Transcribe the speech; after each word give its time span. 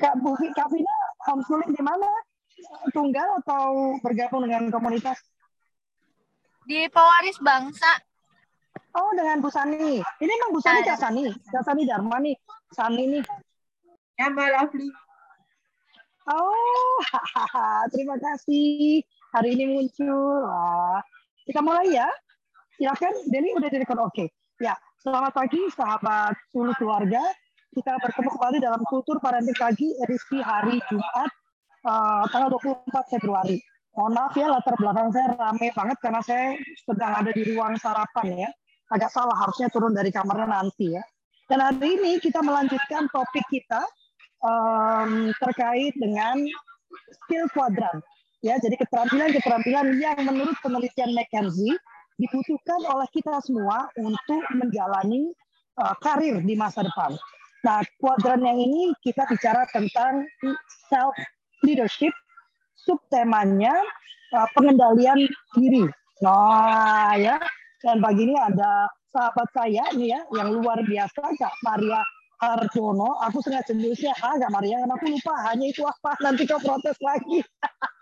Kak 0.00 0.14
Bu 0.20 0.32
Kak 0.56 0.68
Vina 0.72 0.96
homeschooling 1.28 1.72
di 1.74 1.82
mana? 1.82 2.08
Tunggal 2.94 3.42
atau 3.42 3.96
bergabung 4.00 4.46
dengan 4.46 4.70
komunitas? 4.70 5.18
Di 6.64 6.86
Pewaris 6.88 7.38
Bangsa. 7.42 7.90
Oh, 8.92 9.10
dengan 9.16 9.40
Bu 9.40 9.48
Sani. 9.48 9.98
Ini 10.00 10.30
emang 10.30 10.50
Bu 10.52 10.60
Sani 10.60 10.84
Kak 10.84 11.00
Sani? 11.00 11.32
Kak 11.48 11.64
Sani 11.64 11.82
Dharma 11.88 12.20
nih. 12.20 12.36
Sani 12.76 13.02
nih. 13.18 13.24
Ya, 14.20 14.28
Mbak 14.28 14.48
Lovely. 14.52 14.88
Oh, 16.28 16.96
terima 17.92 18.14
kasih. 18.20 19.02
Hari 19.32 19.58
ini 19.58 19.64
muncul. 19.74 20.44
Wah. 20.46 21.00
Kita 21.42 21.58
mulai 21.64 21.98
ya. 21.98 22.06
Silakan, 22.78 23.14
Deni 23.26 23.56
udah 23.56 23.68
direkod 23.72 23.98
oke. 23.98 24.30
Ya, 24.62 24.78
selamat 25.02 25.34
pagi 25.34 25.58
sahabat 25.74 26.36
seluruh 26.54 26.76
keluarga. 26.78 27.20
Kita 27.72 27.96
bertemu 27.96 28.28
kembali 28.36 28.58
dalam 28.60 28.84
Kultur 28.84 29.16
Parenting 29.16 29.56
Pagi 29.56 29.96
edisi 30.04 30.44
hari 30.44 30.76
Jumat 30.92 31.30
uh, 31.88 32.28
tanggal 32.28 32.52
24 32.60 32.84
Februari. 33.16 33.56
Mohon 33.96 34.12
maaf 34.12 34.36
ya 34.36 34.52
latar 34.52 34.76
belakang 34.76 35.08
saya 35.08 35.32
rame 35.40 35.72
banget 35.72 35.96
karena 36.04 36.20
saya 36.20 36.60
sedang 36.84 37.12
ada 37.16 37.32
di 37.32 37.48
ruang 37.48 37.72
sarapan 37.80 38.44
ya. 38.44 38.50
Agak 38.92 39.08
salah 39.08 39.32
harusnya 39.40 39.72
turun 39.72 39.96
dari 39.96 40.12
kamarnya 40.12 40.52
nanti 40.52 40.92
ya. 40.92 41.00
Dan 41.48 41.64
hari 41.64 41.96
ini 41.96 42.20
kita 42.20 42.44
melanjutkan 42.44 43.08
topik 43.08 43.44
kita 43.48 43.80
um, 44.44 45.32
terkait 45.40 45.96
dengan 45.96 46.44
skill 47.24 47.48
quadrant. 47.56 48.04
Ya, 48.44 48.60
jadi 48.60 48.76
keterampilan-keterampilan 48.84 49.96
yang 49.96 50.20
menurut 50.28 50.60
penelitian 50.60 51.16
McKenzie 51.16 51.72
dibutuhkan 52.20 52.84
oleh 52.84 53.08
kita 53.16 53.40
semua 53.40 53.88
untuk 53.96 54.44
menjalani 54.60 55.32
uh, 55.80 55.96
karir 56.04 56.36
di 56.44 56.52
masa 56.52 56.84
depan. 56.84 57.16
Nah, 57.62 57.78
kuadran 58.02 58.42
yang 58.42 58.58
ini 58.58 58.90
kita 59.06 59.22
bicara 59.30 59.62
tentang 59.70 60.26
self 60.90 61.14
leadership, 61.62 62.10
subtemanya 62.74 63.72
uh, 64.34 64.48
pengendalian 64.58 65.30
diri. 65.54 65.86
Nah, 66.22 67.14
ya. 67.14 67.38
Dan 67.82 67.98
pagi 67.98 68.30
ini 68.30 68.38
ada 68.38 68.86
sahabat 69.10 69.48
saya 69.50 69.82
ini 69.98 70.14
ya 70.14 70.22
yang 70.38 70.54
luar 70.54 70.78
biasa 70.86 71.22
Kak 71.34 71.54
Maria 71.66 71.98
Harjono. 72.38 73.18
Aku 73.26 73.42
sengaja 73.42 73.74
nulisnya 73.74 74.14
ha 74.22 74.38
Kak 74.38 74.50
Maria 74.54 74.82
karena 74.82 74.94
aku 74.94 75.06
lupa 75.10 75.34
hanya 75.50 75.66
itu 75.66 75.82
apa 75.82 76.14
nanti 76.22 76.46
kau 76.46 76.62
protes 76.62 76.94
lagi. 77.02 77.42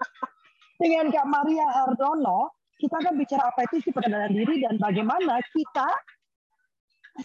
Dengan 0.81 1.13
Kak 1.13 1.29
Maria 1.29 1.65
Harjono, 1.81 2.53
kita 2.81 2.97
akan 2.97 3.15
bicara 3.21 3.53
apa 3.53 3.61
itu 3.69 3.89
sih 3.89 3.93
pengendalian 3.93 4.33
diri 4.33 4.55
dan 4.65 4.81
bagaimana 4.81 5.41
kita 5.53 5.89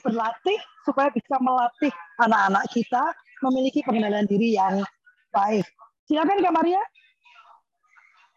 berlatih 0.01 0.59
supaya 0.83 1.11
bisa 1.11 1.35
melatih 1.39 1.91
anak-anak 2.19 2.65
kita 2.71 3.03
memiliki 3.43 3.83
pengendalian 3.83 4.27
diri 4.27 4.55
yang 4.55 4.81
baik. 5.31 5.65
Silakan 6.07 6.41
Kak 6.41 6.55
Maria. 6.55 6.81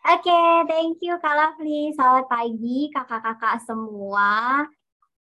Oke, 0.08 0.24
okay, 0.24 0.50
thank 0.70 0.96
you 1.04 1.14
Kak 1.20 1.36
Lovely. 1.36 1.92
Selamat 1.92 2.26
pagi 2.32 2.88
kakak-kakak 2.94 3.60
semua. 3.66 4.64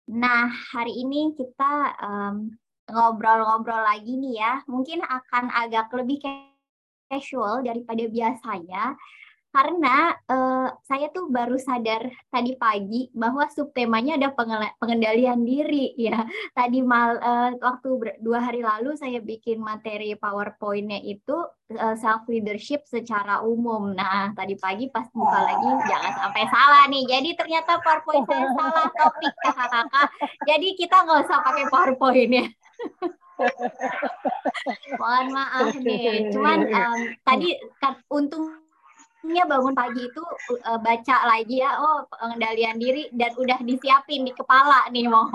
Nah, 0.07 0.47
hari 0.71 0.95
ini 1.03 1.35
kita 1.35 1.91
ngobrol-ngobrol 2.87 3.83
um, 3.83 3.87
lagi 3.89 4.15
nih 4.15 4.39
ya. 4.39 4.53
Mungkin 4.63 5.03
akan 5.03 5.51
agak 5.51 5.91
lebih 5.91 6.23
casual 7.11 7.67
daripada 7.67 8.07
biasanya 8.07 8.95
karena 9.57 10.13
uh, 10.29 10.69
saya 10.85 11.09
tuh 11.09 11.33
baru 11.33 11.57
sadar 11.57 12.13
tadi 12.29 12.53
pagi 12.61 13.09
bahwa 13.09 13.49
subtemanya 13.49 14.21
ada 14.21 14.29
pengendalian 14.77 15.41
diri 15.41 15.97
ya. 15.97 16.29
Tadi 16.53 16.85
mal 16.85 17.17
uh, 17.17 17.57
waktu 17.57 18.21
dua 18.21 18.45
hari 18.45 18.61
lalu 18.61 18.93
saya 18.93 19.17
bikin 19.17 19.57
materi 19.57 20.13
PowerPoint-nya 20.13 21.01
itu 21.01 21.41
uh, 21.73 21.95
self 21.97 22.29
leadership 22.29 22.85
secara 22.85 23.41
umum. 23.41 23.97
Nah, 23.97 24.29
tadi 24.37 24.53
pagi 24.61 24.93
pas 24.93 25.09
buka 25.09 25.39
lagi 25.41 25.69
jangan 25.89 26.13
sampai 26.21 26.43
salah 26.53 26.85
nih. 26.93 27.03
Jadi 27.09 27.29
ternyata 27.33 27.81
PowerPoint 27.81 28.29
saya 28.29 28.53
salah 28.53 28.87
topik 28.93 29.33
kakak-kakak. 29.41 30.07
Jadi 30.45 30.67
kita 30.77 31.01
nggak 31.01 31.19
usah 31.25 31.39
pakai 31.41 31.65
PowerPoint 31.73 32.29
ya. 32.29 32.45
Mohon 35.01 35.25
maaf 35.33 35.73
nih. 35.81 36.29
Cuman 36.29 36.59
um, 36.77 36.99
tadi 37.25 37.57
kan, 37.81 37.97
untung 38.13 38.66
nya 39.27 39.43
bangun 39.43 39.75
pagi 39.75 40.07
itu 40.07 40.23
uh, 40.63 40.79
baca 40.79 41.17
lagi 41.27 41.59
ya 41.59 41.75
oh 41.79 42.07
pengendalian 42.09 42.79
diri 42.79 43.11
dan 43.11 43.35
udah 43.35 43.59
disiapin 43.63 44.23
di 44.23 44.31
kepala 44.31 44.87
nih 44.89 45.07
mau 45.11 45.27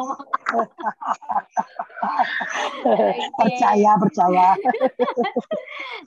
okay. 2.83 3.31
percaya 3.37 3.93
percaya. 4.01 4.49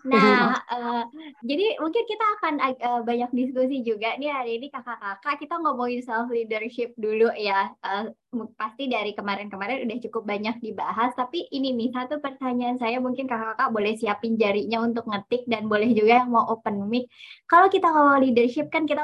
Nah 0.06 0.54
uh, 0.70 1.02
jadi 1.42 1.82
mungkin 1.82 2.06
kita 2.06 2.26
akan 2.38 2.54
uh, 2.62 3.02
banyak 3.02 3.32
diskusi 3.34 3.82
juga 3.82 4.14
nih 4.22 4.30
hari 4.30 4.62
ini 4.62 4.70
kakak-kakak. 4.70 5.42
Kita 5.42 5.58
ngomongin 5.58 6.06
self 6.06 6.30
leadership 6.30 6.94
dulu 6.94 7.34
ya 7.34 7.74
uh, 7.82 8.06
pasti 8.60 8.92
dari 8.92 9.16
kemarin-kemarin 9.16 9.88
udah 9.88 9.98
cukup 10.08 10.24
banyak 10.28 10.60
dibahas 10.60 11.16
tapi 11.16 11.48
ini 11.50 11.72
nih 11.72 11.90
satu 11.96 12.20
pertanyaan 12.20 12.76
saya 12.76 13.00
mungkin 13.00 13.26
kakak-kakak 13.26 13.70
boleh 13.72 13.94
siapin 13.96 14.36
jarinya 14.36 14.84
untuk 14.84 15.08
ngetik 15.08 15.48
dan 15.48 15.72
boleh 15.72 15.90
juga 15.96 16.24
yang 16.24 16.30
mau 16.36 16.44
open 16.52 16.86
mic. 16.92 17.08
Kalau 17.48 17.72
kita 17.72 17.88
ngomong 17.88 18.20
leadership 18.28 18.68
kan 18.68 18.84
kita 18.84 19.02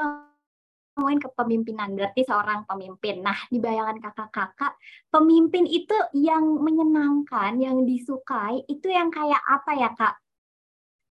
ngomongin 0.98 1.24
kepemimpinan 1.24 1.90
berarti 1.96 2.22
seorang 2.28 2.68
pemimpin. 2.68 3.24
Nah 3.24 3.40
di 3.48 3.58
bayangan 3.64 3.98
kakak-kakak 4.04 4.76
pemimpin 5.08 5.64
itu 5.64 5.96
yang 6.12 6.44
menyenangkan 6.60 7.56
yang 7.64 7.88
disukai 7.88 8.68
itu 8.68 8.92
yang 8.92 9.08
kayak 9.08 9.40
apa 9.48 9.72
ya 9.80 9.90
kak? 9.96 10.16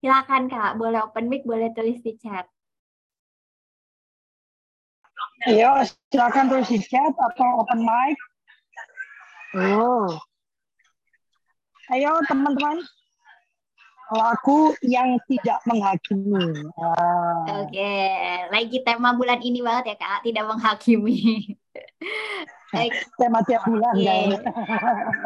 Silakan 0.03 0.51
kak. 0.51 0.75
Boleh 0.75 1.07
open 1.07 1.31
mic 1.31 1.47
boleh 1.47 1.71
tulis 1.71 2.03
di 2.03 2.19
chat 2.19 2.51
Ayo, 5.47 5.87
silakan 6.11 6.51
terus 6.51 6.67
di 6.67 6.83
chat 6.83 7.15
atau 7.15 7.63
open 7.63 7.87
mic. 7.87 8.19
Oh. 9.55 10.11
Ayo 11.95 12.19
teman-teman. 12.27 12.83
Laku 14.09 14.73
yang 14.83 15.21
tidak 15.29 15.61
menghakimi. 15.69 16.65
Ah. 16.81 17.61
Oke, 17.61 17.77
okay. 17.77 18.49
lagi 18.49 18.81
tema 18.81 19.13
bulan 19.13 19.39
ini 19.45 19.61
banget 19.61 19.95
ya 19.95 19.97
kak, 20.01 20.25
tidak 20.25 20.49
menghakimi. 20.49 21.19
tema 23.21 23.45
tiap 23.45 23.69
bulan 23.69 23.95
yeah. 24.01 24.33
kan. 24.33 24.41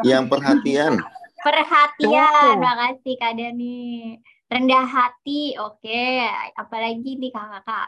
Yang 0.03 0.23
perhatian. 0.29 0.93
Perhatian, 1.39 2.55
makasih 2.59 3.15
kak 3.17 3.33
Dani. 3.39 4.19
Rendah 4.51 4.85
hati, 4.85 5.55
oke. 5.57 5.79
Okay. 5.79 6.27
Apalagi 6.59 7.17
nih 7.17 7.31
kakak-kakak? 7.31 7.87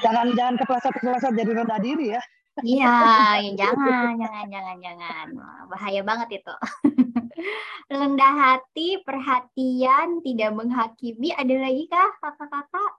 Jangan 0.00 0.26
jangan 0.32 0.54
kepleset-kepleset 0.62 1.32
jadi 1.36 1.50
rendah 1.52 1.80
diri 1.82 2.06
ya. 2.16 2.22
Iya, 2.60 2.84
ya 3.40 3.52
jangan, 3.56 4.12
jangan, 4.20 4.46
jangan, 4.52 4.76
jangan. 4.84 5.26
Bahaya 5.72 6.00
banget 6.04 6.44
itu. 6.44 6.54
Rendah 7.92 8.34
hati, 8.36 9.00
perhatian, 9.00 10.20
tidak 10.20 10.52
menghakimi. 10.52 11.32
Ada 11.32 11.54
lagi 11.56 11.88
kah 11.88 12.12
kakak-kakak? 12.20 12.92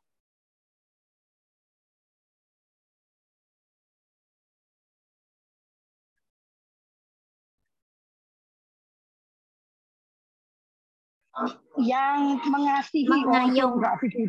Yang 11.81 12.37
mengasihi 12.45 13.09
mengayom 13.09 13.81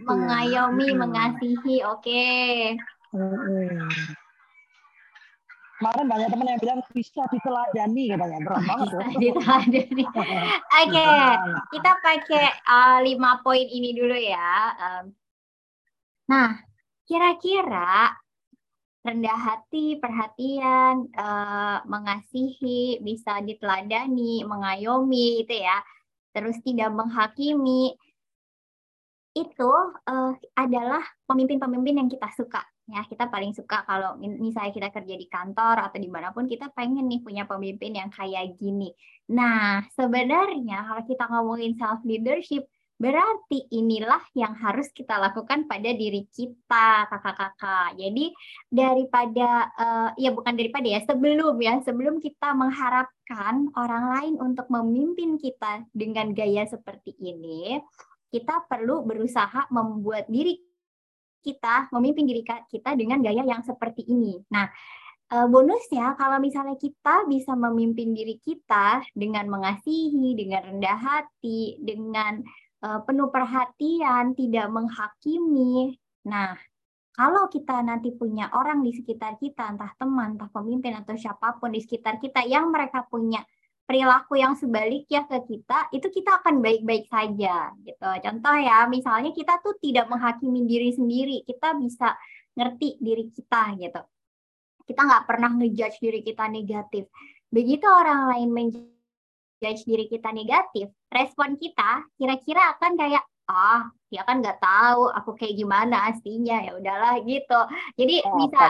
mengayomi 0.08 0.88
mengasihi 0.96 1.84
oke 1.84 2.00
okay. 2.00 2.80
hmm. 3.12 3.88
Kemarin 5.74 6.06
banyak 6.06 6.28
teman 6.30 6.48
yang 6.48 6.62
bilang 6.62 6.80
bisa 6.94 7.26
diteladani 7.28 8.14
katanya 8.14 8.38
berat 8.46 8.62
banget 8.70 8.88
ya. 8.88 9.04
diteladani. 9.18 10.04
Oke, 10.06 10.86
okay. 10.86 11.28
kita 11.74 11.90
pakai 11.98 12.46
uh, 12.62 12.98
lima 13.02 13.42
poin 13.42 13.66
ini 13.66 13.90
dulu 13.90 14.14
ya. 14.14 14.54
Um, 14.78 15.04
nah, 16.30 16.62
kira-kira 17.10 18.14
rendah 19.02 19.36
hati, 19.36 19.98
perhatian, 19.98 21.10
uh, 21.18 21.82
mengasihi, 21.90 23.02
bisa 23.02 23.42
diteladani, 23.42 24.46
mengayomi 24.46 25.42
itu 25.42 25.58
ya 25.58 25.82
terus 26.34 26.58
tidak 26.66 26.90
menghakimi 26.90 27.94
itu 29.34 29.70
uh, 30.06 30.32
adalah 30.54 31.02
pemimpin-pemimpin 31.26 32.02
yang 32.02 32.08
kita 32.10 32.30
suka 32.34 32.62
ya. 32.86 33.02
Kita 33.06 33.26
paling 33.30 33.50
suka 33.56 33.82
kalau 33.82 34.14
misalnya 34.18 34.72
kita 34.74 34.88
kerja 34.94 35.14
di 35.18 35.26
kantor 35.26 35.90
atau 35.90 35.98
di 35.98 36.06
mana 36.10 36.30
pun 36.30 36.46
kita 36.46 36.70
pengen 36.74 37.06
nih 37.10 37.20
punya 37.22 37.44
pemimpin 37.48 37.98
yang 37.98 38.10
kayak 38.14 38.54
gini. 38.60 38.94
Nah 39.34 39.82
sebenarnya 39.94 40.86
kalau 40.86 41.02
kita 41.06 41.24
ngomongin 41.30 41.72
self 41.74 42.00
leadership 42.06 42.68
Berarti 43.04 43.68
inilah 43.68 44.24
yang 44.32 44.56
harus 44.56 44.88
kita 44.96 45.20
lakukan 45.20 45.68
pada 45.68 45.92
diri 45.92 46.24
kita, 46.32 47.04
kakak-kakak. 47.12 48.00
Jadi 48.00 48.32
daripada 48.72 49.68
uh, 49.76 50.10
ya 50.16 50.32
bukan 50.32 50.56
daripada 50.56 50.88
ya, 50.88 51.04
sebelum 51.04 51.60
ya, 51.60 51.84
sebelum 51.84 52.16
kita 52.16 52.56
mengharapkan 52.56 53.68
orang 53.76 54.04
lain 54.16 54.34
untuk 54.40 54.72
memimpin 54.72 55.36
kita 55.36 55.84
dengan 55.92 56.32
gaya 56.32 56.64
seperti 56.64 57.12
ini, 57.20 57.76
kita 58.32 58.64
perlu 58.64 59.04
berusaha 59.04 59.68
membuat 59.68 60.24
diri 60.32 60.56
kita 61.44 61.92
memimpin 61.92 62.24
diri 62.24 62.40
kita 62.72 62.96
dengan 62.96 63.20
gaya 63.20 63.44
yang 63.44 63.60
seperti 63.60 64.08
ini. 64.08 64.40
Nah, 64.48 64.64
uh, 65.28 65.44
bonusnya 65.44 66.16
kalau 66.16 66.40
misalnya 66.40 66.80
kita 66.80 67.28
bisa 67.28 67.52
memimpin 67.52 68.16
diri 68.16 68.40
kita 68.40 69.04
dengan 69.12 69.52
mengasihi, 69.52 70.32
dengan 70.32 70.72
rendah 70.72 70.96
hati, 70.96 71.76
dengan 71.84 72.40
penuh 73.04 73.28
perhatian, 73.32 74.36
tidak 74.36 74.66
menghakimi. 74.68 75.96
Nah, 76.28 76.52
kalau 77.14 77.48
kita 77.48 77.80
nanti 77.80 78.12
punya 78.12 78.50
orang 78.52 78.84
di 78.84 78.92
sekitar 78.92 79.40
kita, 79.40 79.72
entah 79.72 79.92
teman, 79.96 80.36
entah 80.36 80.50
pemimpin 80.50 80.98
atau 80.98 81.14
siapa 81.16 81.56
pun 81.56 81.72
di 81.72 81.80
sekitar 81.80 82.20
kita 82.20 82.44
yang 82.44 82.68
mereka 82.68 83.06
punya 83.08 83.40
perilaku 83.84 84.40
yang 84.40 84.56
sebaliknya 84.56 85.28
ke 85.28 85.44
kita, 85.44 85.92
itu 85.92 86.08
kita 86.08 86.40
akan 86.44 86.64
baik-baik 86.64 87.08
saja 87.08 87.72
gitu. 87.84 88.08
Contoh 88.24 88.56
ya, 88.60 88.88
misalnya 88.88 89.30
kita 89.32 89.60
tuh 89.60 89.76
tidak 89.80 90.08
menghakimi 90.08 90.64
diri 90.64 90.90
sendiri, 90.92 91.36
kita 91.44 91.76
bisa 91.76 92.16
ngerti 92.56 93.00
diri 93.00 93.28
kita 93.32 93.76
gitu 93.80 94.02
kita 94.84 95.00
nggak 95.00 95.24
pernah 95.24 95.50
ngejudge 95.56 95.98
diri 96.00 96.20
kita 96.20 96.44
negatif. 96.48 97.08
Begitu 97.48 97.86
orang 97.88 98.28
lain 98.36 98.50
menjudge 99.64 99.88
diri 99.88 100.04
kita 100.12 100.28
negatif, 100.36 100.92
respon 101.08 101.56
kita 101.56 102.04
kira-kira 102.20 102.76
akan 102.76 103.00
kayak 103.00 103.24
ah 103.48 103.88
dia 104.12 104.24
kan 104.28 104.44
nggak 104.44 104.60
tahu 104.60 105.08
aku 105.08 105.32
kayak 105.40 105.56
gimana 105.56 106.12
aslinya. 106.12 106.68
Ya 106.68 106.76
udahlah 106.76 107.16
gitu. 107.24 107.60
Jadi 107.96 108.20
oh, 108.28 108.36
bisa 108.44 108.64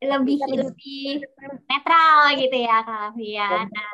lebih 0.00 0.40
lebih 0.48 1.20
netral 1.68 2.32
gitu 2.40 2.56
ya 2.56 2.80
kak 2.80 3.12
Fia. 3.12 3.68
Nah, 3.68 3.92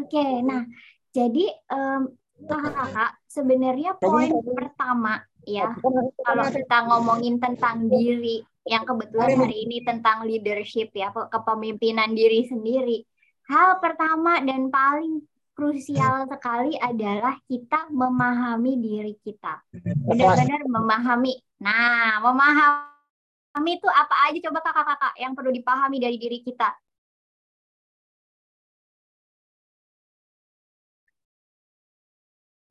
oke 0.00 0.08
okay, 0.08 0.32
nah 0.40 0.64
jadi 1.12 1.44
um, 1.68 2.08
kakak 2.48 3.12
sebenarnya 3.28 4.00
poin 4.00 4.32
pertama 4.48 5.20
ya 5.44 5.76
kalau 6.24 6.48
kita 6.48 6.88
ngomongin 6.88 7.36
tentang 7.36 7.92
diri 7.92 8.40
yang 8.64 8.88
kebetulan 8.88 9.44
hari 9.44 9.68
ini 9.68 9.84
tentang 9.84 10.24
leadership 10.24 10.88
ya, 10.96 11.12
kepemimpinan 11.12 12.16
diri 12.16 12.48
sendiri. 12.48 13.04
Hal 13.44 13.76
pertama 13.76 14.40
dan 14.40 14.72
paling 14.72 15.20
krusial 15.54 16.26
sekali 16.26 16.74
adalah 16.76 17.38
kita 17.46 17.88
memahami 17.88 18.74
diri 18.82 19.14
kita. 19.22 19.62
Benar-benar 20.04 20.66
memahami. 20.66 21.38
Nah, 21.62 22.20
memahami 22.20 23.72
itu 23.78 23.88
apa 23.88 24.14
aja 24.28 24.38
coba 24.50 24.58
kakak-kakak 24.60 25.14
yang 25.22 25.32
perlu 25.32 25.54
dipahami 25.54 26.02
dari 26.02 26.18
diri 26.18 26.42
kita? 26.42 26.74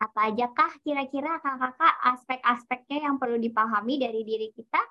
Apa 0.04 0.30
aja 0.30 0.52
kah 0.52 0.76
kira-kira 0.84 1.40
kakak-kakak 1.40 1.96
aspek-aspeknya 2.12 3.08
yang 3.08 3.16
perlu 3.16 3.40
dipahami 3.40 3.96
dari 4.04 4.28
diri 4.28 4.52
kita? 4.52 4.84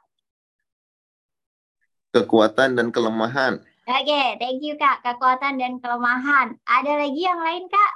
kekuatan 2.13 2.77
dan 2.77 2.93
kelemahan. 2.93 3.65
Oke, 3.93 4.09
okay, 4.09 4.41
thank 4.41 4.65
you 4.65 4.73
Kak. 4.81 5.05
Kekuatan 5.05 5.61
dan 5.61 5.77
kelemahan. 5.77 6.57
Ada 6.65 6.97
lagi 6.97 7.29
yang 7.29 7.37
lain 7.45 7.69
Kak? 7.69 7.93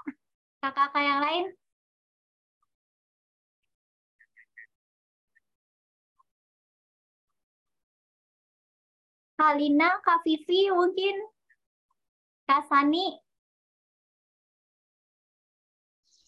Kakak-kakak 0.60 1.00
yang 1.08 1.20
lain? 1.24 1.44
Kalina, 9.40 9.96
Kak 10.04 10.20
Vivi 10.20 10.68
mungkin? 10.68 11.16
Kak 12.44 12.68
Sani? 12.68 13.16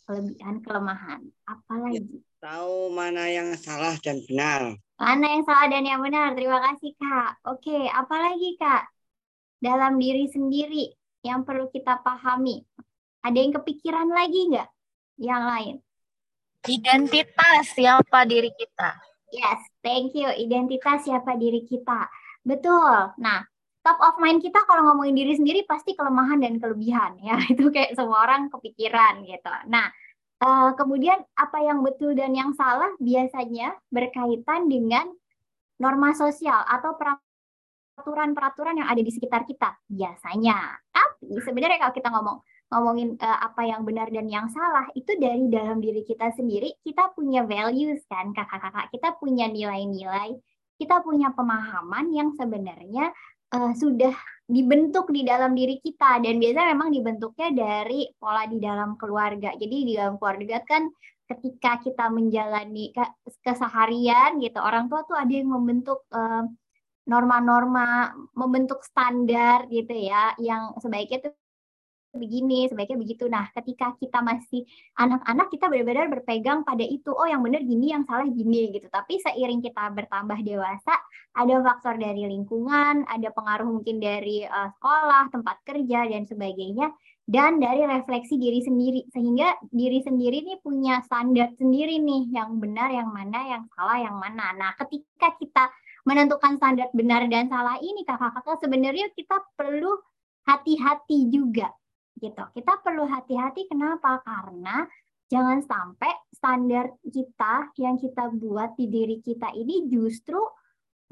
Kelebihan, 0.09 0.65
kelemahan. 0.65 1.20
Apa 1.44 1.73
lagi? 1.76 2.25
Tahu 2.41 2.88
mana 2.88 3.29
yang 3.29 3.53
salah 3.61 4.00
dan 4.00 4.25
benar. 4.25 4.81
Mana 4.97 5.37
yang 5.37 5.44
salah 5.44 5.69
dan 5.69 5.85
yang 5.85 6.00
benar? 6.00 6.32
Terima 6.32 6.56
kasih, 6.73 6.97
Kak. 6.97 7.44
Oke, 7.44 7.85
apalagi, 7.93 8.56
Kak? 8.56 8.97
Dalam 9.58 9.99
diri 9.99 10.31
sendiri 10.31 10.87
yang 11.26 11.43
perlu 11.43 11.66
kita 11.70 11.99
pahami. 12.02 12.62
Ada 13.22 13.38
yang 13.38 13.52
kepikiran 13.58 14.08
lagi 14.08 14.40
nggak? 14.55 14.69
Yang 15.19 15.43
lain? 15.43 15.75
Identitas 16.69 17.75
siapa 17.75 18.22
diri 18.26 18.55
kita. 18.55 18.94
Yes, 19.34 19.60
thank 19.82 20.14
you. 20.14 20.31
Identitas 20.31 21.05
siapa 21.05 21.34
diri 21.34 21.66
kita. 21.66 22.06
Betul. 22.46 23.12
Nah, 23.19 23.43
top 23.82 23.99
of 23.99 24.16
mind 24.22 24.40
kita 24.40 24.62
kalau 24.64 24.88
ngomongin 24.88 25.19
diri 25.19 25.34
sendiri 25.34 25.66
pasti 25.66 25.99
kelemahan 25.99 26.38
dan 26.38 26.56
kelebihan 26.62 27.19
ya. 27.20 27.37
Itu 27.52 27.75
kayak 27.75 27.99
semua 27.99 28.25
orang 28.25 28.49
kepikiran 28.49 29.26
gitu. 29.26 29.55
Nah, 29.69 29.90
Uh, 30.38 30.70
kemudian 30.78 31.19
apa 31.34 31.58
yang 31.66 31.82
betul 31.82 32.14
dan 32.14 32.31
yang 32.31 32.55
salah 32.55 32.94
biasanya 33.02 33.75
berkaitan 33.90 34.70
dengan 34.70 35.10
norma 35.82 36.14
sosial 36.14 36.62
atau 36.62 36.94
peraturan-peraturan 37.98 38.78
yang 38.78 38.88
ada 38.88 39.02
di 39.02 39.10
sekitar 39.10 39.42
kita 39.42 39.74
biasanya. 39.90 40.78
Tapi 40.94 41.42
sebenarnya 41.42 41.82
kalau 41.82 41.94
kita 41.98 42.08
ngomong 42.14 42.38
ngomongin 42.68 43.18
uh, 43.18 43.38
apa 43.42 43.64
yang 43.64 43.82
benar 43.82 44.12
dan 44.12 44.28
yang 44.30 44.46
salah 44.52 44.86
itu 44.94 45.16
dari 45.16 45.48
dalam 45.48 45.80
diri 45.80 46.04
kita 46.04 46.36
sendiri 46.36 46.76
kita 46.84 47.16
punya 47.16 47.40
values 47.48 48.04
kan 48.12 48.28
kakak-kakak 48.36 48.92
kita 48.92 49.16
punya 49.16 49.48
nilai-nilai 49.48 50.36
kita 50.76 51.00
punya 51.00 51.32
pemahaman 51.32 52.12
yang 52.12 52.36
sebenarnya 52.36 53.08
uh, 53.56 53.72
sudah 53.72 54.12
dibentuk 54.48 55.12
di 55.12 55.24
dalam 55.24 55.52
diri 55.52 55.80
kita 55.80 56.20
dan 56.24 56.40
biasanya 56.40 56.72
memang 56.72 56.92
dibentuknya 56.92 57.48
dari 57.52 58.08
pola 58.16 58.48
di 58.48 58.56
dalam 58.56 58.96
keluarga. 58.96 59.52
Jadi 59.56 59.76
di 59.84 59.92
dalam 59.92 60.16
keluarga 60.16 60.64
kan 60.64 60.88
ketika 61.28 61.76
kita 61.84 62.08
menjalani 62.08 62.96
keseharian 63.44 64.40
gitu, 64.40 64.56
orang 64.56 64.88
tua 64.88 65.04
tuh 65.04 65.16
ada 65.20 65.28
yang 65.28 65.52
membentuk 65.52 66.00
uh, 66.16 66.48
norma-norma, 67.08 68.12
membentuk 68.37 68.84
standar 68.84 69.64
gitu 69.72 69.96
ya, 69.96 70.37
yang 70.37 70.76
sebaiknya 70.76 71.32
tuh 71.32 71.34
begini, 72.16 72.64
sebaiknya 72.69 72.99
begitu. 72.99 73.25
Nah, 73.28 73.52
ketika 73.52 73.93
kita 74.00 74.25
masih 74.25 74.64
anak-anak, 74.96 75.52
kita 75.52 75.69
benar-benar 75.69 76.08
berpegang 76.08 76.64
pada 76.64 76.81
itu. 76.81 77.12
Oh, 77.12 77.28
yang 77.28 77.44
benar 77.44 77.60
gini, 77.60 77.93
yang 77.93 78.08
salah 78.08 78.25
gini 78.25 78.72
gitu. 78.72 78.88
Tapi 78.88 79.20
seiring 79.20 79.60
kita 79.60 79.93
bertambah 79.93 80.40
dewasa, 80.40 80.94
ada 81.37 81.55
faktor 81.60 82.00
dari 82.00 82.25
lingkungan, 82.25 83.05
ada 83.05 83.28
pengaruh 83.32 83.69
mungkin 83.69 84.00
dari 84.00 84.43
uh, 84.44 84.72
sekolah, 84.81 85.28
tempat 85.31 85.56
kerja 85.69 86.08
dan 86.08 86.25
sebagainya, 86.25 86.90
dan 87.28 87.60
dari 87.60 87.84
refleksi 87.84 88.40
diri 88.40 88.64
sendiri. 88.64 89.05
Sehingga 89.12 89.60
diri 89.69 90.00
sendiri 90.00 90.49
ini 90.49 90.55
punya 90.64 91.05
standar 91.05 91.52
sendiri 91.60 92.00
nih, 92.00 92.32
yang 92.32 92.56
benar, 92.56 92.88
yang 92.88 93.12
mana, 93.12 93.53
yang 93.53 93.65
salah, 93.77 94.00
yang 94.00 94.17
mana. 94.17 94.56
Nah, 94.56 94.72
ketika 94.81 95.36
kita 95.36 95.69
menentukan 96.08 96.56
standar 96.56 96.88
benar 96.96 97.29
dan 97.29 97.53
salah 97.53 97.77
ini, 97.84 98.00
kakak-kakak 98.08 98.65
sebenarnya 98.65 99.12
kita 99.12 99.44
perlu 99.53 99.93
hati-hati 100.48 101.29
juga 101.29 101.69
gitu. 102.17 102.41
Kita 102.56 102.81
perlu 102.81 103.05
hati-hati 103.05 103.69
kenapa? 103.69 104.24
Karena 104.24 104.88
jangan 105.29 105.60
sampai 105.60 106.08
standar 106.32 106.96
kita 107.05 107.77
yang 107.77 108.00
kita 108.00 108.32
buat 108.32 108.72
di 108.81 108.88
diri 108.88 109.20
kita 109.20 109.53
ini 109.53 109.93
justru 109.93 110.41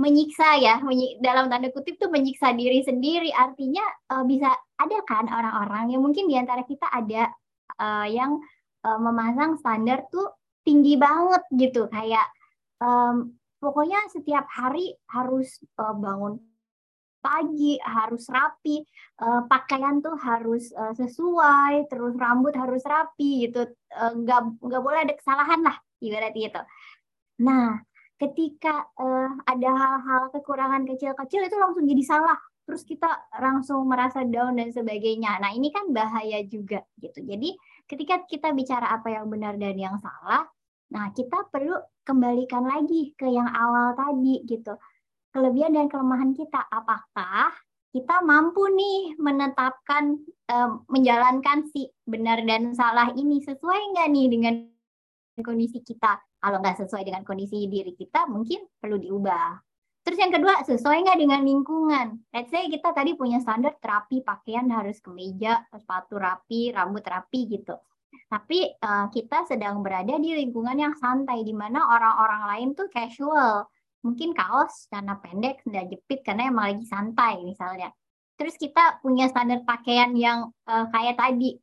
menyiksa 0.00 0.61
ya, 0.61 0.81
menyik, 0.81 1.21
dalam 1.21 1.53
tanda 1.53 1.69
kutip 1.73 2.00
tuh 2.00 2.09
menyiksa 2.09 2.57
diri 2.57 2.81
sendiri. 2.81 3.29
Artinya 3.33 3.85
uh, 4.12 4.25
bisa 4.25 4.49
ada 4.81 4.99
kan 5.05 5.29
orang-orang 5.29 5.93
yang 5.93 6.00
mungkin 6.05 6.29
di 6.29 6.37
antara 6.41 6.65
kita 6.65 6.88
ada 6.88 7.33
uh, 7.76 8.09
yang 8.09 8.41
uh, 8.85 8.99
memasang 9.00 9.61
standar 9.61 10.09
tuh 10.09 10.33
tinggi 10.65 10.97
banget 10.97 11.45
gitu, 11.53 11.88
kayak 11.88 12.29
um, 12.81 13.37
pokoknya 13.59 14.01
setiap 14.13 14.47
hari 14.49 14.95
harus 15.11 15.61
uh, 15.81 15.95
bangun 15.97 16.41
pagi 17.27 17.75
harus 17.83 18.31
rapi, 18.31 18.87
uh, 19.19 19.43
pakaian 19.51 19.99
tuh 19.99 20.15
harus 20.15 20.71
uh, 20.79 20.95
sesuai, 20.95 21.91
terus 21.91 22.15
rambut 22.15 22.55
harus 22.55 22.87
rapi 22.87 23.51
gitu, 23.51 23.67
uh, 23.99 24.13
nggak 24.15 24.63
nggak 24.63 24.83
boleh 24.83 25.01
ada 25.03 25.15
kesalahan 25.19 25.59
lah 25.67 25.75
ibaratnya 25.99 26.55
itu. 26.55 26.63
Nah, 27.43 27.83
ketika 28.15 28.87
uh, 28.95 29.31
ada 29.43 29.71
hal-hal 29.75 30.23
kekurangan 30.39 30.87
kecil-kecil 30.87 31.51
itu 31.51 31.57
langsung 31.59 31.83
jadi 31.83 32.05
salah, 32.07 32.39
terus 32.63 32.87
kita 32.87 33.11
langsung 33.43 33.83
merasa 33.91 34.23
down 34.23 34.55
dan 34.55 34.71
sebagainya. 34.71 35.43
Nah, 35.43 35.51
ini 35.51 35.75
kan 35.75 35.91
bahaya 35.91 36.47
juga 36.47 36.87
gitu. 37.03 37.27
Jadi 37.27 37.59
ketika 37.91 38.23
kita 38.23 38.55
bicara 38.55 38.87
apa 38.95 39.11
yang 39.11 39.27
benar 39.27 39.59
dan 39.59 39.75
yang 39.75 39.99
salah, 39.99 40.47
nah 40.93 41.11
kita 41.11 41.50
perlu 41.50 41.75
kembalikan 42.07 42.62
lagi 42.62 43.12
ke 43.19 43.26
yang 43.26 43.50
awal 43.50 43.95
tadi 43.99 44.47
gitu 44.47 44.78
kelebihan 45.37 45.76
dan 45.76 45.93
kelemahan 45.93 46.33
kita. 46.33 46.64
Apakah 46.73 47.52
kita 47.93 48.25
mampu 48.25 48.64
nih 48.73 49.21
menetapkan, 49.21 50.16
menjalankan 50.88 51.69
si 51.69 51.93
benar 52.09 52.40
dan 52.49 52.73
salah 52.73 53.12
ini 53.12 53.45
sesuai 53.45 53.93
nggak 53.93 54.09
nih 54.09 54.26
dengan 54.33 54.55
kondisi 55.45 55.85
kita. 55.85 56.16
Kalau 56.40 56.64
nggak 56.64 56.81
sesuai 56.81 57.05
dengan 57.05 57.21
kondisi 57.28 57.69
diri 57.69 57.93
kita, 57.93 58.25
mungkin 58.33 58.64
perlu 58.81 58.97
diubah. 58.97 59.61
Terus 60.07 60.23
yang 60.23 60.33
kedua, 60.33 60.62
sesuai 60.64 61.02
nggak 61.05 61.19
dengan 61.19 61.40
lingkungan? 61.43 62.07
Let's 62.31 62.49
say 62.55 62.71
kita 62.71 62.95
tadi 62.95 63.19
punya 63.19 63.43
standar 63.43 63.75
terapi 63.83 64.23
pakaian 64.23 64.71
harus 64.71 65.02
kemeja, 65.02 65.66
sepatu 65.69 66.16
rapi, 66.16 66.71
rambut 66.73 67.02
rapi 67.02 67.50
gitu. 67.50 67.75
Tapi 68.26 68.75
uh, 68.83 69.06
kita 69.14 69.47
sedang 69.47 69.87
berada 69.87 70.18
di 70.18 70.35
lingkungan 70.35 70.75
yang 70.75 70.95
santai, 70.99 71.47
di 71.47 71.54
mana 71.54 71.87
orang-orang 71.87 72.42
lain 72.50 72.68
tuh 72.75 72.90
casual. 72.90 73.71
Mungkin 74.02 74.35
kaos, 74.35 74.90
celana 74.90 75.18
pendek, 75.23 75.62
sendal 75.62 75.87
jepit, 75.87 76.26
karena 76.26 76.50
emang 76.50 76.75
lagi 76.75 76.85
santai 76.87 77.42
misalnya. 77.47 77.95
Terus 78.37 78.59
kita 78.59 79.00
punya 79.00 79.30
standar 79.30 79.62
pakaian 79.62 80.12
yang 80.18 80.50
uh, 80.66 80.87
kayak 80.90 81.16
tadi, 81.16 81.56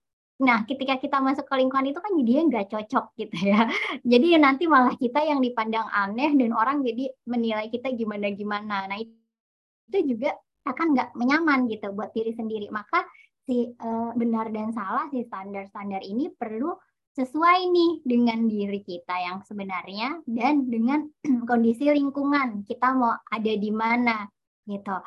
Nah, 0.44 0.66
ketika 0.66 1.00
kita 1.00 1.22
masuk 1.22 1.46
ke 1.46 1.56
lingkungan 1.56 1.94
itu 1.94 2.00
kan 2.04 2.12
jadinya 2.20 2.44
nggak 2.52 2.68
cocok 2.74 3.06
gitu 3.16 3.38
ya. 3.48 3.70
Jadi 4.12 4.36
nanti 4.42 4.68
malah 4.68 4.98
kita 4.98 5.24
yang 5.24 5.40
dipandang 5.40 5.88
aneh 5.88 6.36
dan 6.36 6.52
orang 6.52 6.82
jadi 6.82 7.14
menilai 7.30 7.70
kita 7.72 7.94
gimana-gimana. 7.94 8.90
Nah, 8.92 8.98
itu 8.98 9.98
juga 10.04 10.36
akan 10.68 10.88
nggak 10.98 11.10
menyaman 11.16 11.70
gitu 11.70 11.94
buat 11.96 12.12
diri 12.12 12.36
sendiri. 12.36 12.68
Maka 12.74 13.08
si 13.44 13.76
uh, 13.76 14.12
benar 14.16 14.50
dan 14.52 14.72
salah 14.72 15.08
si 15.12 15.24
standar-standar 15.28 16.00
ini 16.04 16.32
perlu 16.32 16.72
sesuai 17.14 17.70
nih 17.70 17.92
dengan 18.02 18.50
diri 18.50 18.82
kita 18.82 19.14
yang 19.22 19.46
sebenarnya 19.46 20.26
dan 20.26 20.66
dengan 20.66 21.06
kondisi 21.50 21.86
lingkungan 21.92 22.66
kita 22.66 22.96
mau 22.98 23.14
ada 23.30 23.54
di 23.54 23.70
mana 23.70 24.26
gitu. 24.66 24.98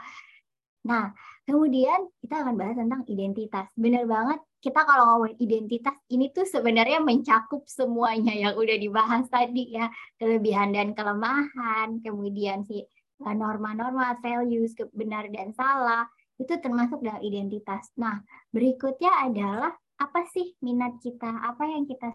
Nah, 0.86 1.10
kemudian 1.42 2.06
kita 2.22 2.46
akan 2.46 2.54
bahas 2.54 2.78
tentang 2.78 3.02
identitas. 3.10 3.66
Benar 3.74 4.06
banget 4.06 4.38
kita 4.62 4.82
kalau 4.82 5.04
ngomongin 5.14 5.38
identitas 5.38 5.94
ini 6.10 6.30
tuh 6.34 6.42
sebenarnya 6.42 6.98
mencakup 6.98 7.66
semuanya 7.70 8.34
yang 8.34 8.54
udah 8.58 8.74
dibahas 8.74 9.26
tadi 9.30 9.78
ya 9.78 9.86
kelebihan 10.18 10.74
dan 10.74 10.90
kelemahan 10.90 12.02
kemudian 12.02 12.66
si 12.66 12.82
eh, 13.22 13.34
norma-norma 13.36 14.18
values 14.18 14.74
benar 14.90 15.30
dan 15.30 15.54
salah 15.54 16.10
itu 16.36 16.52
termasuk 16.60 17.00
dalam 17.00 17.20
identitas. 17.24 17.88
Nah 17.96 18.20
berikutnya 18.52 19.24
adalah 19.24 19.72
apa 19.96 20.20
sih 20.28 20.52
minat 20.60 21.00
kita? 21.00 21.28
Apa 21.28 21.64
yang 21.68 21.88
kita 21.88 22.12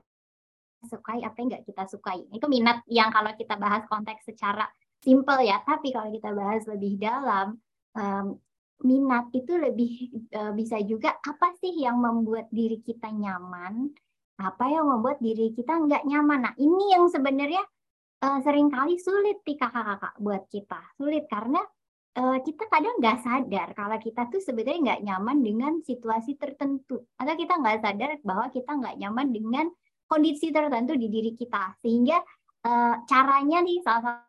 sukai 0.85 1.21
apa 1.21 1.35
yang 1.41 1.47
nggak 1.57 1.65
kita 1.65 1.83
sukai? 1.89 2.25
Itu 2.29 2.45
minat 2.49 2.85
yang 2.89 3.09
kalau 3.09 3.33
kita 3.33 3.57
bahas 3.57 3.85
konteks 3.89 4.29
secara 4.29 4.65
simple 5.01 5.41
ya. 5.41 5.61
Tapi 5.65 5.89
kalau 5.89 6.09
kita 6.13 6.29
bahas 6.33 6.63
lebih 6.69 7.01
dalam 7.01 7.57
um, 7.97 8.37
minat 8.81 9.29
itu 9.33 9.53
lebih 9.57 10.09
uh, 10.33 10.53
bisa 10.53 10.81
juga 10.81 11.17
apa 11.21 11.53
sih 11.61 11.81
yang 11.81 12.01
membuat 12.01 12.49
diri 12.49 12.81
kita 12.81 13.13
nyaman, 13.13 13.89
apa 14.41 14.65
yang 14.69 14.89
membuat 14.89 15.21
diri 15.21 15.53
kita 15.53 15.77
nggak 15.77 16.05
nyaman. 16.05 16.49
Nah 16.49 16.53
ini 16.57 16.93
yang 16.93 17.05
sebenarnya 17.09 17.61
uh, 18.25 18.39
sering 18.41 18.69
kali 18.73 18.97
sulit 18.97 19.41
nih 19.45 19.57
kakak-kakak 19.57 20.13
buat 20.17 20.43
kita, 20.49 20.81
sulit 20.97 21.25
karena 21.29 21.61
uh, 22.17 22.37
kita 22.43 22.67
kadang 22.67 22.99
nggak 22.99 23.19
sadar 23.23 23.67
kalau 23.71 23.97
kita 24.01 24.27
tuh 24.27 24.41
sebenarnya 24.43 24.79
nggak 24.81 25.01
nyaman 25.07 25.37
dengan 25.39 25.73
situasi 25.79 26.35
tertentu, 26.35 26.99
atau 27.15 27.33
kita 27.37 27.55
nggak 27.59 27.79
sadar 27.79 28.09
bahwa 28.25 28.45
kita 28.51 28.71
nggak 28.75 28.95
nyaman 28.99 29.27
dengan 29.31 29.65
kondisi 30.07 30.51
tertentu 30.51 30.99
di 30.99 31.07
diri 31.07 31.31
kita, 31.39 31.79
sehingga 31.79 32.19
uh, 32.67 32.95
caranya 33.07 33.63
nih 33.63 33.79
salah 33.79 34.19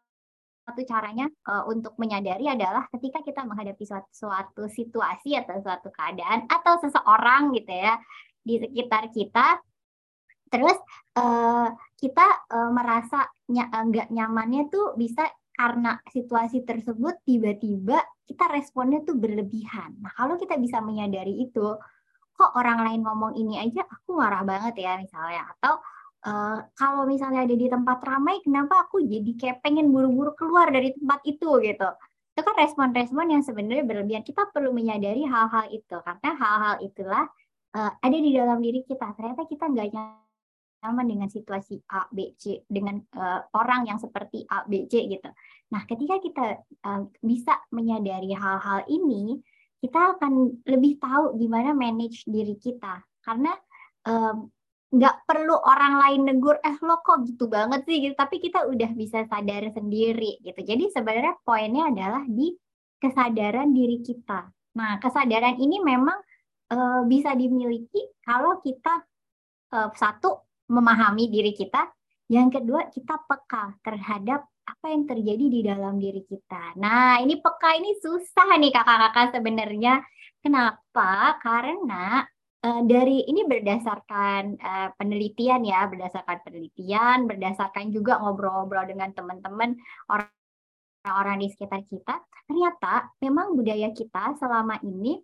satu 0.62 0.82
caranya 0.86 1.26
uh, 1.50 1.66
untuk 1.66 1.98
menyadari 1.98 2.46
adalah 2.46 2.86
ketika 2.94 3.18
kita 3.26 3.42
menghadapi 3.42 3.82
suatu, 3.82 4.10
suatu 4.14 4.70
situasi 4.70 5.34
atau 5.34 5.58
suatu 5.58 5.90
keadaan 5.90 6.46
atau 6.46 6.78
seseorang 6.78 7.50
gitu 7.58 7.72
ya 7.74 7.98
di 8.42 8.62
sekitar 8.62 9.10
kita 9.10 9.58
terus 10.52 10.76
kita 11.96 12.44
merasa 12.68 13.24
nggak 13.48 13.68
ny 13.88 14.04
nyamannya 14.12 14.68
tuh 14.68 14.92
bisa 15.00 15.24
karena 15.62 15.94
situasi 16.10 16.66
tersebut 16.66 17.22
tiba-tiba 17.22 18.02
kita 18.26 18.50
responnya 18.50 18.98
tuh 19.06 19.14
berlebihan. 19.14 19.94
Nah 20.02 20.10
kalau 20.10 20.34
kita 20.34 20.58
bisa 20.58 20.82
menyadari 20.82 21.38
itu, 21.38 21.78
kok 22.34 22.50
orang 22.58 22.82
lain 22.82 23.06
ngomong 23.06 23.38
ini 23.38 23.62
aja 23.62 23.86
aku 23.86 24.18
marah 24.18 24.42
banget 24.42 24.82
ya 24.82 24.98
misalnya, 24.98 25.46
atau 25.54 25.78
uh, 26.26 26.66
kalau 26.74 27.06
misalnya 27.06 27.46
ada 27.46 27.54
di 27.54 27.70
tempat 27.70 28.02
ramai, 28.02 28.42
kenapa 28.42 28.90
aku 28.90 29.06
jadi 29.06 29.32
kayak 29.38 29.62
pengen 29.62 29.94
buru-buru 29.94 30.34
keluar 30.34 30.66
dari 30.74 30.90
tempat 30.98 31.22
itu 31.30 31.62
gitu. 31.62 31.88
Itu 32.34 32.40
kan 32.42 32.54
respon-respon 32.58 33.30
yang 33.30 33.46
sebenarnya 33.46 33.86
berlebihan. 33.86 34.26
Kita 34.26 34.50
perlu 34.50 34.74
menyadari 34.74 35.22
hal-hal 35.22 35.70
itu 35.70 35.94
karena 36.02 36.30
hal-hal 36.42 36.74
itulah 36.82 37.24
uh, 37.78 37.92
ada 38.02 38.18
di 38.18 38.34
dalam 38.34 38.58
diri 38.58 38.82
kita. 38.82 39.14
Ternyata 39.14 39.46
kita 39.46 39.70
nggak 39.70 39.88
nyaman 40.82 41.06
dengan 41.06 41.28
situasi 41.30 41.78
A, 41.94 42.10
B, 42.10 42.34
C 42.34 42.66
dengan 42.66 42.98
uh, 43.14 43.46
orang 43.54 43.86
yang 43.86 44.02
seperti 44.02 44.42
A, 44.50 44.66
B, 44.66 44.90
C 44.90 45.06
gitu. 45.06 45.30
Nah, 45.70 45.86
ketika 45.86 46.18
kita 46.18 46.46
uh, 46.82 47.06
bisa 47.22 47.62
menyadari 47.70 48.34
hal-hal 48.34 48.82
ini, 48.90 49.38
kita 49.78 50.18
akan 50.18 50.62
lebih 50.66 50.98
tahu 50.98 51.38
gimana 51.38 51.70
manage 51.70 52.26
diri 52.26 52.58
kita. 52.58 52.98
Karena 53.22 53.54
um, 54.10 54.50
nggak 54.92 55.24
perlu 55.24 55.56
orang 55.56 55.96
lain 56.04 56.20
negur 56.28 56.60
eh 56.60 56.76
lo 56.84 57.00
kok 57.00 57.24
gitu 57.24 57.48
banget 57.48 57.80
sih 57.88 57.96
gitu 58.04 58.12
tapi 58.12 58.36
kita 58.44 58.68
udah 58.68 58.92
bisa 58.92 59.24
sadar 59.24 59.72
sendiri 59.72 60.36
gitu 60.44 60.60
jadi 60.60 60.84
sebenarnya 60.92 61.40
poinnya 61.48 61.88
adalah 61.88 62.28
di 62.28 62.52
kesadaran 63.00 63.72
diri 63.72 64.04
kita 64.04 64.52
nah 64.76 65.00
kesadaran 65.00 65.56
ini 65.56 65.80
memang 65.80 66.20
e, 66.68 66.76
bisa 67.08 67.32
dimiliki 67.32 68.04
kalau 68.20 68.60
kita 68.60 69.00
e, 69.72 69.78
satu 69.96 70.44
memahami 70.72 71.28
diri 71.28 71.52
kita. 71.52 71.84
Yang 72.32 72.64
kedua 72.64 72.88
kita 72.88 73.20
peka 73.28 73.76
terhadap 73.84 74.48
apa 74.64 74.86
yang 74.88 75.04
terjadi 75.04 75.44
di 75.52 75.60
dalam 75.60 76.00
diri 76.00 76.24
kita. 76.24 76.80
Nah 76.80 77.20
ini 77.20 77.36
peka 77.36 77.76
ini 77.76 77.92
susah 78.00 78.56
nih 78.56 78.72
kakak-kakak 78.72 79.36
sebenarnya. 79.36 80.00
Kenapa? 80.40 81.36
Karena 81.44 82.24
Uh, 82.62 82.86
dari 82.86 83.26
ini 83.26 83.42
berdasarkan 83.42 84.54
uh, 84.54 84.94
penelitian 84.94 85.66
ya, 85.66 85.82
berdasarkan 85.90 86.46
penelitian, 86.46 87.26
berdasarkan 87.26 87.90
juga 87.90 88.22
ngobrol-ngobrol 88.22 88.86
dengan 88.86 89.10
teman-teman 89.10 89.74
orang-orang 90.06 91.42
di 91.42 91.50
sekitar 91.50 91.82
kita, 91.90 92.22
ternyata 92.46 93.10
memang 93.18 93.58
budaya 93.58 93.90
kita 93.90 94.38
selama 94.38 94.78
ini 94.86 95.18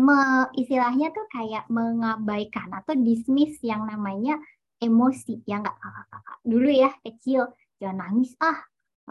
me, 0.00 0.48
istilahnya 0.56 1.12
tuh 1.12 1.28
kayak 1.28 1.68
mengabaikan 1.68 2.72
atau 2.72 2.96
dismiss 2.96 3.60
yang 3.60 3.84
namanya 3.84 4.40
emosi. 4.80 5.44
Ya 5.44 5.60
nggak 5.60 5.76
kakak-kakak. 5.76 6.38
Dulu 6.44 6.68
ya 6.72 6.90
kecil 7.04 7.42
jangan 7.78 7.96
nangis. 8.08 8.32
Ah 8.40 8.58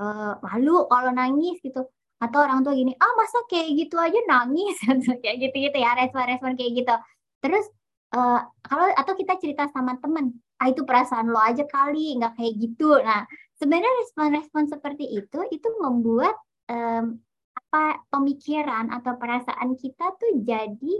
uh, 0.01 0.33
malu 0.43 0.89
kalau 0.89 1.11
nangis 1.13 1.57
gitu. 1.61 1.85
Atau 2.19 2.43
orang 2.43 2.65
tua 2.67 2.75
gini 2.75 2.91
ah 2.99 3.13
masa 3.15 3.39
kayak 3.47 3.69
gitu 3.79 3.95
aja 3.95 4.19
nangis? 4.27 4.75
Kayak 5.23 5.37
gitu 5.49 5.55
gitu 5.71 5.77
ya 5.79 5.95
respon-respon 5.95 6.59
kayak 6.59 6.71
gitu. 6.83 6.95
Terus 7.39 7.65
uh, 8.11 8.43
kalau 8.65 8.91
atau 8.91 9.13
kita 9.15 9.39
cerita 9.39 9.71
sama 9.71 9.95
teman, 10.03 10.35
ah 10.59 10.67
itu 10.67 10.83
perasaan 10.83 11.31
lo 11.31 11.39
aja 11.39 11.63
kali, 11.63 12.19
nggak 12.19 12.35
kayak 12.35 12.53
gitu. 12.59 12.99
Nah, 12.99 13.23
sebenarnya 13.55 13.91
respon-respon 14.03 14.67
seperti 14.67 15.05
itu 15.15 15.39
itu 15.51 15.67
membuat 15.79 16.35
um, 16.71 17.19
apa 17.55 18.01
pemikiran 18.09 18.89
atau 18.89 19.19
perasaan 19.19 19.75
kita 19.75 20.15
tuh 20.15 20.41
jadi 20.41 20.95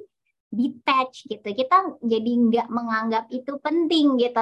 detach 0.50 1.30
gitu. 1.30 1.46
Kita 1.46 2.02
jadi 2.02 2.32
nggak 2.50 2.68
menganggap 2.74 3.26
itu 3.30 3.58
penting 3.62 4.18
gitu. 4.18 4.42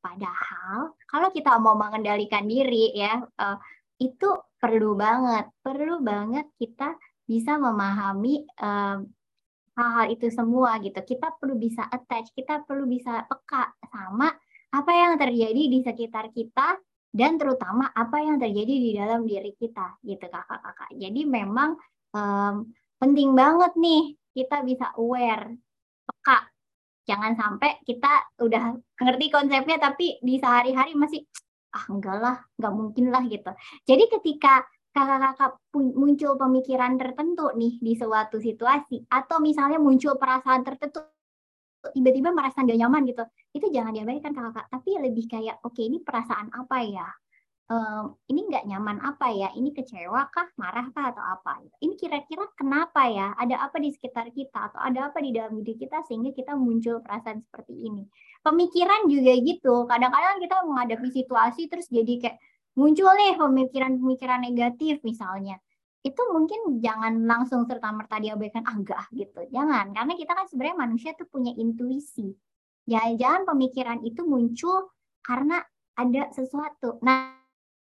Padahal 0.00 0.96
kalau 1.04 1.28
kita 1.30 1.60
mau 1.60 1.76
mengendalikan 1.76 2.48
diri 2.48 2.96
ya 2.96 3.20
uh, 3.20 3.58
itu 4.00 4.28
perlu 4.56 4.96
banget, 4.96 5.52
perlu 5.60 6.00
banget 6.00 6.48
kita 6.56 6.96
bisa 7.28 7.60
memahami 7.60 8.48
uh, 8.58 9.04
hal-hal 9.76 10.06
itu 10.10 10.32
semua 10.32 10.80
gitu. 10.80 10.96
Kita 11.04 11.36
perlu 11.36 11.60
bisa 11.60 11.86
attach, 11.86 12.32
kita 12.32 12.64
perlu 12.64 12.88
bisa 12.88 13.28
peka 13.28 13.70
sama 13.92 14.32
apa 14.70 14.92
yang 14.94 15.14
terjadi 15.20 15.62
di 15.66 15.78
sekitar 15.84 16.32
kita 16.32 16.78
dan 17.10 17.36
terutama 17.36 17.90
apa 17.90 18.22
yang 18.22 18.38
terjadi 18.38 18.70
di 18.70 18.90
dalam 18.94 19.26
diri 19.26 19.52
kita 19.58 19.98
gitu 20.06 20.26
kakak-kakak. 20.30 20.90
Jadi 20.94 21.20
memang 21.26 21.74
um, 22.14 22.70
penting 23.02 23.34
banget 23.34 23.72
nih 23.74 24.19
kita 24.34 24.62
bisa 24.62 24.92
aware, 24.96 25.56
peka. 26.06 26.38
Jangan 27.08 27.32
sampai 27.34 27.82
kita 27.82 28.38
udah 28.38 28.76
ngerti 29.02 29.26
konsepnya 29.34 29.76
tapi 29.82 30.20
di 30.22 30.38
sehari-hari 30.38 30.94
masih 30.94 31.26
ah 31.74 31.84
enggak 31.90 32.16
lah, 32.18 32.36
enggak 32.58 32.74
mungkin 32.74 33.06
lah 33.10 33.22
gitu. 33.26 33.50
Jadi 33.86 34.04
ketika 34.06 34.62
kakak-kakak 34.90 35.54
muncul 35.74 36.34
pemikiran 36.34 36.98
tertentu 36.98 37.54
nih 37.54 37.78
di 37.78 37.94
suatu 37.94 38.42
situasi 38.42 39.06
atau 39.06 39.38
misalnya 39.38 39.78
muncul 39.78 40.18
perasaan 40.18 40.66
tertentu 40.66 40.98
tiba-tiba 41.94 42.34
merasa 42.34 42.60
gak 42.60 42.76
nyaman 42.76 43.08
gitu 43.08 43.24
itu 43.56 43.66
jangan 43.72 43.94
diabaikan 43.96 44.34
kakak 44.36 44.68
tapi 44.68 45.00
lebih 45.00 45.24
kayak 45.30 45.56
oke 45.64 45.72
okay, 45.72 45.88
ini 45.88 46.02
perasaan 46.02 46.52
apa 46.52 46.76
ya 46.84 47.08
um, 47.70 48.18
ini 48.26 48.50
nggak 48.50 48.66
nyaman 48.66 48.98
apa 49.00 49.30
ya 49.30 49.48
ini 49.54 49.70
kecewa 49.70 50.26
kah 50.34 50.50
marah 50.58 50.90
kah 50.90 51.14
atau 51.14 51.22
apa 51.22 51.62
ini 51.80 51.94
kira-kira 51.94 52.50
kenapa 52.58 53.06
ya 53.06 53.32
ada 53.38 53.62
apa 53.62 53.78
di 53.78 53.94
sekitar 53.94 54.34
kita 54.34 54.74
atau 54.74 54.82
ada 54.82 55.08
apa 55.08 55.22
di 55.22 55.30
dalam 55.30 55.62
diri 55.62 55.78
kita 55.78 56.02
sehingga 56.04 56.34
kita 56.34 56.58
muncul 56.58 56.98
perasaan 56.98 57.40
seperti 57.46 57.86
ini 57.86 58.04
pemikiran 58.40 59.08
juga 59.08 59.32
gitu. 59.36 59.74
Kadang-kadang 59.86 60.40
kita 60.40 60.56
menghadapi 60.64 61.08
situasi 61.12 61.68
terus 61.68 61.86
jadi 61.92 62.14
kayak 62.20 62.36
muncul 62.76 63.12
nih 63.12 63.36
pemikiran-pemikiran 63.36 64.40
negatif 64.44 65.00
misalnya. 65.04 65.60
Itu 66.00 66.32
mungkin 66.32 66.80
jangan 66.80 67.28
langsung 67.28 67.68
serta-merta 67.68 68.16
diabaikan 68.24 68.64
ah 68.64 68.76
enggak 68.76 69.04
gitu. 69.12 69.44
Jangan, 69.52 69.92
karena 69.92 70.12
kita 70.16 70.32
kan 70.32 70.48
sebenarnya 70.48 70.76
manusia 70.80 71.10
tuh 71.12 71.28
punya 71.28 71.52
intuisi. 71.52 72.32
Jangan-jangan 72.88 73.42
pemikiran 73.44 73.98
itu 74.00 74.24
muncul 74.24 74.88
karena 75.20 75.60
ada 76.00 76.32
sesuatu. 76.32 76.96
Nah, 77.04 77.36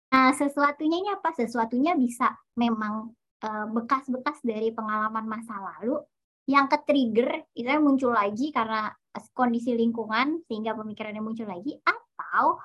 nah 0.09 0.33
sesuatunya 0.33 0.97
ini 1.01 1.11
apa? 1.13 1.31
Sesuatunya 1.37 1.93
bisa 1.95 2.33
memang 2.57 3.13
eh, 3.45 3.67
bekas-bekas 3.69 4.41
dari 4.43 4.73
pengalaman 4.73 5.29
masa 5.29 5.57
lalu 5.61 6.01
yang 6.49 6.65
ke 6.65 6.81
trigger 6.89 7.45
itu 7.53 7.69
muncul 7.77 8.17
lagi 8.17 8.49
karena 8.49 8.89
kondisi 9.37 9.77
lingkungan 9.77 10.41
sehingga 10.49 10.73
pemikirannya 10.73 11.21
muncul 11.21 11.45
lagi 11.45 11.77
atau 11.85 12.57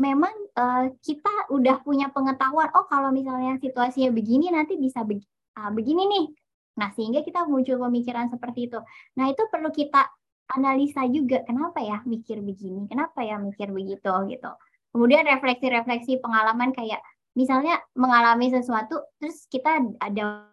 memang 0.00 0.32
uh, 0.56 0.88
kita 1.04 1.52
udah 1.52 1.84
punya 1.84 2.08
pengetahuan 2.12 2.68
oh 2.72 2.88
kalau 2.88 3.12
misalnya 3.12 3.60
situasinya 3.60 4.12
begini 4.12 4.48
nanti 4.52 4.80
bisa 4.80 5.04
uh, 5.04 5.70
begini 5.72 6.02
nih. 6.08 6.26
Nah 6.80 6.92
sehingga 6.96 7.20
kita 7.24 7.44
muncul 7.44 7.76
pemikiran 7.76 8.32
seperti 8.32 8.72
itu. 8.72 8.80
Nah 9.20 9.28
itu 9.28 9.42
perlu 9.52 9.68
kita 9.72 10.04
analisa 10.56 11.04
juga 11.08 11.44
kenapa 11.44 11.84
ya 11.84 12.00
mikir 12.08 12.40
begini? 12.40 12.88
Kenapa 12.88 13.20
ya 13.20 13.36
mikir 13.36 13.68
begitu? 13.68 14.12
Gitu 14.32 14.50
kemudian 14.96 15.28
refleksi-refleksi 15.28 16.24
pengalaman 16.24 16.72
kayak 16.72 17.04
misalnya 17.36 17.76
mengalami 17.92 18.48
sesuatu 18.48 19.04
terus 19.20 19.44
kita 19.52 19.84
ada 20.00 20.48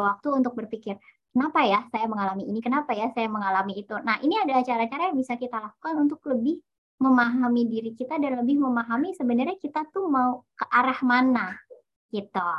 waktu 0.00 0.28
untuk 0.32 0.56
berpikir 0.56 0.96
kenapa 1.34 1.66
ya 1.66 1.82
saya 1.90 2.06
mengalami 2.06 2.46
ini, 2.46 2.62
kenapa 2.62 2.94
ya 2.94 3.10
saya 3.10 3.26
mengalami 3.26 3.82
itu. 3.82 3.98
Nah, 4.06 4.22
ini 4.22 4.38
ada 4.38 4.62
cara-cara 4.62 5.10
yang 5.10 5.18
bisa 5.18 5.34
kita 5.34 5.58
lakukan 5.58 5.98
untuk 5.98 6.22
lebih 6.30 6.62
memahami 7.02 7.66
diri 7.66 7.90
kita 7.98 8.22
dan 8.22 8.38
lebih 8.38 8.62
memahami 8.62 9.18
sebenarnya 9.18 9.58
kita 9.58 9.82
tuh 9.90 10.06
mau 10.06 10.46
ke 10.54 10.64
arah 10.70 10.96
mana 11.02 11.58
gitu. 12.14 12.50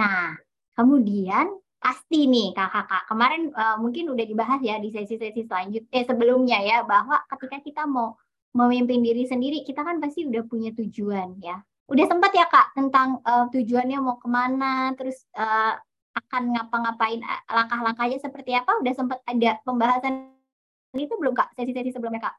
Nah, 0.00 0.32
kemudian 0.72 1.52
pasti 1.76 2.24
nih 2.24 2.56
kakak-kakak 2.56 3.04
kemarin 3.04 3.52
uh, 3.52 3.76
mungkin 3.76 4.08
udah 4.10 4.24
dibahas 4.24 4.58
ya 4.64 4.80
di 4.80 4.88
sesi-sesi 4.90 5.44
selanjutnya 5.44 5.92
eh, 5.92 6.08
sebelumnya 6.08 6.58
ya 6.64 6.82
bahwa 6.88 7.20
ketika 7.36 7.60
kita 7.62 7.82
mau 7.84 8.16
memimpin 8.56 9.04
diri 9.04 9.28
sendiri 9.28 9.60
kita 9.62 9.84
kan 9.84 10.00
pasti 10.00 10.24
udah 10.24 10.42
punya 10.48 10.72
tujuan 10.72 11.36
ya. 11.44 11.60
Udah 11.86 12.04
sempat 12.08 12.32
ya 12.34 12.48
kak 12.48 12.72
tentang 12.74 13.20
uh, 13.22 13.46
tujuannya 13.52 14.00
mau 14.00 14.16
ke 14.16 14.26
mana 14.26 14.96
terus 14.96 15.28
uh, 15.36 15.76
akan 16.16 16.56
ngapa-ngapain 16.56 17.20
langkah-langkahnya 17.44 18.18
seperti 18.18 18.56
apa 18.56 18.80
udah 18.80 18.92
sempat 18.96 19.20
ada 19.28 19.60
pembahasan 19.62 20.32
itu 20.96 21.12
belum 21.20 21.36
kak? 21.36 21.52
Sesi-sesi 21.52 21.92
sebelumnya 21.92 22.32
kak? 22.32 22.36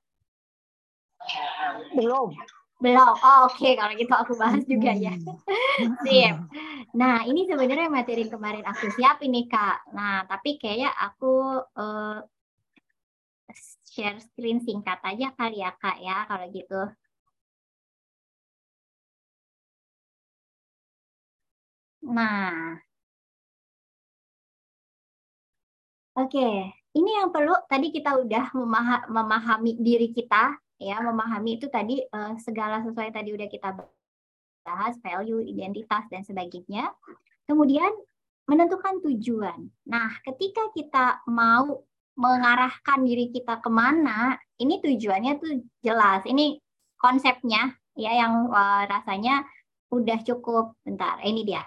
Belum. 1.93 2.33
Belum. 2.77 3.13
Oh, 3.21 3.49
oke. 3.49 3.57
Okay. 3.57 3.73
kalau 3.73 3.93
gitu 3.93 4.13
aku 4.13 4.33
bahas 4.37 4.61
juga 4.65 4.93
ya. 4.93 5.13
Sip. 6.05 6.35
Nah 6.97 7.25
ini 7.25 7.45
sebenarnya 7.45 7.89
materi 7.89 8.25
kemarin 8.29 8.65
aku 8.65 8.89
siap 8.97 9.21
ini 9.21 9.45
kak. 9.45 9.93
Nah 9.93 10.25
tapi 10.25 10.57
kayaknya 10.57 10.93
aku 10.93 11.61
uh, 11.77 12.17
share 13.97 14.21
screen 14.21 14.61
singkat 14.61 15.01
aja 15.01 15.33
kali 15.33 15.65
ya 15.65 15.73
kak 15.81 15.97
ya 16.05 16.17
kalau 16.29 16.45
gitu 16.53 16.81
nah 22.05 22.77
Oke, 26.17 26.73
ini 26.97 27.11
yang 27.13 27.29
perlu 27.29 27.53
tadi 27.69 27.93
kita 27.93 28.17
udah 28.17 28.49
memahami 29.05 29.77
diri 29.77 30.09
kita 30.09 30.49
ya, 30.81 30.97
memahami 30.97 31.61
itu 31.61 31.69
tadi 31.69 32.01
uh, 32.09 32.33
segala 32.41 32.81
sesuai 32.81 33.13
tadi 33.13 33.37
udah 33.37 33.45
kita 33.45 33.69
bahas 34.65 34.97
value, 35.05 35.45
identitas 35.45 36.09
dan 36.09 36.25
sebagainya. 36.25 36.89
Kemudian 37.45 37.93
menentukan 38.49 38.97
tujuan. 39.05 39.69
Nah, 39.85 40.17
ketika 40.25 40.73
kita 40.73 41.21
mau 41.29 41.85
mengarahkan 42.17 43.05
diri 43.05 43.29
kita 43.29 43.61
ke 43.61 43.69
mana, 43.69 44.35
ini 44.57 44.81
tujuannya 44.81 45.33
tuh 45.37 45.61
jelas. 45.85 46.25
Ini 46.25 46.57
konsepnya 46.97 47.77
ya 47.93 48.11
yang 48.25 48.49
uh, 48.49 48.83
rasanya 48.89 49.45
udah 49.93 50.19
cukup. 50.25 50.73
Bentar, 50.81 51.21
ini 51.21 51.45
dia. 51.45 51.61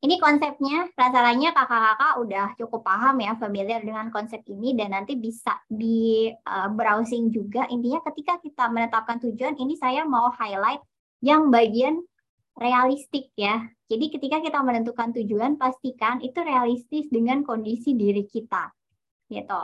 Ini 0.00 0.16
konsepnya, 0.16 0.88
rasanya 0.96 1.52
kakak-kakak 1.52 2.12
udah 2.24 2.46
cukup 2.56 2.80
paham 2.88 3.20
ya, 3.20 3.36
familiar 3.36 3.84
dengan 3.84 4.08
konsep 4.08 4.40
ini 4.48 4.72
dan 4.72 4.96
nanti 4.96 5.12
bisa 5.12 5.60
di 5.68 6.32
uh, 6.32 6.72
browsing 6.72 7.28
juga. 7.28 7.68
Intinya 7.68 8.00
ketika 8.08 8.40
kita 8.40 8.72
menetapkan 8.72 9.20
tujuan, 9.20 9.60
ini 9.60 9.76
saya 9.76 10.08
mau 10.08 10.32
highlight 10.32 10.80
yang 11.20 11.52
bagian 11.52 12.00
realistik 12.56 13.28
ya. 13.36 13.68
Jadi 13.92 14.08
ketika 14.08 14.40
kita 14.40 14.64
menentukan 14.64 15.12
tujuan, 15.20 15.60
pastikan 15.60 16.24
itu 16.24 16.40
realistis 16.40 17.04
dengan 17.12 17.44
kondisi 17.44 17.92
diri 17.92 18.24
kita. 18.24 18.72
Gitu. 19.30 19.60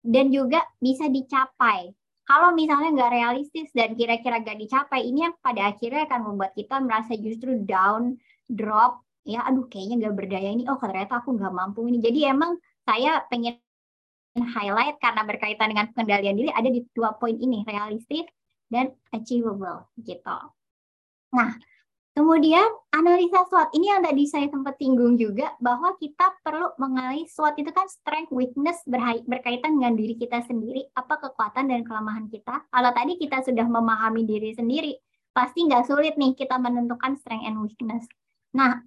Dan 0.00 0.32
juga 0.32 0.64
bisa 0.80 1.06
dicapai. 1.06 1.92
Kalau 2.26 2.56
misalnya 2.56 2.90
nggak 2.90 3.12
realistis 3.12 3.70
dan 3.70 3.94
kira-kira 3.94 4.42
nggak 4.42 4.58
dicapai, 4.58 5.06
ini 5.06 5.30
yang 5.30 5.34
pada 5.38 5.70
akhirnya 5.70 6.10
akan 6.10 6.20
membuat 6.32 6.58
kita 6.58 6.82
merasa 6.82 7.14
justru 7.14 7.62
down, 7.62 8.18
drop, 8.50 9.06
ya 9.26 9.42
aduh 9.42 9.66
kayaknya 9.66 10.06
gak 10.06 10.16
berdaya 10.22 10.48
ini 10.54 10.62
oh 10.70 10.78
ternyata 10.78 11.18
aku 11.18 11.34
nggak 11.34 11.50
mampu 11.50 11.82
ini 11.90 11.98
jadi 11.98 12.30
emang 12.30 12.62
saya 12.86 13.26
pengen 13.26 13.58
highlight 14.38 15.02
karena 15.02 15.26
berkaitan 15.26 15.74
dengan 15.74 15.90
pengendalian 15.90 16.38
diri 16.38 16.50
ada 16.54 16.70
di 16.70 16.86
dua 16.94 17.18
poin 17.18 17.34
ini 17.34 17.66
realistis 17.66 18.22
dan 18.70 18.94
achievable 19.10 19.90
gitu 19.98 20.38
nah 21.34 21.50
kemudian 22.16 22.64
analisa 22.96 23.44
SWOT. 23.44 23.76
Ini 23.76 23.86
yang 23.92 24.02
tadi 24.02 24.24
saya 24.24 24.48
sempat 24.48 24.80
singgung 24.80 25.20
juga 25.20 25.52
bahwa 25.60 25.92
kita 26.00 26.40
perlu 26.40 26.72
mengenali 26.80 27.28
SWOT. 27.28 27.60
Itu 27.60 27.70
kan 27.76 27.84
strength 27.92 28.32
weakness 28.32 28.80
berkaitan 29.28 29.76
dengan 29.76 29.92
diri 29.94 30.16
kita 30.16 30.40
sendiri. 30.48 30.88
Apa 30.96 31.20
kekuatan 31.20 31.68
dan 31.68 31.84
kelemahan 31.84 32.32
kita? 32.32 32.64
Kalau 32.72 32.90
tadi 32.96 33.20
kita 33.20 33.44
sudah 33.44 33.68
memahami 33.68 34.24
diri 34.24 34.56
sendiri 34.56 34.96
pasti 35.36 35.68
nggak 35.68 35.84
sulit 35.84 36.16
nih 36.16 36.32
kita 36.32 36.56
menentukan 36.56 37.20
strength 37.20 37.44
and 37.44 37.60
weakness. 37.60 38.08
Nah, 38.56 38.80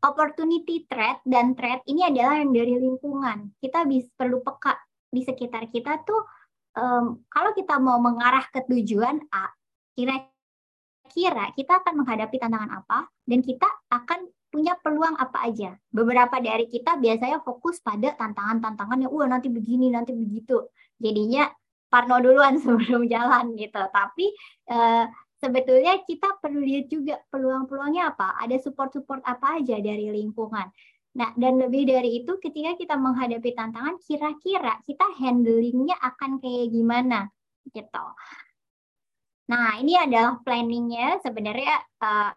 opportunity 0.00 0.88
threat 0.88 1.20
dan 1.28 1.52
threat 1.52 1.84
ini 1.84 2.08
adalah 2.08 2.40
yang 2.40 2.56
dari 2.56 2.80
lingkungan. 2.80 3.52
Kita 3.60 3.84
bisa 3.84 4.08
perlu 4.16 4.40
peka 4.40 4.72
di 5.12 5.20
sekitar 5.20 5.68
kita 5.68 6.00
tuh 6.08 6.24
um, 6.80 7.20
kalau 7.28 7.52
kita 7.52 7.76
mau 7.76 8.00
mengarah 8.00 8.48
ke 8.48 8.64
tujuan 8.64 9.20
A, 9.28 9.52
kira-kira 11.12 11.52
kita 11.52 11.84
akan 11.84 12.02
menghadapi 12.02 12.36
tantangan 12.40 12.82
apa 12.82 13.06
dan 13.28 13.40
kita 13.44 13.68
akan 13.92 14.26
punya 14.52 14.76
peluang 14.80 15.16
apa 15.16 15.48
aja. 15.48 15.72
Beberapa 15.88 16.36
dari 16.40 16.68
kita 16.68 17.00
biasanya 17.00 17.40
fokus 17.40 17.80
pada 17.80 18.12
tantangan-tantangan 18.16 19.00
yang 19.00 19.12
wah 19.12 19.24
nanti 19.24 19.48
begini, 19.48 19.88
nanti 19.88 20.12
begitu. 20.12 20.68
Jadinya 21.00 21.48
parno 21.88 22.20
duluan 22.20 22.56
sebelum 22.62 23.08
jalan 23.08 23.56
gitu. 23.56 23.80
Tapi 23.80 24.26
uh, 24.68 25.08
sebetulnya 25.40 26.00
kita 26.04 26.36
perlu 26.40 26.60
lihat 26.60 26.92
juga 26.92 27.16
peluang-peluangnya 27.32 28.12
apa, 28.12 28.36
ada 28.40 28.56
support-support 28.60 29.24
apa 29.24 29.60
aja 29.60 29.80
dari 29.80 30.12
lingkungan. 30.12 30.68
Nah, 31.12 31.28
dan 31.36 31.60
lebih 31.60 31.84
dari 31.84 32.24
itu 32.24 32.40
ketika 32.40 32.72
kita 32.76 32.96
menghadapi 32.96 33.52
tantangan, 33.52 34.00
kira-kira 34.00 34.80
kita 34.88 35.04
handlingnya 35.20 35.96
akan 36.00 36.40
kayak 36.40 36.72
gimana 36.72 37.28
gitu. 37.68 38.06
Nah, 39.50 39.78
ini 39.82 39.98
adalah 39.98 40.38
planningnya 40.44 41.18
sebenarnya 41.24 41.82
uh, 41.98 42.30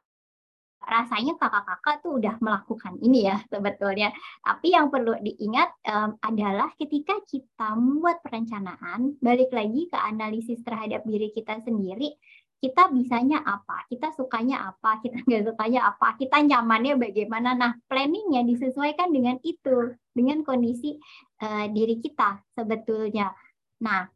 rasanya 0.85 1.33
kakak-kakak 1.41 2.05
tuh 2.05 2.21
udah 2.21 2.37
melakukan 2.39 2.95
ini 3.01 3.27
ya 3.27 3.41
sebetulnya. 3.49 4.13
Tapi 4.45 4.73
yang 4.73 4.93
perlu 4.93 5.17
diingat 5.19 5.69
um, 5.89 6.15
adalah 6.21 6.69
ketika 6.77 7.17
kita 7.25 7.73
membuat 7.75 8.21
perencanaan, 8.21 9.17
balik 9.19 9.49
lagi 9.51 9.89
ke 9.89 9.97
analisis 9.97 10.61
terhadap 10.61 11.01
diri 11.09 11.33
kita 11.33 11.61
sendiri, 11.65 12.13
kita 12.61 12.89
bisanya 12.89 13.43
apa, 13.43 13.85
kita 13.89 14.13
sukanya 14.13 14.71
apa, 14.73 14.97
kita 15.03 15.21
nggak 15.25 15.43
sukanya 15.53 15.81
apa, 15.93 16.07
kita 16.21 16.37
nyamannya 16.45 16.93
bagaimana. 17.01 17.57
Nah, 17.57 17.73
planningnya 17.89 18.45
disesuaikan 18.45 19.09
dengan 19.09 19.41
itu, 19.41 19.93
dengan 20.13 20.45
kondisi 20.45 20.95
uh, 21.41 21.65
diri 21.69 21.97
kita 21.99 22.45
sebetulnya. 22.53 23.33
Nah, 23.81 24.07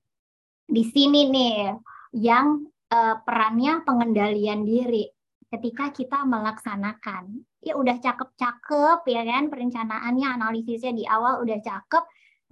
di 0.69 0.85
sini 0.85 1.25
nih 1.33 1.73
yang 2.13 2.61
uh, 2.93 3.15
perannya 3.23 3.81
pengendalian 3.85 4.65
diri 4.65 5.09
ketika 5.49 5.89
kita 5.89 6.25
melaksanakan. 6.25 7.41
Ya 7.59 7.75
udah 7.75 7.97
cakep-cakep 7.99 8.99
ya 9.09 9.21
kan 9.25 9.43
perencanaannya, 9.49 10.27
analisisnya 10.39 10.93
di 10.93 11.03
awal 11.09 11.41
udah 11.43 11.59
cakep. 11.59 12.03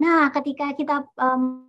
Nah, 0.02 0.30
ketika 0.34 0.74
kita 0.74 1.06
um, 1.18 1.66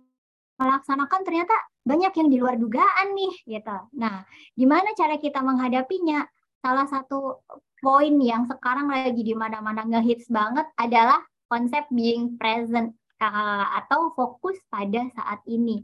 melaksanakan 0.60 1.20
ternyata 1.24 1.54
banyak 1.80 2.12
yang 2.12 2.28
di 2.28 2.36
luar 2.36 2.60
dugaan 2.60 3.16
nih 3.16 3.34
gitu. 3.48 3.76
Nah, 3.96 4.22
gimana 4.52 4.92
cara 4.92 5.16
kita 5.16 5.40
menghadapinya? 5.40 6.28
Salah 6.60 6.84
satu 6.84 7.40
poin 7.80 8.12
yang 8.20 8.44
sekarang 8.44 8.92
lagi 8.92 9.24
di 9.24 9.32
mana-mana 9.32 9.88
ngehits 9.88 10.28
banget 10.28 10.68
adalah 10.76 11.24
konsep 11.48 11.88
being 11.88 12.36
present 12.36 12.92
atau 13.16 14.12
fokus 14.12 14.60
pada 14.68 15.08
saat 15.16 15.40
ini. 15.48 15.80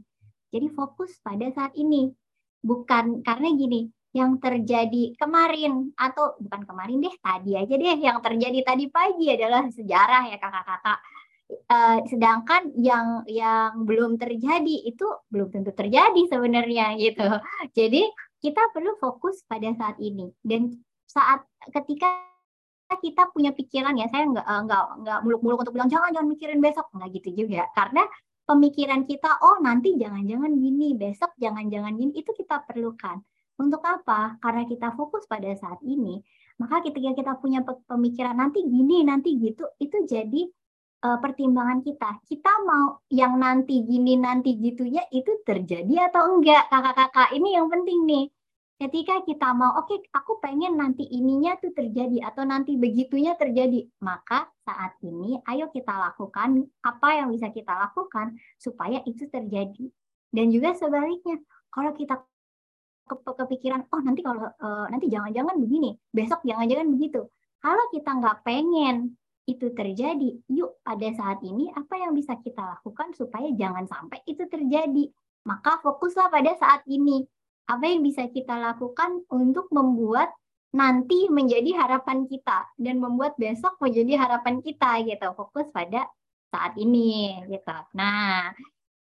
Jadi 0.53 0.69
fokus 0.77 1.17
pada 1.25 1.49
saat 1.49 1.73
ini. 1.73 2.13
Bukan 2.67 3.23
karena 3.23 3.47
gini 3.55 3.87
yang 4.11 4.41
terjadi 4.41 5.13
kemarin 5.15 5.93
atau 5.95 6.35
bukan 6.41 6.65
kemarin 6.67 6.99
deh 6.99 7.15
tadi 7.21 7.53
aja 7.53 7.73
deh 7.77 7.97
yang 8.01 8.17
terjadi 8.19 8.59
tadi 8.65 8.85
pagi 8.91 9.31
adalah 9.31 9.63
sejarah 9.71 10.23
ya 10.27 10.37
kakak-kakak. 10.41 10.99
Uh, 11.47 12.03
sedangkan 12.11 12.75
yang 12.75 13.23
yang 13.23 13.87
belum 13.87 14.19
terjadi 14.19 14.83
itu 14.83 15.07
belum 15.31 15.47
tentu 15.47 15.71
terjadi 15.71 16.21
sebenarnya 16.27 16.99
gitu. 16.99 17.23
Jadi 17.77 18.03
kita 18.43 18.67
perlu 18.75 18.99
fokus 18.99 19.47
pada 19.47 19.71
saat 19.79 19.95
ini. 20.03 20.27
Dan 20.43 20.75
saat 21.07 21.47
ketika 21.71 22.07
kita 22.99 23.31
punya 23.31 23.51
pikiran 23.55 23.95
ya 23.95 24.11
saya 24.11 24.27
nggak 24.27 24.47
eh, 24.47 24.61
nggak 24.67 24.83
nggak 25.03 25.19
muluk-muluk 25.23 25.63
untuk 25.63 25.75
bilang 25.75 25.91
jangan 25.91 26.11
jangan 26.11 26.27
mikirin 26.27 26.59
besok. 26.59 26.91
Nggak 26.91 27.09
gitu 27.15 27.29
juga. 27.45 27.63
Karena 27.71 28.03
pemikiran 28.47 29.03
kita 29.03 29.43
oh 29.43 29.59
nanti 29.59 29.99
jangan-jangan 29.99 30.55
gini 30.55 30.95
besok 30.95 31.35
jangan-jangan 31.35 31.93
gini 31.99 32.15
itu 32.15 32.31
kita 32.31 32.63
perlukan 32.63 33.19
untuk 33.57 33.81
apa? 33.83 34.37
Karena 34.37 34.63
kita 34.69 34.93
fokus 34.93 35.25
pada 35.25 35.49
saat 35.57 35.81
ini, 35.81 36.21
maka 36.61 36.85
ketika 36.85 37.11
kita 37.17 37.33
punya 37.41 37.65
pemikiran 37.65 38.37
nanti 38.37 38.61
gini, 38.63 39.01
nanti 39.01 39.33
gitu, 39.37 39.65
itu 39.81 39.97
jadi 40.05 40.45
uh, 41.05 41.17
pertimbangan 41.17 41.81
kita. 41.81 42.21
Kita 42.25 42.53
mau 42.63 43.01
yang 43.09 43.37
nanti 43.41 43.81
gini, 43.81 44.13
nanti 44.17 44.55
gitu 44.61 44.85
ya, 44.85 45.01
itu 45.09 45.41
terjadi 45.41 46.09
atau 46.13 46.37
enggak, 46.37 46.69
kakak-kakak. 46.69 47.33
Ini 47.33 47.49
yang 47.57 47.67
penting 47.67 47.99
nih. 48.05 48.25
Ketika 48.77 49.25
kita 49.25 49.57
mau, 49.57 49.73
oke, 49.81 49.89
okay, 49.89 49.99
aku 50.13 50.37
pengen 50.37 50.77
nanti 50.77 51.01
ininya 51.09 51.57
tuh 51.57 51.73
terjadi 51.73 52.29
atau 52.29 52.45
nanti 52.45 52.77
begitunya 52.77 53.33
terjadi, 53.33 53.89
maka 54.05 54.45
saat 54.61 54.93
ini 55.01 55.41
ayo 55.49 55.73
kita 55.73 55.89
lakukan 55.89 56.61
apa 56.85 57.09
yang 57.17 57.33
bisa 57.33 57.49
kita 57.49 57.73
lakukan 57.73 58.37
supaya 58.61 59.01
itu 59.09 59.25
terjadi. 59.33 59.89
Dan 60.29 60.53
juga 60.53 60.77
sebaliknya, 60.77 61.41
kalau 61.73 61.97
kita 61.97 62.21
kepikiran 63.07 63.87
oh 63.87 64.01
nanti 64.03 64.19
kalau 64.19 64.51
uh, 64.51 64.85
nanti 64.91 65.07
jangan-jangan 65.07 65.55
begini 65.55 65.95
besok 66.11 66.43
jangan-jangan 66.43 66.91
begitu. 66.91 67.23
Kalau 67.63 67.85
kita 67.89 68.11
nggak 68.19 68.43
pengen 68.43 69.15
itu 69.47 69.71
terjadi 69.71 70.35
yuk 70.51 70.75
pada 70.83 71.07
saat 71.15 71.39
ini 71.39 71.71
apa 71.71 71.95
yang 71.95 72.11
bisa 72.11 72.35
kita 72.43 72.59
lakukan 72.59 73.15
supaya 73.15 73.47
jangan 73.55 73.87
sampai 73.87 74.19
itu 74.27 74.43
terjadi? 74.51 75.07
Maka 75.47 75.79
fokuslah 75.79 76.27
pada 76.27 76.51
saat 76.59 76.83
ini 76.91 77.23
apa 77.67 77.83
yang 77.85 78.01
bisa 78.01 78.31
kita 78.31 78.55
lakukan 78.55 79.23
untuk 79.27 79.67
membuat 79.75 80.31
nanti 80.71 81.27
menjadi 81.31 81.75
harapan 81.83 82.27
kita 82.27 82.71
dan 82.79 82.99
membuat 82.99 83.35
besok 83.35 83.79
menjadi 83.83 84.19
harapan 84.19 84.63
kita 84.63 85.03
gitu. 85.03 85.27
Fokus 85.35 85.67
pada 85.71 86.07
saat 86.47 86.73
ini 86.79 87.43
gitu. 87.51 87.77
Nah 87.95 88.55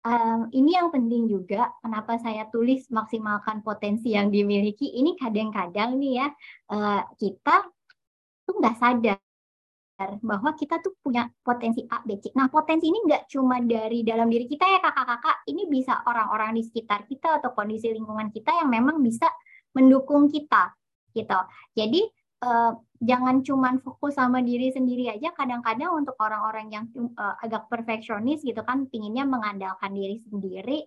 um, 0.07 0.39
ini 0.55 0.79
yang 0.79 0.88
penting 0.89 1.27
juga 1.27 1.75
kenapa 1.83 2.15
saya 2.23 2.47
tulis 2.47 2.88
maksimalkan 2.88 3.60
potensi 3.62 4.15
yang 4.15 4.31
dimiliki 4.31 4.95
ini 4.95 5.19
kadang-kadang 5.19 5.99
nih 5.99 6.23
ya 6.23 6.27
uh, 6.71 7.01
kita 7.19 7.67
tuh 8.47 8.55
nggak 8.55 8.77
sadar 8.79 9.19
bahwa 9.97 10.53
kita 10.53 10.77
tuh 10.77 10.93
punya 11.01 11.25
potensi 11.41 11.81
A, 11.89 12.05
B, 12.05 12.21
C. 12.21 12.29
Nah, 12.38 12.53
potensi 12.53 12.86
ini 12.86 13.01
nggak 13.01 13.25
cuma 13.33 13.57
dari 13.57 14.05
dalam 14.05 14.29
diri 14.29 14.45
kita 14.45 14.69
ya 14.69 14.77
kakak-kakak, 14.77 15.49
ini 15.49 15.65
bisa 15.65 16.05
orang-orang 16.05 16.53
di 16.53 16.62
sekitar 16.69 17.10
kita 17.10 17.41
atau 17.41 17.57
kondisi 17.57 17.89
lingkungan 17.89 18.29
kita 18.29 18.53
yang 18.62 18.69
memang 18.69 19.01
bisa 19.01 19.25
mendukung 19.73 20.29
kita 20.29 20.69
gitu. 21.17 21.39
Jadi 21.73 22.05
uh, 22.45 22.77
jangan 23.01 23.41
cuman 23.41 23.81
fokus 23.81 24.17
sama 24.17 24.45
diri 24.45 24.69
sendiri 24.69 25.10
aja 25.10 25.33
kadang-kadang 25.33 25.97
untuk 25.97 26.13
orang-orang 26.21 26.69
yang 26.69 26.86
uh, 27.17 27.33
agak 27.41 27.65
perfeksionis 27.69 28.45
gitu 28.45 28.62
kan 28.62 28.86
pinginnya 28.89 29.25
mengandalkan 29.25 29.93
diri 29.93 30.21
sendiri 30.25 30.86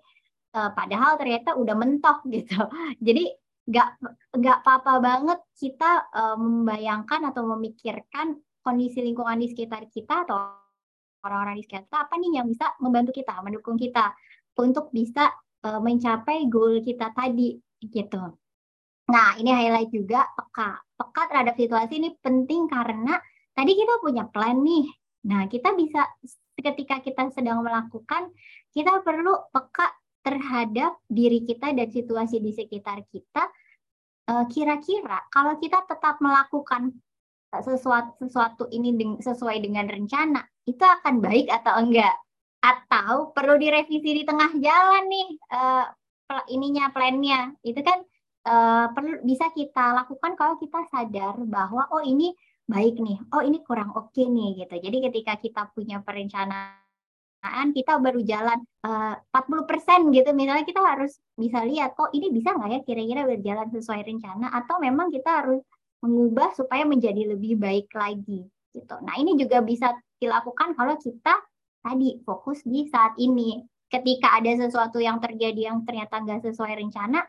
uh, 0.54 0.70
padahal 0.74 1.18
ternyata 1.18 1.54
udah 1.54 1.74
mentok 1.78 2.26
gitu 2.34 2.58
jadi 2.98 3.30
nggak 3.70 3.88
nggak 4.34 4.58
apa-apa 4.66 4.92
banget 4.98 5.40
kita 5.54 6.10
uh, 6.10 6.34
membayangkan 6.34 7.30
atau 7.30 7.46
memikirkan 7.54 8.34
kondisi 8.60 9.00
lingkungan 9.00 9.40
di 9.40 9.48
sekitar 9.50 9.88
kita 9.88 10.28
atau 10.28 10.56
orang-orang 11.24 11.60
di 11.60 11.62
sekitar 11.64 11.84
kita 11.88 11.98
apa 12.08 12.14
nih 12.20 12.30
yang 12.40 12.46
bisa 12.48 12.66
membantu 12.80 13.10
kita 13.16 13.32
mendukung 13.44 13.76
kita 13.76 14.12
untuk 14.60 14.92
bisa 14.92 15.32
uh, 15.64 15.80
mencapai 15.80 16.48
goal 16.48 16.80
kita 16.84 17.12
tadi 17.16 17.56
gitu 17.80 18.40
Nah, 19.10 19.34
ini 19.42 19.50
highlight 19.50 19.90
juga 19.90 20.22
peka. 20.38 20.78
Peka 20.94 21.22
terhadap 21.26 21.58
situasi 21.58 21.98
ini 21.98 22.14
penting 22.22 22.70
karena 22.70 23.18
tadi 23.50 23.74
kita 23.74 23.98
punya 23.98 24.24
plan 24.30 24.62
nih. 24.62 24.86
Nah, 25.26 25.50
kita 25.50 25.74
bisa 25.74 26.06
ketika 26.54 27.02
kita 27.02 27.34
sedang 27.34 27.66
melakukan, 27.66 28.30
kita 28.70 29.02
perlu 29.02 29.50
peka 29.50 29.90
terhadap 30.22 31.02
diri 31.10 31.42
kita 31.42 31.74
dan 31.74 31.90
situasi 31.90 32.38
di 32.38 32.54
sekitar 32.54 33.02
kita. 33.10 33.50
Eh, 34.30 34.44
kira-kira 34.46 35.26
kalau 35.26 35.58
kita 35.58 35.82
tetap 35.90 36.22
melakukan 36.22 36.94
sesuatu 37.58 38.14
sesuatu 38.22 38.64
ini 38.70 39.18
sesuai 39.18 39.58
dengan 39.58 39.90
rencana, 39.90 40.46
itu 40.70 40.82
akan 40.86 41.18
baik 41.18 41.50
atau 41.50 41.82
enggak? 41.82 42.14
Atau 42.62 43.34
perlu 43.34 43.58
direvisi 43.58 44.22
di 44.22 44.22
tengah 44.22 44.54
jalan 44.54 45.04
nih 45.10 45.28
uh, 45.50 45.86
ininya 46.54 46.94
plannya. 46.94 47.50
Itu 47.66 47.82
kan 47.82 47.98
uh, 48.46 48.86
perlu 48.94 49.26
bisa 49.26 49.50
kita 49.50 49.98
lakukan 49.98 50.38
kalau 50.38 50.54
kita 50.62 50.86
sadar 50.94 51.34
bahwa 51.42 51.90
oh 51.90 52.04
ini 52.06 52.30
baik 52.70 53.02
nih, 53.02 53.18
oh 53.34 53.42
ini 53.42 53.58
kurang 53.66 53.90
oke 53.98 54.14
okay 54.14 54.30
nih 54.30 54.62
gitu. 54.62 54.78
Jadi 54.78 54.96
ketika 55.10 55.34
kita 55.42 55.62
punya 55.74 55.98
perencanaan 56.06 57.74
kita 57.74 57.96
baru 57.98 58.20
jalan 58.22 58.60
eh, 58.84 59.16
uh, 59.16 59.40
40% 59.40 60.12
gitu 60.12 60.30
misalnya 60.36 60.64
kita 60.68 60.80
harus 60.84 61.16
bisa 61.32 61.64
lihat 61.64 61.96
oh 61.96 62.12
ini 62.12 62.28
bisa 62.28 62.52
nggak 62.52 62.68
ya 62.68 62.80
kira-kira 62.84 63.24
berjalan 63.24 63.68
sesuai 63.72 64.04
rencana 64.04 64.52
atau 64.52 64.76
memang 64.76 65.08
kita 65.08 65.40
harus 65.40 65.64
mengubah 66.00 66.56
supaya 66.56 66.88
menjadi 66.88 67.36
lebih 67.36 67.60
baik 67.60 67.92
lagi 67.92 68.48
gitu. 68.72 68.96
Nah 69.04 69.14
ini 69.20 69.36
juga 69.36 69.60
bisa 69.60 69.92
dilakukan 70.16 70.72
kalau 70.78 70.96
kita 70.96 71.34
tadi 71.80 72.20
fokus 72.24 72.64
di 72.64 72.88
saat 72.88 73.16
ini. 73.20 73.60
Ketika 73.90 74.38
ada 74.38 74.54
sesuatu 74.54 75.02
yang 75.02 75.18
terjadi 75.18 75.74
yang 75.74 75.82
ternyata 75.82 76.22
nggak 76.22 76.46
sesuai 76.46 76.78
rencana, 76.78 77.26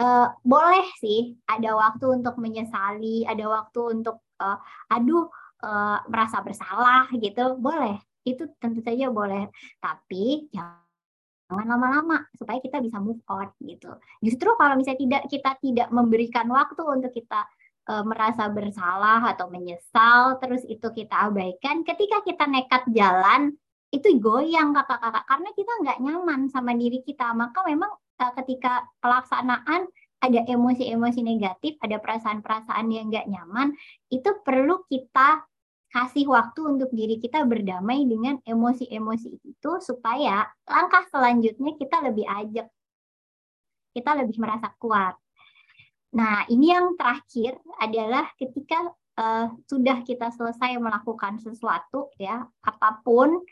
uh, 0.00 0.32
boleh 0.40 0.88
sih 0.96 1.36
ada 1.44 1.76
waktu 1.76 2.08
untuk 2.08 2.40
menyesali, 2.40 3.28
ada 3.28 3.44
waktu 3.44 4.00
untuk 4.00 4.24
uh, 4.40 4.56
aduh 4.88 5.28
uh, 5.60 6.00
merasa 6.08 6.40
bersalah 6.40 7.12
gitu, 7.12 7.60
boleh. 7.60 8.00
Itu 8.24 8.48
tentu 8.56 8.80
saja 8.80 9.12
boleh. 9.12 9.52
Tapi 9.76 10.48
jangan 10.48 11.68
lama-lama 11.68 12.24
supaya 12.32 12.64
kita 12.64 12.80
bisa 12.80 12.96
move 12.96 13.20
on 13.28 13.52
gitu. 13.60 13.92
Justru 14.24 14.56
kalau 14.56 14.80
misalnya 14.80 15.04
tidak 15.04 15.22
kita 15.28 15.50
tidak 15.60 15.88
memberikan 15.92 16.48
waktu 16.48 16.80
untuk 16.80 17.12
kita 17.12 17.44
merasa 18.04 18.48
bersalah 18.48 19.20
atau 19.36 19.52
menyesal, 19.52 20.40
terus 20.40 20.64
itu 20.64 20.88
kita 20.88 21.28
abaikan, 21.28 21.84
ketika 21.84 22.24
kita 22.24 22.48
nekat 22.48 22.84
jalan 22.92 23.52
itu 23.92 24.18
goyang 24.18 24.74
kakak-kakak 24.74 25.22
karena 25.28 25.50
kita 25.54 25.72
nggak 25.84 25.98
nyaman 26.02 26.40
sama 26.50 26.74
diri 26.74 26.98
kita 27.06 27.30
maka 27.30 27.62
memang 27.62 27.94
Eh, 28.14 28.32
ketika 28.38 28.86
pelaksanaan 29.02 29.90
ada 30.22 30.40
emosi-emosi 30.46 31.20
negatif, 31.26 31.74
ada 31.82 31.98
perasaan-perasaan 31.98 32.86
yang 32.94 33.10
nggak 33.10 33.26
nyaman, 33.26 33.74
itu 34.08 34.30
perlu 34.46 34.86
kita 34.86 35.42
kasih 35.90 36.26
waktu 36.30 36.60
untuk 36.62 36.90
diri 36.94 37.18
kita 37.18 37.42
berdamai 37.42 38.06
dengan 38.06 38.38
emosi-emosi 38.42 39.30
itu 39.42 39.72
supaya 39.82 40.46
langkah 40.66 41.06
selanjutnya 41.10 41.74
kita 41.74 42.06
lebih 42.06 42.26
ajak, 42.26 42.66
kita 43.94 44.10
lebih 44.22 44.38
merasa 44.38 44.70
kuat. 44.78 45.18
Nah, 46.14 46.46
ini 46.46 46.70
yang 46.70 46.94
terakhir 46.94 47.58
adalah 47.82 48.30
ketika 48.38 48.94
uh, 49.18 49.50
sudah 49.66 50.06
kita 50.06 50.30
selesai 50.30 50.78
melakukan 50.78 51.42
sesuatu 51.42 52.14
ya, 52.16 52.46
apa 52.62 53.02
pun 53.02 53.42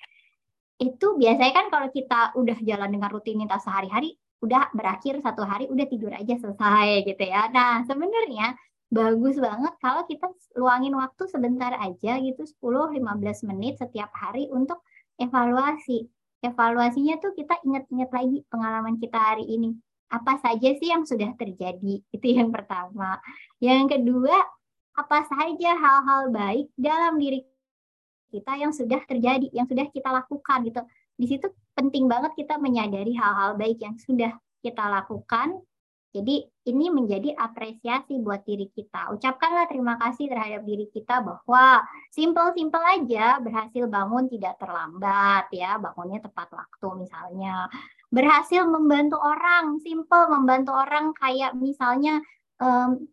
itu 0.78 1.06
biasanya 1.14 1.52
kan 1.54 1.66
kalau 1.70 1.88
kita 1.94 2.20
udah 2.34 2.58
jalan 2.62 2.90
dengan 2.90 3.10
rutinitas 3.10 3.62
sehari-hari 3.62 4.18
udah 4.42 4.74
berakhir 4.74 5.22
satu 5.22 5.46
hari 5.46 5.70
udah 5.70 5.86
tidur 5.86 6.10
aja 6.10 6.34
selesai 6.34 7.06
gitu 7.06 7.22
ya. 7.22 7.46
Nah 7.54 7.86
sebenarnya 7.86 8.58
bagus 8.90 9.38
banget 9.38 9.72
kalau 9.78 10.02
kita 10.10 10.26
luangin 10.58 10.98
waktu 10.98 11.30
sebentar 11.30 11.70
aja 11.78 12.18
gitu 12.18 12.42
10-15 12.58 13.48
menit 13.54 13.78
setiap 13.78 14.10
hari 14.10 14.50
untuk 14.50 14.82
evaluasi. 15.22 16.10
Evaluasinya 16.42 17.22
tuh 17.22 17.30
kita 17.38 17.62
ingat-ingat 17.62 18.10
lagi 18.10 18.42
pengalaman 18.50 18.98
kita 18.98 19.14
hari 19.14 19.46
ini. 19.46 19.78
Apa 20.12 20.36
saja 20.44 20.68
sih 20.76 20.92
yang 20.92 21.08
sudah 21.08 21.32
terjadi? 21.40 22.04
Itu 22.12 22.26
yang 22.28 22.52
pertama. 22.52 23.16
Yang 23.64 23.96
kedua, 23.96 24.36
apa 24.92 25.18
saja 25.24 25.72
hal-hal 25.72 26.28
baik 26.28 26.68
dalam 26.76 27.16
diri 27.16 27.48
kita 28.28 28.60
yang 28.60 28.76
sudah 28.76 29.00
terjadi, 29.08 29.48
yang 29.56 29.64
sudah 29.64 29.88
kita 29.88 30.12
lakukan 30.12 30.68
gitu 30.68 30.84
di 31.22 31.26
situ 31.28 31.46
penting 31.76 32.08
banget 32.08 32.32
kita 32.36 32.56
menyadari 32.56 33.14
hal-hal 33.14 33.54
baik 33.54 33.78
yang 33.78 33.96
sudah 34.00 34.34
kita 34.64 34.84
lakukan. 34.88 35.60
Jadi 36.12 36.44
ini 36.68 36.92
menjadi 36.92 37.32
apresiasi 37.32 38.20
buat 38.20 38.44
diri 38.44 38.68
kita. 38.68 39.16
Ucapkanlah 39.16 39.64
terima 39.64 39.96
kasih 39.96 40.28
terhadap 40.28 40.60
diri 40.68 40.84
kita 40.92 41.24
bahwa 41.24 41.80
simple-simple 42.12 42.84
aja 42.84 43.40
berhasil 43.40 43.88
bangun 43.88 44.28
tidak 44.28 44.60
terlambat 44.60 45.48
ya, 45.56 45.80
bangunnya 45.80 46.20
tepat 46.20 46.52
waktu 46.52 47.08
misalnya. 47.08 47.64
Berhasil 48.12 48.68
membantu 48.68 49.16
orang, 49.16 49.80
simple 49.80 50.28
membantu 50.28 50.76
orang 50.76 51.16
kayak 51.16 51.56
misalnya 51.56 52.20
um, 52.60 53.08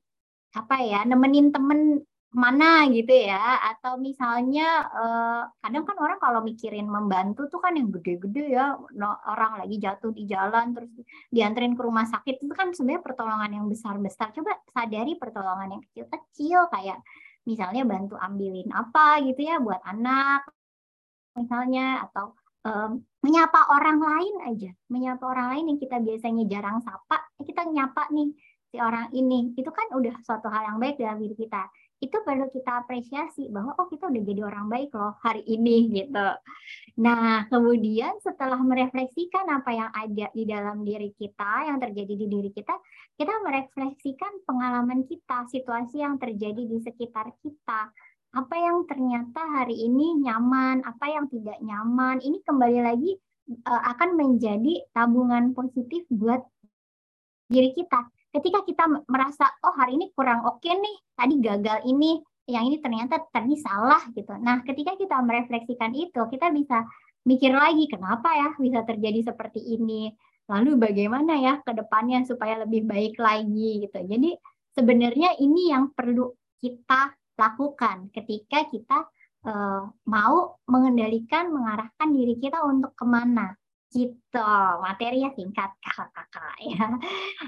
apa 0.51 0.75
ya, 0.83 1.07
nemenin 1.07 1.55
temen 1.55 2.03
mana 2.29 2.85
gitu 2.93 3.09
ya 3.09 3.57
atau 3.73 3.97
misalnya 3.97 4.85
uh, 4.85 5.49
kadang 5.65 5.81
kan 5.81 5.97
orang 5.97 6.21
kalau 6.21 6.45
mikirin 6.45 6.85
membantu 6.85 7.49
tuh 7.49 7.57
kan 7.57 7.73
yang 7.73 7.89
gede-gede 7.89 8.53
ya 8.53 8.77
orang 9.25 9.65
lagi 9.65 9.81
jatuh 9.81 10.13
di 10.13 10.29
jalan 10.29 10.77
terus 10.77 10.93
dianterin 11.33 11.73
ke 11.73 11.81
rumah 11.81 12.05
sakit 12.05 12.37
itu 12.37 12.53
kan 12.53 12.69
sebenarnya 12.69 13.01
pertolongan 13.01 13.49
yang 13.57 13.65
besar-besar. 13.65 14.29
Coba 14.29 14.61
sadari 14.69 15.17
pertolongan 15.17 15.73
yang 15.73 15.83
kecil-kecil 15.89 16.69
kayak 16.69 17.01
misalnya 17.49 17.81
bantu 17.89 18.13
ambilin 18.21 18.69
apa 18.77 19.25
gitu 19.25 19.41
ya 19.49 19.57
buat 19.57 19.81
anak 19.89 20.45
misalnya 21.33 22.05
atau 22.05 22.37
um, 22.65 23.03
menyapa 23.23 23.71
orang 23.75 23.99
lain 23.99 24.35
aja 24.49 24.71
menyapa 24.91 25.23
orang 25.27 25.47
lain 25.55 25.65
yang 25.75 25.79
kita 25.79 25.97
biasanya 25.99 26.43
jarang 26.47 26.79
sapa 26.83 27.29
kita 27.43 27.67
nyapa 27.67 28.07
nih 28.11 28.31
si 28.69 28.77
orang 28.77 29.09
ini 29.11 29.53
itu 29.57 29.69
kan 29.73 29.89
udah 29.93 30.13
suatu 30.23 30.47
hal 30.47 30.73
yang 30.73 30.77
baik 30.77 31.01
dalam 31.01 31.19
diri 31.19 31.35
kita 31.35 31.67
itu 31.99 32.15
perlu 32.23 32.47
kita 32.47 32.79
apresiasi 32.83 33.51
bahwa 33.51 33.75
oh 33.75 33.91
kita 33.91 34.07
udah 34.07 34.23
jadi 34.23 34.41
orang 34.47 34.71
baik 34.71 34.95
loh 34.95 35.19
hari 35.19 35.43
ini 35.43 35.91
gitu. 35.91 36.27
Nah, 37.03 37.43
kemudian 37.51 38.15
setelah 38.23 38.59
merefleksikan 38.63 39.43
apa 39.51 39.71
yang 39.75 39.91
ada 39.91 40.31
di 40.31 40.43
dalam 40.47 40.87
diri 40.87 41.11
kita, 41.11 41.67
yang 41.67 41.75
terjadi 41.75 42.13
di 42.15 42.27
diri 42.31 42.49
kita, 42.55 42.71
kita 43.19 43.43
merefleksikan 43.43 44.47
pengalaman 44.47 45.03
kita, 45.11 45.43
situasi 45.51 45.99
yang 45.99 46.15
terjadi 46.15 46.63
di 46.63 46.79
sekitar 46.79 47.35
kita. 47.43 47.91
Apa 48.29 48.55
yang 48.61 48.85
ternyata 48.85 49.41
hari 49.41 49.73
ini 49.73 50.21
nyaman, 50.21 50.85
apa 50.85 51.05
yang 51.09 51.25
tidak 51.33 51.57
nyaman, 51.65 52.21
ini 52.21 52.37
kembali 52.45 52.79
lagi 52.85 53.17
uh, 53.65 53.81
akan 53.89 54.13
menjadi 54.13 54.85
tabungan 54.93 55.57
positif 55.57 56.05
buat 56.13 56.45
diri 57.49 57.73
kita. 57.73 58.05
Ketika 58.29 58.61
kita 58.61 58.85
merasa 59.09 59.49
oh 59.65 59.73
hari 59.73 59.97
ini 59.97 60.13
kurang 60.13 60.45
oke 60.45 60.61
okay 60.61 60.77
nih 60.77 60.95
tadi 61.17 61.35
gagal 61.41 61.81
ini 61.89 62.21
yang 62.45 62.69
ini 62.69 62.77
ternyata 62.77 63.17
tadi 63.33 63.57
salah 63.57 64.05
gitu. 64.13 64.37
Nah 64.37 64.61
ketika 64.61 64.93
kita 64.93 65.17
merefleksikan 65.25 65.97
itu 65.97 66.21
kita 66.29 66.53
bisa 66.53 66.85
mikir 67.25 67.49
lagi 67.49 67.89
kenapa 67.89 68.29
ya 68.37 68.49
bisa 68.61 68.85
terjadi 68.85 69.33
seperti 69.33 69.73
ini? 69.73 70.13
Lalu 70.45 70.77
bagaimana 70.77 71.41
ya 71.41 71.57
ke 71.65 71.73
depannya 71.73 72.21
supaya 72.29 72.61
lebih 72.61 72.85
baik 72.85 73.17
lagi 73.17 73.89
gitu. 73.89 73.97
Jadi 73.97 74.37
sebenarnya 74.77 75.41
ini 75.41 75.73
yang 75.73 75.89
perlu 75.97 76.29
kita 76.61 77.18
lakukan 77.39 78.11
ketika 78.11 78.67
kita 78.67 79.07
uh, 79.47 79.87
mau 80.03 80.59
mengendalikan 80.67 81.47
mengarahkan 81.49 82.11
diri 82.11 82.35
kita 82.35 82.59
untuk 82.67 82.91
ke 82.99 83.07
mana 83.07 83.55
Gitu, 83.89 84.49
materinya 84.85 85.33
singkat 85.33 85.73
kakak-kakak 85.81 86.55
ya. 86.69 86.87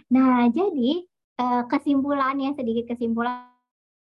Nah, 0.10 0.50
jadi 0.50 1.06
eh, 1.38 1.64
kesimpulannya 1.70 2.58
sedikit 2.58 2.98
kesimpulan 2.98 3.46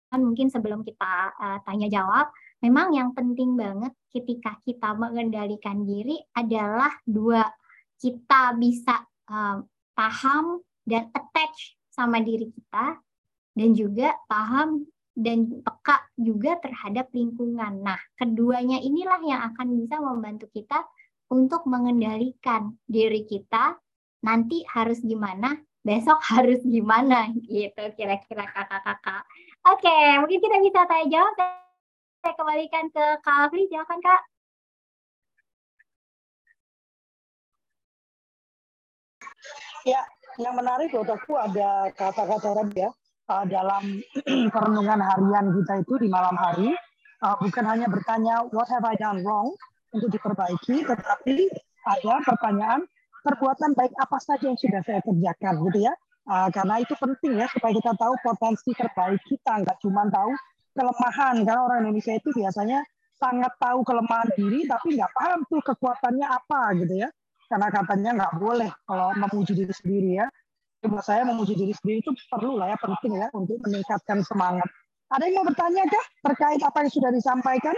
mungkin 0.09 0.49
sebelum 0.49 0.81
kita 0.81 1.37
uh, 1.37 1.61
tanya 1.69 1.85
jawab, 1.85 2.33
memang 2.65 2.97
yang 2.97 3.13
penting 3.13 3.53
banget 3.53 3.93
ketika 4.09 4.57
kita 4.65 4.97
mengendalikan 4.97 5.85
diri 5.85 6.17
adalah 6.33 6.89
dua 7.05 7.45
kita 8.01 8.57
bisa 8.57 9.05
uh, 9.29 9.61
paham 9.93 10.65
dan 10.81 11.13
attach 11.13 11.77
sama 11.93 12.25
diri 12.25 12.49
kita 12.49 12.97
dan 13.53 13.69
juga 13.77 14.17
paham 14.25 14.81
dan 15.17 15.63
peka 15.63 16.05
juga 16.15 16.57
terhadap 16.61 17.11
lingkungan. 17.11 17.83
Nah, 17.83 17.99
keduanya 18.15 18.79
inilah 18.79 19.19
yang 19.25 19.41
akan 19.53 19.75
bisa 19.75 19.99
membantu 19.99 20.47
kita 20.53 20.85
untuk 21.29 21.65
mengendalikan 21.69 22.73
diri 22.89 23.27
kita 23.27 23.77
nanti 24.23 24.63
harus 24.71 24.99
gimana, 25.03 25.59
besok 25.83 26.19
harus 26.33 26.59
gimana 26.63 27.31
gitu 27.47 27.83
kira-kira 27.95 28.47
kakak-kakak. 28.49 29.23
Oke, 29.69 29.97
mungkin 30.23 30.39
kita 30.39 30.57
bisa 30.63 30.79
tanya 30.87 31.05
jawab. 31.11 31.35
Saya 32.19 32.33
kembalikan 32.35 32.91
ke 32.91 33.05
Kak 33.23 33.37
Afri, 33.47 33.63
silakan 33.71 33.99
Kak. 34.03 34.21
Ya, 39.87 40.03
yang 40.35 40.59
menarik 40.59 40.91
buat 40.91 41.07
aku 41.07 41.39
ada 41.39 41.87
kata-kata 41.95 42.51
Rabi 42.59 42.83
ya 42.83 42.91
uh, 43.29 43.45
dalam 43.45 44.01
perenungan 44.53 44.99
harian 44.99 45.45
kita 45.61 45.85
itu 45.85 45.93
di 46.01 46.07
malam 46.09 46.33
hari 46.33 46.73
uh, 47.21 47.37
bukan 47.37 47.65
hanya 47.69 47.87
bertanya 47.87 48.43
what 48.49 48.67
have 48.73 48.83
I 48.83 48.97
done 48.97 49.21
wrong, 49.21 49.53
untuk 49.93 50.09
diperbaiki, 50.13 50.85
tetapi 50.85 51.49
ada 51.87 52.13
pertanyaan 52.21 52.85
perbuatan 53.25 53.73
baik 53.73 53.93
apa 53.97 54.17
saja 54.21 54.49
yang 54.49 54.59
sudah 54.59 54.81
saya 54.85 55.01
kerjakan 55.01 55.65
gitu 55.69 55.89
ya. 55.89 55.93
Uh, 56.29 56.45
karena 56.53 56.77
itu 56.77 56.93
penting 56.93 57.41
ya 57.41 57.49
supaya 57.49 57.73
kita 57.73 57.91
tahu 57.97 58.13
potensi 58.21 58.69
terbaik 58.77 59.21
kita, 59.25 59.65
nggak 59.65 59.77
cuma 59.81 60.05
tahu 60.13 60.29
kelemahan. 60.77 61.41
Karena 61.41 61.61
orang 61.65 61.79
Indonesia 61.89 62.13
itu 62.13 62.29
biasanya 62.29 62.85
sangat 63.17 63.49
tahu 63.57 63.81
kelemahan 63.81 64.29
diri, 64.37 64.69
tapi 64.69 64.93
nggak 64.93 65.11
paham 65.17 65.39
tuh 65.49 65.61
kekuatannya 65.65 66.27
apa 66.29 66.61
gitu 66.85 67.01
ya. 67.01 67.09
Karena 67.49 67.67
katanya 67.73 68.09
nggak 68.13 68.33
boleh 68.37 68.69
kalau 68.85 69.09
memuji 69.17 69.57
diri 69.57 69.73
sendiri 69.73 70.09
ya. 70.21 70.27
Buat 70.79 71.03
saya 71.03 71.27
memuji 71.27 71.59
diri 71.59 71.75
sendiri 71.75 71.99
itu 71.99 72.11
perlu 72.31 72.55
lah 72.55 72.71
ya, 72.71 72.77
penting 72.79 73.19
ya 73.19 73.27
untuk 73.35 73.59
meningkatkan 73.67 74.23
semangat. 74.23 74.67
Ada 75.11 75.27
yang 75.27 75.41
mau 75.41 75.45
bertanya 75.49 75.83
kah 75.89 76.05
terkait 76.31 76.61
apa 76.63 76.77
yang 76.85 76.91
sudah 76.93 77.11
disampaikan? 77.11 77.75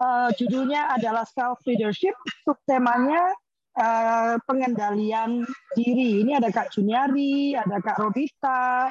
uh, 0.00 0.28
judulnya 0.36 0.92
adalah 0.92 1.24
self 1.24 1.60
leadership, 1.64 2.12
subtemanya 2.44 3.32
uh, 3.78 4.36
pengendalian 4.44 5.44
diri. 5.76 6.24
Ini 6.24 6.40
ada 6.40 6.52
Kak 6.52 6.72
Juniari, 6.72 7.56
ada 7.56 7.80
Kak 7.80 8.00
Robita, 8.00 8.90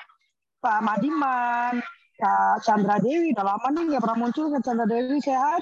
Pak 0.62 0.80
Madiman, 0.82 1.82
Kak 2.18 2.66
Chandra 2.66 2.98
Dewi. 3.02 3.34
Udah 3.34 3.56
lama 3.56 3.68
nih 3.74 3.84
nggak 3.96 4.04
pernah 4.04 4.20
muncul 4.28 4.46
Kak 4.54 4.64
Chandra 4.66 4.86
Dewi 4.90 5.20
sehat. 5.22 5.62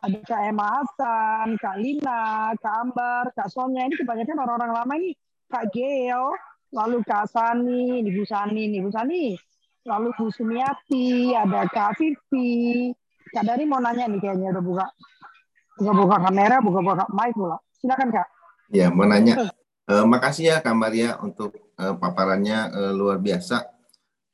Ada 0.00 0.18
Kak 0.24 0.40
Emma 0.48 0.64
Hasan, 0.80 1.60
Kak 1.60 1.76
Lina, 1.76 2.56
Kak 2.56 2.74
Ambar, 2.88 3.24
Kak 3.36 3.52
Sonya. 3.52 3.84
Ini 3.84 4.00
kebanyakan 4.00 4.36
orang-orang 4.40 4.72
lama 4.72 4.92
ini. 4.96 5.12
Kak 5.50 5.68
Geo, 5.76 6.32
lalu 6.72 7.04
Kak 7.04 7.28
Sani, 7.28 8.00
ini 8.00 8.08
Bu 8.08 8.24
Sani, 8.24 8.70
ini 8.70 8.80
Bu 8.80 8.88
Sani. 8.88 9.36
Lalu 9.84 10.08
Bu 10.16 10.32
Sumiati, 10.32 11.36
ada 11.36 11.68
Kak 11.68 12.00
Vivi, 12.00 12.88
Kak 13.28 13.44
Dari 13.44 13.68
mau 13.68 13.82
nanya 13.82 14.08
nih 14.08 14.20
kayaknya 14.24 14.56
udah 14.56 14.64
buka 14.64 14.86
buka-buka 15.76 16.16
kamera, 16.28 16.56
buka-buka 16.64 17.04
mic 17.12 17.36
pula. 17.36 17.58
Silakan 17.76 18.08
Kak. 18.08 18.28
Ya, 18.72 18.88
mau 18.88 19.04
nanya. 19.04 19.52
Uh, 19.84 20.06
makasih 20.08 20.54
ya 20.54 20.56
Kak 20.64 20.76
Maria 20.76 21.20
untuk 21.20 21.52
uh, 21.76 21.92
paparannya 21.98 22.72
uh, 22.72 22.92
luar 22.96 23.20
biasa. 23.20 23.68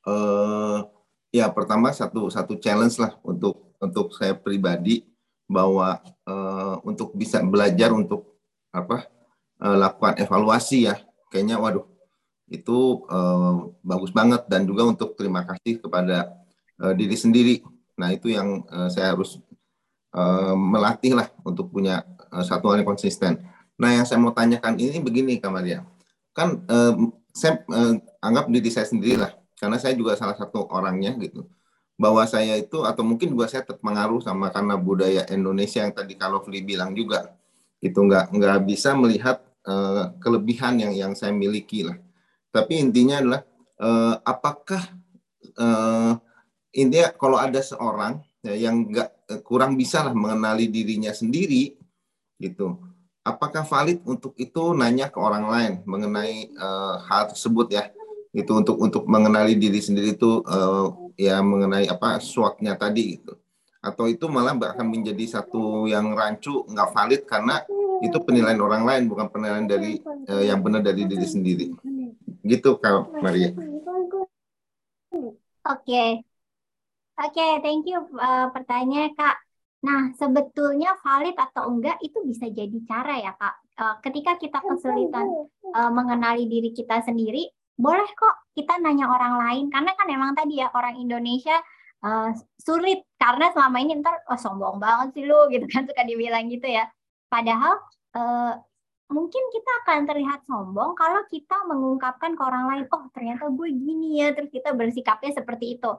Uh, 0.07 0.87
ya 1.33 1.51
pertama 1.51 1.91
satu 1.91 2.31
satu 2.31 2.55
challenge 2.55 2.95
lah 3.03 3.19
untuk 3.19 3.75
untuk 3.83 4.15
saya 4.15 4.31
pribadi 4.31 5.03
bahwa 5.47 6.03
uh, 6.27 6.77
untuk 6.83 7.15
bisa 7.15 7.41
belajar 7.41 7.95
untuk 7.95 8.37
apa 8.75 9.07
uh, 9.63 9.75
lakukan 9.79 10.19
evaluasi 10.19 10.91
ya. 10.91 10.99
Kayaknya 11.31 11.57
waduh 11.57 11.87
itu 12.47 13.03
uh, 13.07 13.71
bagus 13.83 14.11
banget 14.11 14.45
dan 14.47 14.63
juga 14.67 14.87
untuk 14.87 15.15
terima 15.15 15.43
kasih 15.43 15.79
kepada 15.79 16.35
uh, 16.83 16.93
diri 16.93 17.15
sendiri. 17.15 17.55
Nah 17.97 18.13
itu 18.13 18.29
yang 18.31 18.67
uh, 18.69 18.87
saya 18.91 19.17
harus 19.17 19.41
melatih 20.57 21.13
lah 21.13 21.29
untuk 21.45 21.69
punya 21.69 22.01
satu 22.41 22.73
hal 22.73 22.81
yang 22.81 22.89
konsisten. 22.89 23.37
Nah 23.77 23.93
yang 23.93 24.01
saya 24.01 24.17
mau 24.17 24.33
tanyakan 24.33 24.73
ini 24.81 24.97
begini 24.97 25.37
Kamaria, 25.37 25.85
kan 26.33 26.65
uh, 26.65 27.13
saya 27.29 27.61
uh, 27.69 28.01
anggap 28.17 28.49
diri 28.49 28.65
saya 28.73 28.89
sendiri 28.89 29.13
lah, 29.13 29.37
karena 29.61 29.77
saya 29.77 29.93
juga 29.93 30.17
salah 30.17 30.33
satu 30.33 30.65
orangnya 30.73 31.13
gitu, 31.21 31.45
bahwa 31.97 32.23
saya 32.29 32.53
itu 32.61 32.85
atau 32.85 33.01
mungkin 33.01 33.33
juga 33.33 33.49
saya 33.49 33.65
terpengaruh 33.65 34.21
sama 34.21 34.53
karena 34.53 34.77
budaya 34.77 35.25
Indonesia 35.33 35.81
yang 35.81 35.91
tadi 35.91 36.13
kalau 36.13 36.45
Fli 36.45 36.61
bilang 36.61 36.93
juga, 36.93 37.33
itu 37.81 37.97
nggak 37.97 38.37
nggak 38.37 38.57
bisa 38.69 38.93
melihat 38.93 39.41
uh, 39.65 40.13
kelebihan 40.21 40.77
yang 40.77 40.93
yang 40.93 41.11
saya 41.17 41.33
miliki 41.33 41.81
lah. 41.81 41.97
Tapi 42.53 42.77
intinya 42.85 43.17
adalah 43.17 43.41
uh, 43.81 44.15
apakah 44.21 44.81
uh, 45.57 46.21
intinya 46.69 47.09
kalau 47.17 47.41
ada 47.41 47.65
seorang 47.65 48.21
ya, 48.45 48.53
yang 48.69 48.85
nggak 48.93 49.09
eh, 49.33 49.41
kurang 49.41 49.73
bisa 49.73 50.05
lah 50.05 50.13
mengenali 50.13 50.69
dirinya 50.69 51.09
sendiri 51.09 51.81
gitu. 52.37 52.77
Apakah 53.25 53.65
valid 53.67 54.05
untuk 54.07 54.37
itu 54.39 54.71
nanya 54.71 55.09
ke 55.11 55.17
orang 55.19 55.49
lain 55.49 55.73
mengenai 55.83 56.53
uh, 56.55 57.01
hal 57.09 57.33
tersebut 57.33 57.67
ya 57.73 57.91
itu 58.37 58.51
untuk 58.53 58.77
untuk 58.77 59.03
mengenali 59.09 59.57
diri 59.57 59.81
sendiri 59.81 60.13
itu 60.13 60.45
uh, 60.45 60.93
ya 61.17 61.41
mengenai 61.41 61.89
apa 61.89 62.21
swotnya 62.21 62.77
tadi 62.77 63.17
gitu 63.17 63.33
atau 63.81 64.05
itu 64.05 64.29
malah 64.29 64.53
akan 64.53 64.87
menjadi 64.93 65.41
satu 65.41 65.89
yang 65.89 66.13
rancu 66.13 66.61
nggak 66.69 66.89
valid 66.93 67.21
karena 67.25 67.65
itu 68.05 68.17
penilaian 68.21 68.61
orang 68.61 68.85
lain 68.85 69.03
bukan 69.09 69.25
penilaian 69.33 69.65
dari 69.65 69.97
uh, 70.05 70.43
yang 70.45 70.61
benar 70.61 70.85
dari 70.85 71.09
diri 71.09 71.25
sendiri 71.25 71.73
gitu 72.45 72.77
kak 72.77 73.09
Maria 73.25 73.49
oke 75.65 76.05
Oke, 77.17 77.41
okay, 77.41 77.65
thank 77.65 77.89
you 77.89 77.97
uh, 78.21 78.53
pertanyaannya 78.53 79.17
Kak. 79.17 79.41
Nah, 79.89 80.13
sebetulnya 80.21 80.93
valid 81.01 81.33
atau 81.33 81.65
enggak 81.65 81.97
itu 82.05 82.21
bisa 82.21 82.45
jadi 82.45 82.77
cara 82.85 83.17
ya, 83.17 83.33
Kak. 83.33 83.55
Eh, 83.77 83.95
ketika 84.09 84.41
kita 84.41 84.57
kesulitan 84.57 85.25
uh, 85.69 85.91
mengenali 85.93 86.49
diri 86.49 86.73
kita 86.73 87.05
sendiri, 87.05 87.45
boleh 87.77 88.09
kok 88.17 88.35
kita 88.57 88.81
nanya 88.81 89.07
orang 89.07 89.37
lain. 89.37 89.65
Karena 89.69 89.93
kan 89.93 90.07
emang 90.09 90.33
tadi 90.33 90.59
ya 90.59 90.73
orang 90.73 90.97
Indonesia 90.97 91.61
uh, 92.03 92.33
sulit 92.57 93.05
karena 93.21 93.53
selama 93.53 93.77
ini 93.81 94.01
ntar 94.01 94.25
oh, 94.27 94.37
sombong 94.37 94.81
banget 94.81 95.21
sih 95.21 95.23
lu 95.29 95.47
gitu 95.53 95.65
kan 95.69 95.85
suka 95.85 96.03
dibilang 96.03 96.49
gitu 96.49 96.65
ya. 96.67 96.89
Padahal 97.29 97.77
uh, 98.17 98.53
mungkin 99.07 99.43
kita 99.53 99.71
akan 99.85 99.99
terlihat 100.03 100.43
sombong 100.43 100.97
kalau 100.97 101.23
kita 101.31 101.63
mengungkapkan 101.69 102.35
ke 102.35 102.41
orang 102.43 102.65
lain, 102.67 102.83
oh 102.91 103.07
ternyata 103.15 103.47
gue 103.47 103.69
gini 103.71 104.19
ya, 104.19 104.35
terus 104.35 104.51
kita 104.51 104.75
bersikapnya 104.75 105.31
seperti 105.37 105.79
itu. 105.79 105.91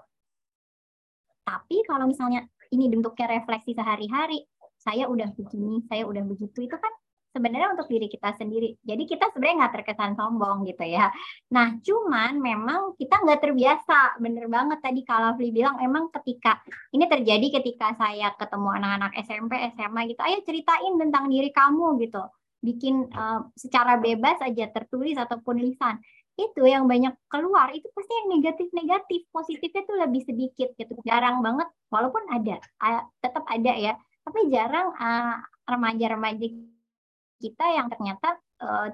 Tapi 1.49 1.77
kalau 1.89 2.05
misalnya 2.05 2.45
ini 2.69 2.93
bentuknya 2.93 3.41
refleksi 3.41 3.73
sehari-hari, 3.73 4.45
saya 4.77 5.09
udah 5.09 5.33
begini, 5.33 5.81
saya 5.89 6.05
udah 6.05 6.21
begitu, 6.29 6.69
itu 6.69 6.77
kan 6.77 6.93
sebenarnya 7.33 7.77
untuk 7.77 7.89
diri 7.89 8.09
kita 8.09 8.35
sendiri. 8.37 8.75
Jadi 8.83 9.03
kita 9.05 9.31
sebenarnya 9.33 9.57
nggak 9.65 9.75
terkesan 9.81 10.13
sombong 10.17 10.65
gitu 10.67 10.85
ya. 10.89 11.13
Nah, 11.53 11.77
cuman 11.81 12.41
memang 12.41 12.81
kita 12.97 13.21
nggak 13.21 13.41
terbiasa. 13.45 14.19
Bener 14.19 14.49
banget 14.49 14.79
tadi 14.81 15.01
kalau 15.05 15.37
Fli 15.37 15.53
bilang, 15.53 15.77
emang 15.79 16.09
ketika 16.13 16.61
ini 16.93 17.05
terjadi 17.07 17.61
ketika 17.61 17.95
saya 18.01 18.33
ketemu 18.37 18.69
anak-anak 18.81 19.13
SMP, 19.23 19.53
SMA 19.77 20.01
gitu, 20.11 20.21
ayo 20.25 20.39
ceritain 20.45 20.95
tentang 20.97 21.25
diri 21.29 21.51
kamu 21.53 22.01
gitu. 22.03 22.23
Bikin 22.59 23.13
uh, 23.15 23.47
secara 23.55 24.01
bebas 24.03 24.41
aja 24.43 24.67
tertulis 24.73 25.15
ataupun 25.15 25.63
lisan. 25.63 26.01
Itu 26.39 26.71
yang 26.71 26.87
banyak 26.87 27.19
keluar, 27.27 27.75
itu 27.75 27.91
pasti 27.91 28.15
yang 28.15 28.39
negatif-negatif. 28.39 29.27
Positifnya 29.35 29.83
tuh 29.83 29.97
lebih 29.99 30.23
sedikit 30.23 30.71
gitu. 30.79 30.95
Jarang 31.03 31.43
banget, 31.43 31.67
walaupun 31.91 32.23
ada, 32.31 32.63
uh, 32.83 33.03
tetap 33.19 33.43
ada 33.51 33.75
ya. 33.75 33.95
Tapi 34.23 34.53
jarang 34.53 34.93
uh, 34.93 35.41
remaja-remaja 35.67 36.47
kita 37.39 37.65
yang 37.75 37.87
ternyata 37.89 38.39
uh, 38.63 38.91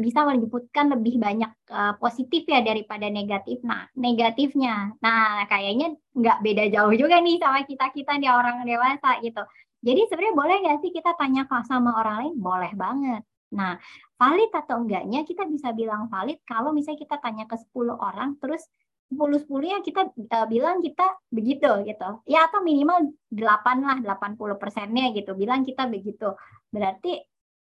bisa 0.00 0.24
menyebutkan 0.24 0.92
lebih 0.92 1.20
banyak 1.20 1.52
uh, 1.68 1.94
positif 2.00 2.48
ya 2.48 2.64
daripada 2.64 3.06
negatif. 3.12 3.60
Nah, 3.62 3.88
negatifnya, 3.94 4.96
nah 5.04 5.44
kayaknya 5.46 5.96
nggak 6.16 6.38
beda 6.40 6.64
jauh 6.72 6.94
juga 6.96 7.20
nih 7.20 7.36
sama 7.40 7.64
kita 7.68 7.92
kita 7.92 8.12
nih 8.18 8.32
orang 8.32 8.64
dewasa 8.64 9.20
gitu. 9.20 9.44
Jadi 9.82 10.00
sebenarnya 10.08 10.34
boleh 10.34 10.56
nggak 10.62 10.78
sih 10.80 10.90
kita 10.94 11.12
tanya 11.18 11.42
sama 11.68 11.90
orang 12.00 12.16
lain? 12.24 12.34
Boleh 12.38 12.72
banget. 12.74 13.22
Nah, 13.52 13.76
valid 14.16 14.50
atau 14.54 14.80
enggaknya 14.80 15.28
kita 15.28 15.44
bisa 15.44 15.76
bilang 15.76 16.08
valid 16.08 16.40
kalau 16.48 16.72
misalnya 16.72 17.04
kita 17.04 17.16
tanya 17.20 17.44
ke 17.44 17.56
10 17.60 17.92
orang 18.00 18.40
terus 18.40 18.64
10 19.12 19.44
10 19.44 19.60
ya 19.68 19.78
kita 19.84 20.08
uh, 20.08 20.46
bilang 20.48 20.80
kita 20.80 21.04
begitu 21.28 21.68
gitu. 21.84 22.08
Ya 22.24 22.48
atau 22.48 22.64
minimal 22.64 23.12
8 23.28 23.84
lah 23.84 23.98
80 24.00 24.56
persennya 24.56 25.12
gitu 25.12 25.36
bilang 25.36 25.68
kita 25.68 25.84
begitu. 25.90 26.32
Berarti 26.72 27.20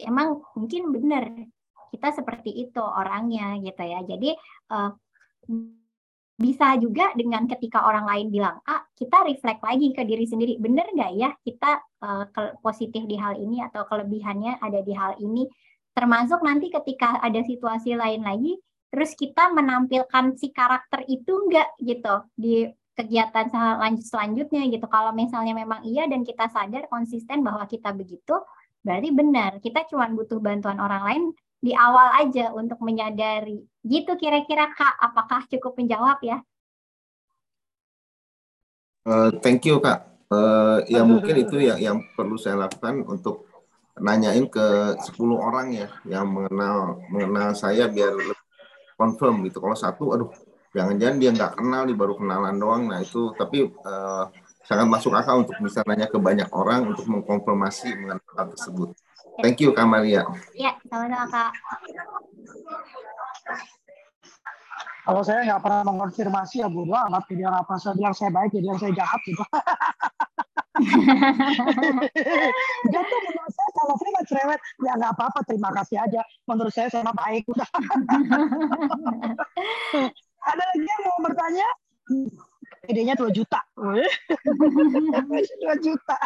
emang 0.01 0.41
mungkin 0.57 0.93
benar 0.93 1.29
kita 1.93 2.09
seperti 2.17 2.51
itu 2.69 2.81
orangnya 2.81 3.61
gitu 3.61 3.83
ya. 3.85 4.01
Jadi 4.05 4.31
uh, 4.73 4.91
bisa 6.41 6.75
juga 6.81 7.13
dengan 7.15 7.45
ketika 7.47 7.85
orang 7.85 8.09
lain 8.09 8.27
bilang 8.33 8.57
ah 8.65 8.83
kita 8.97 9.23
reflect 9.29 9.61
lagi 9.61 9.93
ke 9.93 10.03
diri 10.09 10.25
sendiri. 10.25 10.57
Benar 10.57 10.89
nggak 10.91 11.13
ya 11.15 11.31
kita 11.45 11.85
uh, 12.03 12.25
positif 12.65 13.05
di 13.05 13.21
hal 13.21 13.37
ini 13.37 13.61
atau 13.61 13.85
kelebihannya 13.85 14.59
ada 14.59 14.81
di 14.81 14.93
hal 14.97 15.21
ini? 15.21 15.45
Termasuk 15.93 16.41
nanti 16.41 16.73
ketika 16.73 17.21
ada 17.21 17.45
situasi 17.45 17.93
lain 17.93 18.25
lagi 18.25 18.57
terus 18.93 19.17
kita 19.17 19.53
menampilkan 19.57 20.37
si 20.37 20.53
karakter 20.53 21.05
itu 21.09 21.33
enggak 21.49 21.69
gitu 21.81 22.29
di 22.37 22.69
kegiatan 22.93 23.49
selanjutnya 24.01 24.69
gitu. 24.69 24.85
Kalau 24.85 25.17
misalnya 25.17 25.57
memang 25.57 25.81
iya 25.85 26.05
dan 26.05 26.25
kita 26.25 26.49
sadar 26.53 26.89
konsisten 26.93 27.41
bahwa 27.41 27.65
kita 27.65 27.93
begitu 27.97 28.37
Berarti 28.83 29.09
benar, 29.15 29.63
kita 29.63 29.87
cuma 29.87 30.11
butuh 30.11 30.43
bantuan 30.43 30.83
orang 30.83 31.03
lain 31.07 31.25
di 31.63 31.71
awal 31.73 32.19
aja 32.19 32.51
untuk 32.51 32.83
menyadari. 32.83 33.63
Gitu 33.87 34.11
kira-kira 34.19 34.75
Kak, 34.75 34.99
apakah 34.99 35.47
cukup 35.47 35.79
menjawab 35.79 36.19
ya? 36.23 36.43
Uh, 39.07 39.31
thank 39.43 39.63
you 39.67 39.79
Kak. 39.79 40.11
Uh, 40.33 40.83
ya 40.89 41.05
mungkin 41.05 41.45
itu 41.45 41.61
ya 41.61 41.77
yang 41.77 42.03
perlu 42.17 42.41
saya 42.41 42.67
lakukan 42.67 43.05
untuk 43.05 43.47
nanyain 44.01 44.49
ke 44.49 44.97
10 44.97 45.37
orang 45.37 45.77
ya 45.77 45.89
yang 46.09 46.25
mengenal 46.25 47.05
mengenal 47.13 47.53
saya 47.53 47.87
biar 47.87 48.17
confirm 48.97 49.45
gitu. 49.47 49.59
Kalau 49.61 49.77
satu, 49.77 50.05
aduh, 50.15 50.31
jangan-jangan 50.73 51.17
dia 51.21 51.31
nggak 51.35 51.53
kenal, 51.59 51.83
dia 51.85 51.99
baru 51.99 52.15
kenalan 52.17 52.57
doang. 52.57 52.83
Nah 52.89 53.03
itu, 53.03 53.35
tapi 53.37 53.69
uh, 53.85 54.25
sangat 54.67 54.87
masuk 54.87 55.13
akal 55.15 55.43
untuk 55.43 55.57
bisa 55.59 55.83
nanya 55.87 56.07
ke 56.07 56.19
banyak 56.19 56.49
orang 56.55 56.95
untuk 56.95 57.07
mengkonfirmasi 57.11 57.95
mengenai 57.99 58.33
hal 58.39 58.47
tersebut. 58.55 58.95
Thank 59.41 59.65
you 59.65 59.73
Kak 59.73 59.89
Maria. 59.89 60.29
Ya, 60.53 60.77
sama-sama 60.87 61.27
Kak. 61.33 61.53
Kalau 65.03 65.23
saya 65.27 65.43
nggak 65.43 65.63
pernah 65.67 65.83
mengonfirmasi 65.83 66.63
ya 66.63 66.71
bodo 66.71 66.95
amat 66.95 67.27
jadi 67.27 67.51
apa 67.51 67.75
saya 67.75 67.99
bilang 67.99 68.15
saya 68.15 68.31
baik 68.31 68.55
jadi 68.55 68.71
yang 68.71 68.79
saya 68.79 68.95
jahat 68.95 69.19
gitu. 69.27 69.43
Jatuh 72.93 73.19
menurut 73.27 73.53
saya 73.53 73.71
kalau 73.75 73.95
saya 73.99 74.11
nggak 74.15 74.27
cerewet 74.31 74.61
ya 74.87 74.93
nggak 74.95 75.13
apa-apa 75.19 75.43
terima 75.43 75.75
kasih 75.75 75.99
aja. 75.99 76.23
Menurut 76.47 76.71
saya 76.71 76.87
saya 76.87 77.03
baik 77.11 77.43
udah. 77.51 77.67
Ada 80.43 80.63
lagi 80.75 80.87
yang 80.87 81.03
mau 81.07 81.19
bertanya? 81.27 81.69
Idenya 82.91 83.15
2 83.15 83.31
juta. 83.31 83.63
2 83.79 83.95
juta. 85.87 86.19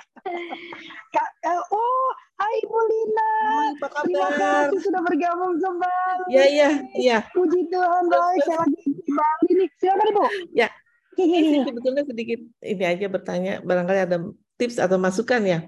Kak, 1.12 1.28
eh, 1.44 1.60
oh, 1.68 2.08
hai 2.40 2.58
Bu 2.64 2.80
Lina. 2.80 3.32
Apa 3.76 3.88
kabar? 3.92 4.08
Terima 4.08 4.30
kasih 4.36 4.80
sudah 4.88 5.00
bergabung 5.04 5.60
kembali. 5.60 6.32
Iya, 6.32 6.44
iya, 6.48 6.68
iya. 6.96 7.18
Puji 7.36 7.68
Tuhan, 7.68 8.08
baik. 8.08 8.40
Saya 8.48 8.64
lagi 8.64 8.80
di 8.88 9.12
Bali 9.12 9.50
nih. 9.52 9.68
Silakan 9.76 10.06
Ibu. 10.08 10.24
Ya. 10.56 10.68
Ini 11.16 11.64
sebetulnya 11.64 12.04
sedikit 12.04 12.40
ini 12.60 12.84
aja 12.84 13.08
bertanya, 13.08 13.64
barangkali 13.64 14.00
ada 14.04 14.20
tips 14.60 14.76
atau 14.76 15.00
masukan 15.00 15.40
ya. 15.48 15.58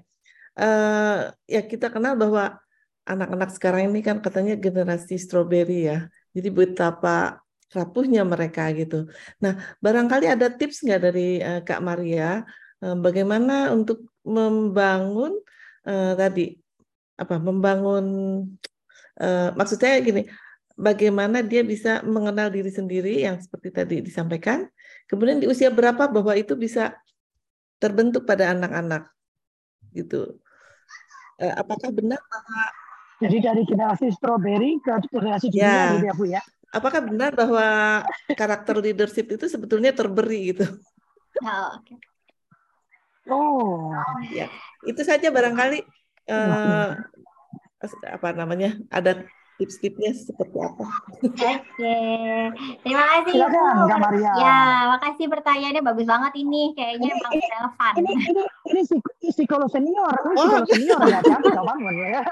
Uh, 0.59 1.33
ya 1.49 1.65
kita 1.65 1.89
kenal 1.89 2.21
bahwa 2.21 2.61
anak-anak 3.09 3.57
sekarang 3.57 3.89
ini 3.89 4.05
kan 4.05 4.21
katanya 4.21 4.61
generasi 4.61 5.17
strawberry 5.17 5.89
ya. 5.89 6.13
Jadi 6.37 6.53
betapa 6.53 7.41
rapuhnya 7.73 8.25
mereka 8.25 8.73
gitu. 8.73 9.09
Nah, 9.45 9.61
barangkali 9.85 10.27
ada 10.29 10.49
tips 10.49 10.85
nggak 10.85 11.01
dari 11.01 11.41
uh, 11.41 11.61
Kak 11.61 11.85
Maria 11.85 12.45
uh, 12.81 12.97
bagaimana 12.97 13.73
untuk 13.73 14.09
membangun 14.25 15.37
uh, 15.85 16.13
tadi 16.17 16.57
apa 17.19 17.37
membangun 17.37 18.07
uh, 19.21 19.49
maksudnya 19.59 20.01
gini, 20.01 20.23
bagaimana 20.79 21.43
dia 21.43 21.67
bisa 21.67 22.01
mengenal 22.07 22.49
diri 22.49 22.71
sendiri 22.71 23.27
yang 23.27 23.37
seperti 23.43 23.69
tadi 23.75 23.97
disampaikan, 24.01 24.71
kemudian 25.11 25.43
di 25.43 25.51
usia 25.51 25.69
berapa 25.69 26.07
bahwa 26.09 26.33
itu 26.39 26.55
bisa 26.55 26.95
terbentuk 27.83 28.25
pada 28.25 28.55
anak-anak 28.55 29.11
gitu. 29.93 30.39
Uh, 31.39 31.55
apakah 31.59 31.91
benar 31.95 32.19
bahwa 32.19 32.63
jadi 33.19 33.51
dari 33.51 33.63
generasi 33.67 34.15
strawberry 34.15 34.79
ke 34.79 34.95
generasi 35.11 35.51
dunia 35.51 35.67
ya. 35.67 35.83
gitu 35.99 36.07
ya 36.07 36.15
Bu 36.15 36.25
ya? 36.31 36.43
Apakah 36.69 37.01
benar 37.05 37.33
bahwa 37.33 37.67
karakter 38.37 38.77
leadership 38.81 39.27
itu 39.33 39.49
sebetulnya 39.49 39.93
terberi 39.93 40.53
gitu? 40.53 40.67
Oh, 41.39 41.69
okay. 41.79 41.97
oh. 43.31 43.95
ya 44.35 44.51
itu 44.83 45.03
saja 45.07 45.31
barangkali 45.31 45.87
uh, 46.31 46.99
apa 48.11 48.29
namanya 48.35 48.75
ada 48.91 49.23
tips-tipsnya 49.59 50.15
seperti 50.15 50.59
apa? 50.63 50.87
Oke, 51.19 51.53
terima 52.87 53.05
kasih 53.11 53.33
Silakan, 53.35 53.75
Kak 53.91 53.99
Maria. 53.99 54.33
Ya, 54.39 54.59
makasih 54.95 55.27
pertanyaannya 55.27 55.83
bagus 55.83 56.07
banget 56.07 56.33
ini, 56.39 56.73
kayaknya 56.79 57.11
ini, 57.11 57.19
emang 57.19 57.33
ini, 57.35 57.47
relevan. 57.51 57.93
Ini 57.99 58.13
ini 58.15 58.43
ini 58.79 59.31
psikolog 59.35 59.69
senior, 59.75 60.15
ini 60.15 60.35
oh. 60.39 60.43
psikolog 60.47 60.69
senior 60.71 61.01
ya, 61.11 61.21
kan? 61.27 61.41
bangun 61.43 61.95
ya. 61.99 62.23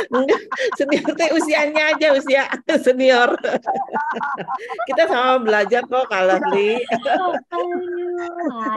senior 0.80 1.10
teh 1.12 1.30
usianya 1.36 1.82
aja 1.92 2.08
usia 2.16 2.42
senior. 2.80 3.36
Kita 4.88 5.02
sama 5.12 5.44
belajar 5.44 5.84
kok 5.84 6.08
kalau 6.08 6.40
beli. 6.48 6.80
aduh, 6.88 7.36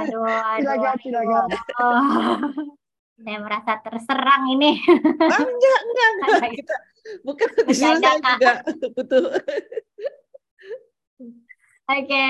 aduh, 0.03 0.23
aduh. 0.27 0.59
Silakan, 0.59 0.95
silakan. 0.99 1.47
Oh 1.79 2.75
saya 3.23 3.37
merasa 3.43 3.71
terserang 3.83 4.43
ini. 4.55 4.79
Ah, 5.19 5.39
enggak, 5.43 5.79
enggak, 5.85 6.09
enggak. 6.15 6.51
Kita 6.55 6.75
bukan 7.25 7.47
di 7.67 7.73
juga 7.75 8.51
butuh. 8.95 9.25
Oke, 11.89 12.05
okay. 12.05 12.27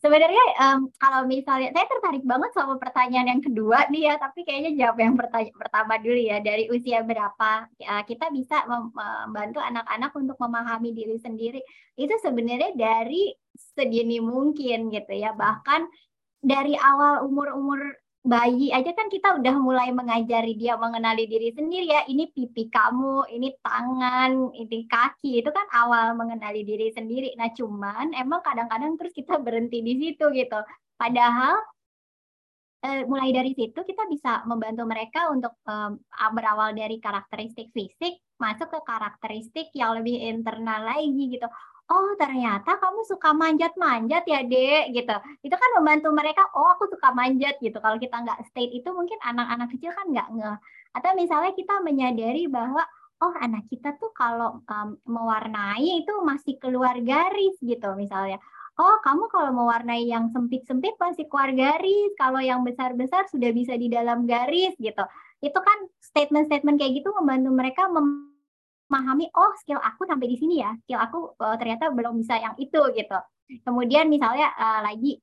sebenarnya 0.00 0.40
um, 0.56 0.88
kalau 0.96 1.28
misalnya 1.28 1.68
saya 1.76 1.84
tertarik 1.84 2.24
banget 2.24 2.48
sama 2.56 2.80
pertanyaan 2.80 3.36
yang 3.36 3.42
kedua 3.44 3.84
nih 3.92 4.08
ya, 4.08 4.16
tapi 4.16 4.40
kayaknya 4.40 4.72
jawab 4.72 5.04
yang 5.04 5.20
pertama 5.52 6.00
dulu 6.00 6.16
ya. 6.16 6.40
Dari 6.40 6.72
usia 6.72 7.04
berapa 7.04 7.68
uh, 7.68 8.02
kita 8.08 8.32
bisa 8.32 8.64
membantu 8.64 9.60
anak-anak 9.60 10.16
untuk 10.16 10.40
memahami 10.40 10.96
diri 10.96 11.20
sendiri? 11.20 11.60
Itu 11.92 12.16
sebenarnya 12.24 12.72
dari 12.72 13.36
sedini 13.52 14.16
mungkin 14.16 14.88
gitu 14.88 15.12
ya. 15.12 15.36
Bahkan 15.36 15.80
dari 16.40 16.72
awal 16.80 17.28
umur-umur 17.28 18.01
bayi 18.32 18.72
aja 18.72 18.96
kan 18.96 19.12
kita 19.12 19.36
udah 19.36 19.54
mulai 19.60 19.92
mengajari 19.92 20.56
dia 20.56 20.80
mengenali 20.80 21.28
diri 21.28 21.52
sendiri 21.52 21.86
ya. 21.92 22.00
Ini 22.08 22.32
pipi 22.32 22.72
kamu, 22.72 23.28
ini 23.28 23.48
tangan, 23.60 24.56
ini 24.56 24.78
kaki. 24.88 25.44
Itu 25.44 25.52
kan 25.52 25.68
awal 25.68 26.16
mengenali 26.16 26.64
diri 26.64 26.88
sendiri. 26.96 27.36
Nah, 27.36 27.52
cuman 27.52 28.16
emang 28.16 28.40
kadang-kadang 28.40 28.96
terus 28.96 29.12
kita 29.12 29.36
berhenti 29.36 29.84
di 29.84 29.94
situ 30.00 30.24
gitu. 30.32 30.60
Padahal 30.96 31.60
eh, 32.88 33.04
mulai 33.04 33.30
dari 33.36 33.52
situ 33.52 33.80
kita 33.84 34.08
bisa 34.08 34.42
membantu 34.48 34.82
mereka 34.88 35.28
untuk 35.28 35.52
eh, 35.68 35.92
berawal 36.32 36.72
dari 36.72 36.96
karakteristik 37.04 37.68
fisik 37.76 38.16
masuk 38.40 38.68
ke 38.74 38.80
karakteristik 38.82 39.70
yang 39.76 40.00
lebih 40.02 40.18
internal 40.18 40.82
lagi 40.82 41.30
gitu 41.30 41.46
oh 41.92 42.10
ternyata 42.16 42.80
kamu 42.80 43.00
suka 43.04 43.36
manjat-manjat 43.36 44.24
ya 44.24 44.40
dek 44.48 44.96
gitu. 44.96 45.16
Itu 45.44 45.54
kan 45.60 45.70
membantu 45.76 46.08
mereka 46.16 46.48
oh 46.56 46.72
aku 46.72 46.88
suka 46.88 47.12
manjat 47.12 47.60
gitu. 47.60 47.76
Kalau 47.76 48.00
kita 48.00 48.16
nggak 48.24 48.48
state 48.48 48.72
itu 48.72 48.88
mungkin 48.96 49.20
anak-anak 49.20 49.68
kecil 49.76 49.92
kan 49.92 50.08
nggak 50.08 50.28
nge. 50.32 50.52
Atau 50.96 51.10
misalnya 51.20 51.52
kita 51.52 51.84
menyadari 51.84 52.48
bahwa 52.48 52.80
oh 53.22 53.34
anak 53.38 53.68
kita 53.68 53.94
tuh 54.00 54.10
kalau 54.16 54.64
um, 54.66 54.88
mewarnai 55.04 56.02
itu 56.02 56.12
masih 56.24 56.56
keluar 56.56 56.96
garis 57.04 57.60
gitu 57.60 57.92
misalnya. 57.94 58.40
Oh 58.80 58.96
kamu 59.04 59.28
kalau 59.28 59.52
mewarnai 59.52 60.08
yang 60.08 60.32
sempit-sempit 60.32 60.96
masih 60.96 61.28
keluar 61.28 61.52
garis 61.52 62.10
kalau 62.16 62.40
yang 62.40 62.64
besar-besar 62.64 63.28
sudah 63.28 63.52
bisa 63.52 63.76
di 63.76 63.92
dalam 63.92 64.24
garis 64.24 64.72
gitu. 64.80 65.04
Itu 65.44 65.58
kan 65.60 65.78
statement-statement 66.00 66.80
kayak 66.80 67.04
gitu 67.04 67.12
membantu 67.12 67.50
mereka 67.52 67.84
mem 67.92 68.31
memahami 68.92 69.32
oh 69.32 69.56
skill 69.56 69.80
aku 69.80 70.04
sampai 70.04 70.28
di 70.28 70.36
sini 70.36 70.60
ya. 70.60 70.76
Skill 70.84 71.00
aku 71.00 71.18
uh, 71.40 71.56
ternyata 71.56 71.88
belum 71.88 72.20
bisa 72.20 72.36
yang 72.36 72.52
itu 72.60 72.76
gitu. 72.92 73.18
Kemudian 73.64 74.12
misalnya 74.12 74.52
uh, 74.52 74.84
lagi 74.84 75.16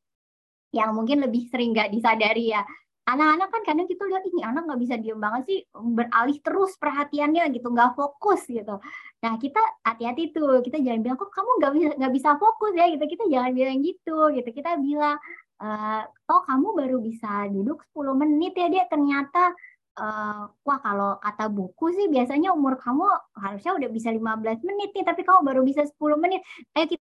yang 0.73 0.97
mungkin 0.97 1.21
lebih 1.21 1.45
sering 1.53 1.77
nggak 1.77 1.93
disadari 1.93 2.49
ya. 2.49 2.65
Anak-anak 3.05 3.49
kan 3.49 3.61
kadang 3.65 3.87
kita 3.89 4.05
lihat 4.05 4.25
ini 4.25 4.41
anak 4.41 4.69
nggak 4.69 4.81
bisa 4.85 4.95
diem 4.97 5.17
banget 5.17 5.41
sih 5.45 5.59
beralih 5.69 6.37
terus 6.41 6.73
perhatiannya 6.81 7.45
gitu. 7.53 7.69
Nggak 7.69 7.93
fokus 7.93 8.41
gitu. 8.49 8.81
Nah 9.21 9.33
kita 9.37 9.61
hati-hati 9.85 10.33
tuh. 10.33 10.65
Kita 10.65 10.81
jangan 10.81 11.05
bilang 11.05 11.17
kok 11.21 11.29
kamu 11.29 11.51
nggak 11.61 11.71
bisa 11.77 11.89
nggak 11.93 12.13
bisa 12.17 12.29
fokus 12.41 12.73
ya 12.73 12.89
gitu. 12.89 13.05
Kita 13.05 13.23
jangan 13.29 13.51
bilang 13.53 13.77
gitu 13.85 14.17
gitu. 14.33 14.49
Kita 14.49 14.81
bilang 14.81 15.17
uh, 15.61 16.01
oh 16.05 16.41
kamu 16.47 16.67
baru 16.73 16.97
bisa 17.01 17.45
duduk 17.53 17.85
10 17.93 18.17
menit 18.17 18.53
ya 18.57 18.67
dia 18.71 18.83
ternyata 18.89 19.53
uh, 19.99 20.47
wah 20.63 20.79
kalau 20.79 21.19
kata 21.19 21.51
buku 21.51 21.91
sih 21.91 22.07
biasanya 22.07 22.55
umur 22.55 22.79
kamu 22.79 23.03
harusnya 23.35 23.71
udah 23.75 23.89
bisa 23.91 24.09
15 24.15 24.63
menit 24.67 24.89
nih 24.95 25.05
tapi 25.05 25.21
kamu 25.27 25.39
baru 25.43 25.61
bisa 25.67 25.83
10 25.83 26.23
menit. 26.23 26.41
Ayo 26.73 26.87
kita 26.87 27.05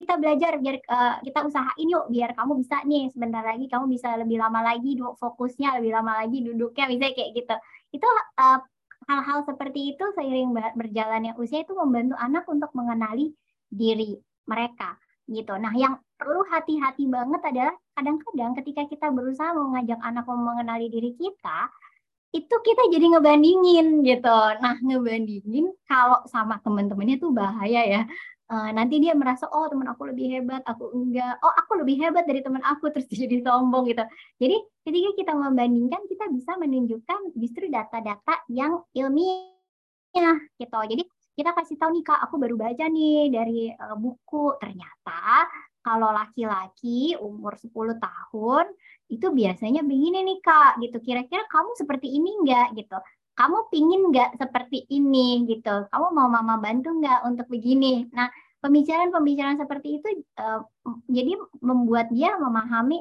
kita 0.00 0.14
belajar 0.16 0.52
biar 0.56 0.76
uh, 0.88 1.14
kita 1.20 1.44
usahain 1.44 1.88
yuk 1.92 2.08
biar 2.08 2.32
kamu 2.32 2.64
bisa 2.64 2.80
nih 2.88 3.12
sebentar 3.12 3.44
lagi 3.44 3.68
kamu 3.68 3.84
bisa 3.92 4.16
lebih 4.16 4.40
lama 4.40 4.60
lagi 4.64 4.96
fokusnya 4.96 5.76
lebih 5.76 5.92
lama 5.92 6.24
lagi 6.24 6.40
duduknya 6.40 6.88
bisa 6.88 7.12
kayak 7.12 7.30
gitu. 7.36 7.54
Itu 8.00 8.08
hal 8.40 8.64
hal-hal 9.08 9.44
seperti 9.44 9.96
itu 9.96 10.04
seiring 10.16 10.56
berjalannya 10.76 11.36
usia 11.36 11.64
itu 11.64 11.72
membantu 11.76 12.16
anak 12.16 12.44
untuk 12.48 12.72
mengenali 12.72 13.32
diri 13.68 14.16
mereka 14.48 14.96
gitu. 15.30 15.54
Nah 15.56 15.72
yang 15.76 15.94
perlu 16.18 16.42
hati-hati 16.48 17.06
banget 17.06 17.40
adalah 17.46 17.74
kadang-kadang 17.94 18.52
ketika 18.60 18.82
kita 18.90 19.06
berusaha 19.14 19.52
mengajak 19.54 20.00
anak 20.02 20.26
mengenali 20.26 20.90
diri 20.90 21.12
kita 21.14 21.70
itu 22.30 22.54
kita 22.62 22.82
jadi 22.94 23.06
ngebandingin 23.18 24.06
gitu. 24.06 24.38
Nah, 24.62 24.78
ngebandingin 24.78 25.74
kalau 25.86 26.22
sama 26.30 26.62
teman-temannya 26.62 27.18
tuh 27.18 27.34
bahaya 27.34 27.82
ya. 27.86 28.02
Uh, 28.50 28.66
nanti 28.74 28.98
dia 28.98 29.14
merasa 29.14 29.46
oh 29.46 29.70
teman 29.70 29.86
aku 29.94 30.10
lebih 30.10 30.26
hebat, 30.26 30.62
aku 30.66 30.90
enggak. 30.90 31.38
Oh, 31.42 31.54
aku 31.54 31.78
lebih 31.82 32.02
hebat 32.02 32.26
dari 32.26 32.42
teman 32.42 32.62
aku 32.66 32.90
terus 32.94 33.06
jadi 33.10 33.42
sombong 33.42 33.86
gitu. 33.90 34.02
Jadi, 34.42 34.56
ketika 34.86 35.10
kita 35.18 35.32
membandingkan 35.38 36.02
kita 36.10 36.26
bisa 36.34 36.58
menunjukkan 36.58 37.34
justru 37.38 37.70
data-data 37.70 38.42
yang 38.50 38.82
ilmiah 38.94 40.38
gitu. 40.58 40.80
Jadi, 40.82 41.02
kita 41.38 41.50
kasih 41.54 41.78
tahu 41.78 41.94
nih 41.94 42.04
Kak, 42.04 42.20
aku 42.26 42.34
baru 42.42 42.58
baca 42.58 42.84
nih 42.90 43.30
dari 43.30 43.70
uh, 43.70 43.94
buku. 43.94 44.58
Ternyata 44.58 45.46
kalau 45.80 46.12
laki-laki 46.12 47.16
umur 47.16 47.56
10 47.56 47.96
tahun 47.96 48.66
itu 49.10 49.26
biasanya 49.32 49.82
begini 49.82 50.22
nih 50.22 50.38
kak 50.44 50.78
gitu. 50.84 50.98
Kira-kira 51.02 51.42
kamu 51.50 51.70
seperti 51.74 52.08
ini 52.14 52.30
enggak 52.40 52.76
gitu? 52.78 52.96
Kamu 53.34 53.72
pingin 53.72 54.12
nggak 54.12 54.36
seperti 54.36 54.84
ini 54.92 55.48
gitu? 55.48 55.88
Kamu 55.88 56.06
mau 56.12 56.28
mama 56.28 56.60
bantu 56.60 56.92
nggak 56.92 57.26
untuk 57.26 57.46
begini? 57.48 58.06
Nah 58.12 58.28
pembicaraan-pembicaraan 58.60 59.56
seperti 59.56 59.98
itu 59.98 60.08
uh, 60.36 60.60
jadi 61.08 61.32
membuat 61.64 62.12
dia 62.12 62.36
memahami 62.36 63.00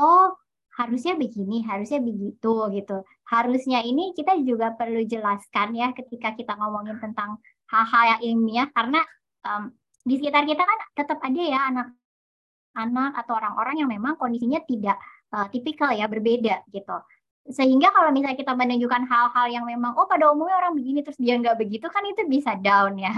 oh 0.00 0.32
harusnya 0.74 1.14
begini 1.14 1.62
harusnya 1.62 2.02
begitu 2.02 2.72
gitu. 2.74 3.04
Harusnya 3.28 3.84
ini 3.84 4.10
kita 4.16 4.34
juga 4.42 4.74
perlu 4.74 5.06
jelaskan 5.06 5.76
ya 5.76 5.94
ketika 5.94 6.34
kita 6.34 6.58
ngomongin 6.58 6.98
tentang 6.98 7.38
hal-hal 7.70 8.18
yang 8.18 8.20
ilmiah 8.34 8.68
karena 8.74 9.00
um, 9.46 9.70
di 10.04 10.20
sekitar 10.20 10.44
kita 10.44 10.60
kan 10.60 10.78
tetap 10.98 11.18
ada 11.22 11.42
ya 11.42 11.60
anak-anak 12.74 13.22
atau 13.22 13.32
orang-orang 13.38 13.76
yang 13.80 13.90
memang 13.90 14.18
kondisinya 14.18 14.58
tidak 14.66 14.98
uh, 15.30 15.46
tipikal 15.48 15.94
ya 15.94 16.10
berbeda 16.10 16.66
gitu. 16.74 16.98
Sehingga 17.44 17.92
kalau 17.92 18.08
misalnya 18.08 18.40
kita 18.40 18.56
menunjukkan 18.56 19.04
hal-hal 19.04 19.46
yang 19.52 19.64
memang 19.68 19.92
oh 19.94 20.08
pada 20.08 20.32
umumnya 20.32 20.56
orang 20.58 20.74
begini 20.74 21.04
terus 21.04 21.20
dia 21.20 21.36
nggak 21.36 21.60
begitu 21.60 21.86
kan 21.92 22.02
itu 22.08 22.24
bisa 22.26 22.56
down 22.58 22.96
ya. 22.98 23.12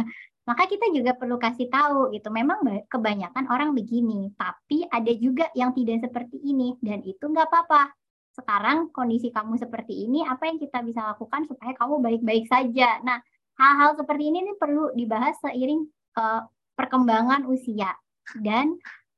Maka 0.47 0.71
kita 0.71 0.87
juga 0.95 1.15
perlu 1.15 1.39
kasih 1.43 1.67
tahu 1.71 2.15
gitu. 2.15 2.31
Memang 2.31 2.63
kebanyakan 2.87 3.51
orang 3.51 3.71
begini 3.75 4.31
tapi 4.35 4.87
ada 4.91 5.13
juga 5.15 5.51
yang 5.55 5.75
tidak 5.75 6.07
seperti 6.11 6.39
ini 6.43 6.75
dan 6.83 7.03
itu 7.07 7.23
nggak 7.23 7.47
apa-apa. 7.51 7.95
Sekarang 8.35 8.93
kondisi 8.93 9.33
kamu 9.33 9.57
seperti 9.57 10.05
ini 10.05 10.27
apa 10.27 10.45
yang 10.51 10.61
kita 10.61 10.85
bisa 10.85 11.01
lakukan 11.15 11.49
supaya 11.49 11.73
kamu 11.73 12.03
baik-baik 12.03 12.45
saja? 12.51 13.01
Nah 13.07 13.23
hal-hal 13.57 13.97
seperti 13.97 14.29
ini, 14.29 14.45
ini 14.45 14.53
perlu 14.59 14.93
dibahas 14.93 15.39
seiring 15.41 15.87
uh, 16.21 16.45
perkembangan 16.77 17.49
usia 17.49 17.95
dan 18.43 18.77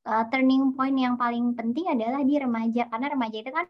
uh, 0.09 0.24
turning 0.32 0.72
point 0.72 0.96
yang 0.96 1.20
paling 1.20 1.52
penting 1.52 1.84
adalah 1.92 2.24
di 2.24 2.34
remaja. 2.40 2.88
Karena 2.88 3.12
remaja 3.12 3.36
itu 3.36 3.52
kan 3.52 3.66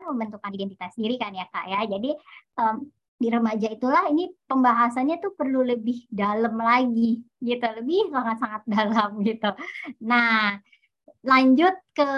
membentukkan 0.00 0.50
identitas 0.56 0.96
diri 0.96 1.20
kan 1.20 1.36
ya 1.36 1.44
kak 1.52 1.68
ya. 1.68 1.80
Jadi 1.84 2.10
um, 2.56 2.88
di 3.20 3.28
remaja 3.28 3.68
itulah 3.68 4.08
ini 4.08 4.32
pembahasannya 4.48 5.20
tuh 5.20 5.36
perlu 5.36 5.60
lebih 5.60 6.08
dalam 6.08 6.56
lagi 6.56 7.20
gitu 7.44 7.66
lebih 7.68 8.08
sangat-sangat 8.08 8.62
dalam 8.64 9.20
gitu. 9.20 9.52
Nah 10.08 10.56
lanjut 11.20 11.76
ke 11.92 12.10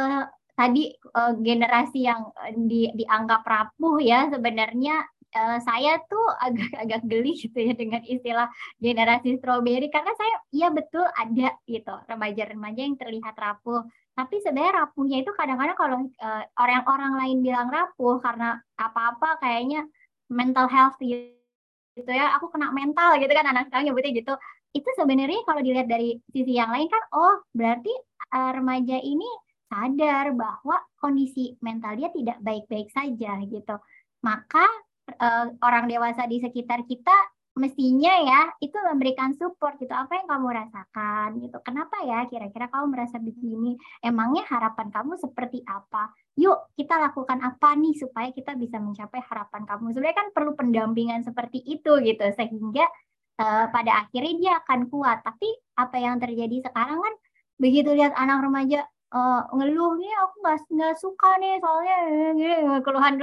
tadi 0.54 0.94
uh, 0.94 1.34
generasi 1.42 2.06
yang 2.06 2.30
di, 2.54 2.86
dianggap 2.94 3.42
rapuh 3.42 3.98
ya 3.98 4.30
sebenarnya 4.30 5.02
uh, 5.32 5.58
saya 5.64 5.98
tuh 6.06 6.26
agak-agak 6.38 7.00
geli 7.10 7.32
gitu 7.36 7.56
ya 7.56 7.72
dengan 7.74 8.04
istilah 8.04 8.48
generasi 8.78 9.40
strawberry 9.40 9.88
karena 9.88 10.12
saya 10.14 10.34
iya 10.52 10.68
betul 10.68 11.04
ada 11.04 11.56
gitu 11.66 11.94
remaja-remaja 12.06 12.80
yang 12.80 12.96
terlihat 13.00 13.34
rapuh. 13.36 13.82
Tapi 14.12 14.44
sebenarnya 14.44 14.84
rapuhnya 14.84 15.24
itu 15.24 15.32
kadang-kadang 15.32 15.76
kalau 15.76 15.98
uh, 16.04 16.42
orang-orang 16.60 17.12
lain 17.16 17.38
bilang 17.40 17.72
rapuh 17.72 18.20
karena 18.20 18.60
apa-apa 18.76 19.40
kayaknya 19.40 19.88
mental 20.28 20.68
health 20.68 21.00
gitu 21.00 22.10
ya. 22.12 22.36
Aku 22.36 22.52
kena 22.52 22.68
mental 22.72 23.16
gitu 23.16 23.32
kan 23.32 23.48
anak 23.48 23.72
sekarang 23.72 23.88
nyebutnya 23.88 24.12
gitu. 24.12 24.34
Itu 24.76 24.88
sebenarnya 24.96 25.44
kalau 25.48 25.60
dilihat 25.64 25.88
dari 25.88 26.20
sisi 26.32 26.56
yang 26.56 26.72
lain 26.72 26.88
kan 26.92 27.02
oh 27.16 27.40
berarti 27.56 27.92
uh, 28.36 28.52
remaja 28.52 29.00
ini 29.00 29.28
sadar 29.72 30.36
bahwa 30.36 30.76
kondisi 31.00 31.56
mental 31.64 31.96
dia 31.96 32.12
tidak 32.12 32.36
baik-baik 32.44 32.92
saja 32.92 33.40
gitu. 33.48 33.76
Maka 34.20 34.68
uh, 35.08 35.46
orang 35.62 35.90
dewasa 35.90 36.26
di 36.28 36.38
sekitar 36.38 36.86
kita 36.86 37.14
mestinya 37.52 38.14
ya 38.24 38.40
itu 38.64 38.72
memberikan 38.80 39.36
support 39.36 39.76
gitu. 39.76 39.92
Apa 39.92 40.24
yang 40.24 40.28
kamu 40.28 40.48
rasakan 40.56 41.28
gitu? 41.44 41.60
Kenapa 41.60 42.00
ya 42.00 42.24
kira-kira 42.24 42.72
kamu 42.72 42.96
merasa 42.96 43.20
begini? 43.20 43.76
Emangnya 44.00 44.48
harapan 44.48 44.88
kamu 44.88 45.20
seperti 45.20 45.60
apa? 45.68 46.16
Yuk 46.40 46.72
kita 46.80 46.96
lakukan 46.96 47.44
apa 47.44 47.76
nih 47.76 47.92
supaya 48.00 48.32
kita 48.32 48.56
bisa 48.56 48.80
mencapai 48.80 49.20
harapan 49.20 49.68
kamu? 49.68 49.92
Sebenarnya 49.92 50.16
kan 50.16 50.28
perlu 50.32 50.52
pendampingan 50.56 51.20
seperti 51.28 51.60
itu 51.60 51.92
gitu 52.00 52.24
sehingga 52.32 52.88
uh, 53.36 53.68
pada 53.68 54.08
akhirnya 54.08 54.34
dia 54.40 54.52
akan 54.64 54.88
kuat. 54.88 55.20
Tapi 55.20 55.48
apa 55.76 55.96
yang 56.00 56.16
terjadi 56.24 56.72
sekarang 56.72 57.04
kan 57.04 57.14
begitu 57.60 57.92
lihat 57.92 58.16
anak 58.16 58.48
remaja 58.48 58.88
uh, 59.12 59.44
ngeluh 59.52 60.00
nih 60.00 60.12
aku 60.24 60.34
nggak 60.72 60.96
suka 60.98 61.30
nih 61.36 61.60
soalnya 61.60 61.96
gini 62.32 62.56
keluhan 62.80 63.14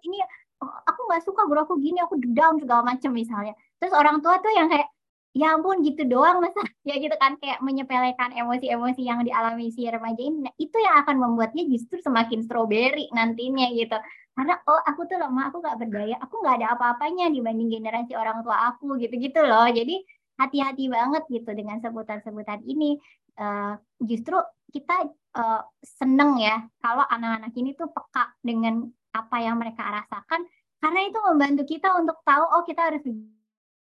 ini 0.00 0.18
aku 0.64 1.00
nggak 1.08 1.22
suka 1.24 1.42
guru 1.48 1.60
aku 1.64 1.74
gini 1.80 1.98
aku 2.04 2.20
down 2.20 2.60
segala 2.60 2.82
macam 2.84 3.10
misalnya. 3.16 3.54
Terus 3.80 3.92
orang 3.96 4.20
tua 4.20 4.36
tuh 4.44 4.52
yang 4.52 4.68
kayak 4.68 4.88
ya 5.30 5.54
ampun 5.54 5.80
gitu 5.86 6.04
doang 6.06 6.42
masa? 6.42 6.60
Ya 6.88 6.96
gitu 6.96 7.12
kan 7.20 7.36
kayak 7.36 7.60
menyepelekan 7.60 8.32
emosi-emosi 8.34 9.04
yang 9.04 9.20
dialami 9.20 9.68
si 9.68 9.84
remaja 9.84 10.16
ini. 10.16 10.48
Nah, 10.48 10.54
itu 10.56 10.76
yang 10.80 11.04
akan 11.04 11.16
membuatnya 11.20 11.68
justru 11.68 12.00
semakin 12.00 12.40
strawberry 12.40 13.06
nantinya 13.12 13.68
gitu. 13.76 13.94
Karena 14.32 14.56
oh 14.64 14.80
aku 14.88 15.04
tuh 15.04 15.20
lemah 15.20 15.52
aku 15.52 15.60
nggak 15.60 15.76
berdaya 15.76 16.16
aku 16.24 16.40
nggak 16.40 16.56
ada 16.64 16.66
apa-apanya 16.72 17.28
dibanding 17.28 17.68
generasi 17.68 18.16
orang 18.16 18.40
tua 18.40 18.72
aku 18.72 18.96
gitu-gitu 18.96 19.44
loh. 19.44 19.68
Jadi 19.68 20.00
hati-hati 20.40 20.88
banget 20.88 21.22
gitu 21.28 21.50
dengan 21.52 21.78
sebutan-sebutan 21.84 22.64
ini. 22.64 22.96
Uh, 23.36 23.76
justru 24.00 24.36
kita 24.72 25.08
uh, 25.36 25.62
seneng 25.80 26.40
ya 26.40 26.64
kalau 26.80 27.04
anak-anak 27.06 27.52
ini 27.56 27.76
tuh 27.76 27.88
peka 27.92 28.34
dengan 28.40 28.88
apa 29.10 29.36
yang 29.42 29.56
mereka 29.58 29.82
rasakan 29.82 30.46
karena 30.80 31.00
itu 31.06 31.18
membantu 31.20 31.62
kita 31.68 31.92
untuk 31.98 32.18
tahu 32.24 32.44
oh 32.46 32.62
kita 32.64 32.88
harus 32.88 33.02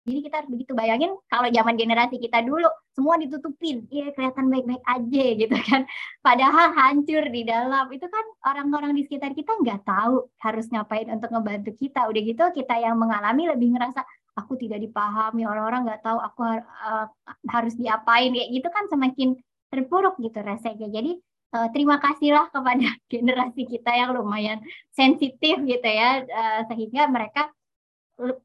jadi 0.07 0.23
kita 0.23 0.35
harus 0.39 0.51
begitu 0.55 0.73
bayangin 0.79 1.19
kalau 1.27 1.51
zaman 1.51 1.75
generasi 1.75 2.23
kita 2.23 2.39
dulu 2.47 2.71
semua 2.95 3.19
ditutupin, 3.19 3.91
iya 3.91 4.15
kelihatan 4.15 4.47
baik-baik 4.49 4.85
aja 4.87 5.25
gitu 5.43 5.57
kan. 5.67 5.83
Padahal 6.23 6.73
hancur 6.79 7.27
di 7.27 7.43
dalam. 7.43 7.91
Itu 7.91 8.07
kan 8.07 8.25
orang-orang 8.47 8.95
di 8.95 9.03
sekitar 9.03 9.35
kita 9.35 9.59
nggak 9.59 9.83
tahu 9.83 10.31
harus 10.39 10.71
ngapain 10.71 11.11
untuk 11.11 11.35
ngebantu 11.35 11.75
kita. 11.75 12.07
Udah 12.07 12.23
gitu 12.23 12.45
kita 12.55 12.75
yang 12.79 12.95
mengalami 12.97 13.51
lebih 13.51 13.75
ngerasa 13.75 14.07
aku 14.39 14.55
tidak 14.55 14.79
dipahami 14.79 15.43
orang-orang 15.43 15.91
nggak 15.91 16.01
tahu 16.07 16.23
aku 16.23 16.41
uh, 16.55 17.07
harus 17.51 17.75
diapain 17.75 18.31
kayak 18.31 18.49
gitu 18.55 18.69
kan 18.71 18.87
semakin 18.87 19.29
terpuruk 19.75 20.15
gitu 20.23 20.39
rasanya. 20.39 20.87
Jadi 20.87 21.19
uh, 21.55 21.69
terima 21.71 22.01
kasihlah 22.01 22.49
kepada 22.51 22.89
generasi 23.13 23.69
kita 23.69 23.93
yang 23.95 24.17
lumayan 24.17 24.59
sensitif 24.95 25.61
gitu 25.63 25.87
ya 25.87 26.25
uh, 26.25 26.61
sehingga 26.71 27.07
mereka 27.11 27.53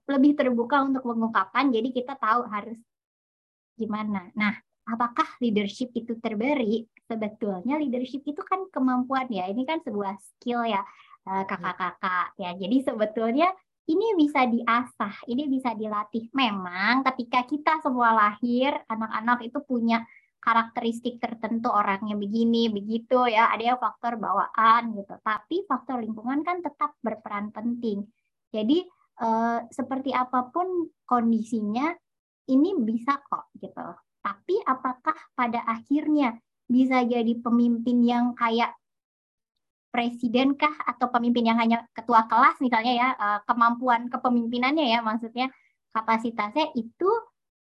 lebih 0.05 0.35
terbuka 0.35 0.83
untuk 0.83 1.07
mengungkapkan 1.07 1.71
jadi 1.71 1.89
kita 1.95 2.19
tahu 2.19 2.43
harus 2.51 2.75
gimana. 3.79 4.27
Nah 4.35 4.53
apakah 4.83 5.25
leadership 5.39 5.95
itu 5.95 6.19
terberi? 6.19 6.83
Sebetulnya 7.07 7.79
leadership 7.79 8.23
itu 8.27 8.43
kan 8.43 8.67
kemampuan 8.67 9.31
ya 9.31 9.47
ini 9.47 9.63
kan 9.63 9.79
sebuah 9.79 10.19
skill 10.19 10.67
ya 10.67 10.83
eh, 11.27 11.43
kakak-kakak 11.47 12.35
ya. 12.35 12.51
Jadi 12.59 12.77
sebetulnya 12.83 13.47
ini 13.89 14.07
bisa 14.15 14.45
diasah, 14.47 15.25
ini 15.27 15.49
bisa 15.51 15.73
dilatih. 15.75 16.29
Memang 16.31 17.03
ketika 17.11 17.43
kita 17.43 17.73
semua 17.81 18.13
lahir, 18.13 18.77
anak-anak 18.87 19.39
itu 19.47 19.59
punya 19.65 20.05
karakteristik 20.41 21.21
tertentu 21.21 21.69
orangnya 21.69 22.17
begini, 22.17 22.67
begitu 22.73 23.29
ya. 23.29 23.53
Ada 23.53 23.73
yang 23.73 23.79
faktor 23.79 24.17
bawaan 24.17 24.97
gitu. 24.97 25.15
Tapi 25.21 25.63
faktor 25.69 26.01
lingkungan 26.01 26.41
kan 26.41 26.65
tetap 26.65 26.97
berperan 26.99 27.53
penting. 27.53 28.03
Jadi 28.49 28.83
uh, 29.21 29.63
seperti 29.69 30.11
apa 30.11 30.49
pun 30.49 30.89
kondisinya 31.05 31.93
ini 32.49 32.73
bisa 32.81 33.21
kok 33.21 33.53
gitu. 33.61 33.85
Tapi 34.21 34.55
apakah 34.65 35.15
pada 35.37 35.61
akhirnya 35.69 36.35
bisa 36.65 37.05
jadi 37.05 37.37
pemimpin 37.39 38.01
yang 38.01 38.25
kayak 38.33 38.73
presiden 39.91 40.55
kah 40.55 40.71
atau 40.87 41.11
pemimpin 41.11 41.51
yang 41.51 41.59
hanya 41.59 41.83
ketua 41.91 42.25
kelas 42.31 42.63
misalnya 42.63 42.93
ya 42.95 43.07
uh, 43.19 43.39
kemampuan 43.43 44.07
kepemimpinannya 44.07 44.87
ya 44.87 45.03
maksudnya 45.03 45.51
kapasitasnya 45.91 46.71
itu 46.79 47.11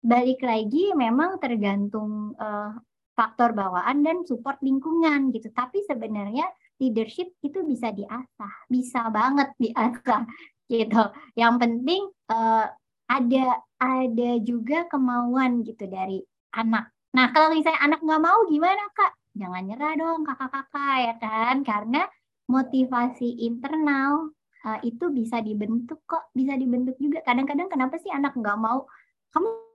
balik 0.00 0.40
lagi 0.40 0.96
memang 0.96 1.36
tergantung 1.36 2.32
uh, 2.40 2.72
faktor 3.12 3.52
bawaan 3.52 4.00
dan 4.00 4.24
support 4.24 4.56
lingkungan 4.64 5.28
gitu. 5.36 5.52
Tapi 5.52 5.84
sebenarnya 5.84 6.48
leadership 6.80 7.28
itu 7.44 7.60
bisa 7.68 7.92
diasah, 7.92 8.54
bisa 8.72 9.12
banget 9.12 9.52
diasah 9.62 10.24
gitu. 10.72 11.02
Yang 11.36 11.54
penting 11.60 12.02
uh, 12.32 12.66
ada 13.10 13.46
ada 13.76 14.30
juga 14.40 14.88
kemauan 14.88 15.60
gitu 15.68 15.84
dari 15.84 16.24
anak. 16.56 16.88
Nah 17.12 17.28
kalau 17.34 17.52
misalnya 17.52 17.82
anak 17.84 18.00
nggak 18.00 18.22
mau 18.22 18.38
gimana 18.48 18.88
kak? 18.96 19.12
Jangan 19.36 19.62
nyerah 19.68 19.94
dong 19.94 20.20
kakak-kakak 20.24 20.96
ya 21.04 21.14
kan? 21.20 21.56
Karena 21.62 22.02
motivasi 22.50 23.46
internal 23.46 24.32
uh, 24.64 24.78
itu 24.82 25.12
bisa 25.12 25.38
dibentuk 25.44 26.02
kok, 26.08 26.32
bisa 26.32 26.56
dibentuk 26.56 26.96
juga. 26.96 27.20
Kadang-kadang 27.22 27.68
kenapa 27.68 28.00
sih 28.00 28.10
anak 28.10 28.34
nggak 28.34 28.58
mau? 28.58 28.88
Kamu 29.30 29.69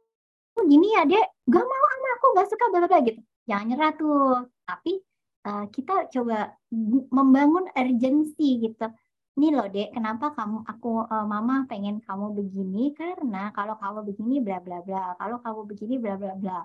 gini 0.63 0.87
ya 0.95 1.03
dek, 1.03 1.25
nggak 1.47 1.65
mau 1.67 1.85
sama 1.91 2.09
aku 2.15 2.25
nggak 2.33 2.47
suka 2.51 2.65
bla 2.71 2.87
bla 2.87 2.99
gitu. 3.03 3.21
Jangan 3.49 3.65
nyerah 3.69 3.91
tuh. 3.99 4.47
Tapi 4.65 4.91
uh, 5.45 5.65
kita 5.69 5.95
coba 6.13 6.55
membangun 7.11 7.65
urgensi 7.75 8.63
gitu. 8.63 8.87
Ini 9.35 9.51
loh 9.51 9.67
dek 9.67 9.91
kenapa 9.91 10.31
kamu 10.31 10.63
aku 10.63 11.11
uh, 11.11 11.25
mama 11.27 11.67
pengen 11.67 11.99
kamu 12.07 12.31
begini? 12.39 12.95
Karena 12.95 13.51
kalau 13.51 13.75
kamu 13.75 13.99
begini 14.07 14.35
bla 14.39 14.63
bla 14.63 14.79
bla. 14.79 15.19
Kalau 15.19 15.37
kamu 15.43 15.61
begini 15.67 15.95
bla 15.99 16.15
bla 16.15 16.33
bla. 16.39 16.63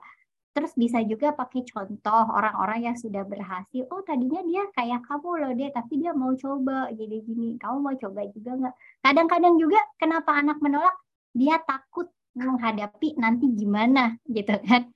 Terus 0.51 0.75
bisa 0.75 0.99
juga 1.07 1.31
pakai 1.31 1.63
contoh 1.63 2.25
orang-orang 2.31 2.91
yang 2.91 2.97
sudah 2.99 3.23
berhasil. 3.27 3.87
Oh 3.91 4.03
tadinya 4.07 4.43
dia 4.47 4.67
kayak 4.75 5.03
kamu 5.07 5.31
loh 5.43 5.53
dek 5.55 5.75
tapi 5.75 5.99
dia 6.03 6.15
mau 6.15 6.35
coba 6.35 6.91
gini 6.95 7.23
gini 7.27 7.49
kamu 7.59 7.77
mau 7.83 7.95
coba 7.99 8.23
juga 8.31 8.51
nggak? 8.55 8.75
Kadang-kadang 9.03 9.55
juga 9.59 9.79
kenapa 9.99 10.31
anak 10.39 10.59
menolak? 10.63 10.95
Dia 11.35 11.63
takut 11.63 12.11
menghadapi 12.43 13.19
nanti 13.21 13.47
gimana 13.53 14.17
gitu 14.29 14.57
kan. 14.65 14.89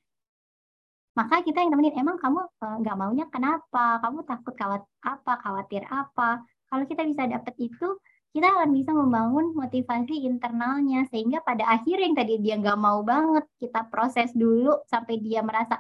Maka 1.15 1.47
kita 1.47 1.63
yang 1.63 1.71
temenin 1.71 1.95
emang 1.95 2.19
kamu 2.19 2.41
eh, 2.43 2.77
nggak 2.83 2.97
maunya 2.99 3.27
kenapa? 3.31 4.03
Kamu 4.03 4.27
takut 4.27 4.55
khawatir 4.59 4.91
apa 5.07 5.33
khawatir 5.39 5.83
apa? 5.87 6.43
Kalau 6.67 6.85
kita 6.91 7.07
bisa 7.07 7.23
dapat 7.31 7.55
itu, 7.63 7.87
kita 8.35 8.51
akan 8.51 8.75
bisa 8.75 8.91
membangun 8.91 9.55
motivasi 9.55 10.27
internalnya 10.27 11.07
sehingga 11.07 11.39
pada 11.47 11.71
akhir 11.71 12.03
yang 12.03 12.19
tadi 12.19 12.43
dia 12.43 12.59
nggak 12.59 12.79
mau 12.83 13.07
banget 13.07 13.47
kita 13.63 13.87
proses 13.87 14.35
dulu 14.35 14.83
sampai 14.91 15.23
dia 15.23 15.39
merasa 15.47 15.79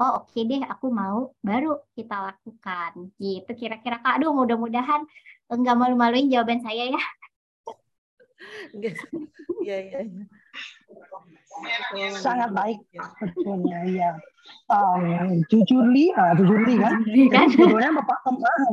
oh 0.00 0.24
oke 0.24 0.32
okay 0.32 0.48
deh 0.48 0.64
aku 0.64 0.88
mau 0.88 1.36
baru 1.44 1.76
kita 1.92 2.16
lakukan. 2.32 3.12
Gitu 3.20 3.50
kira-kira 3.52 4.00
kak. 4.00 4.16
Aduh 4.16 4.32
mudah-mudahan 4.32 5.04
nggak 5.52 5.76
malu-maluin 5.76 6.32
jawaban 6.32 6.64
saya 6.64 6.88
ya 6.88 7.02
Iya, 9.60 9.76
iya. 9.92 10.00
Sangat 12.16 12.56
baik 12.56 12.80
sebetulnya 13.20 13.80
ya. 13.84 14.10
Um, 14.72 15.44
jujur 15.52 15.84
li, 15.92 16.08
uh, 16.16 16.32
jujur 16.40 16.64
li 16.64 16.80
kan. 16.80 17.04
Sebetulnya 17.52 17.92
Bapak 18.00 18.18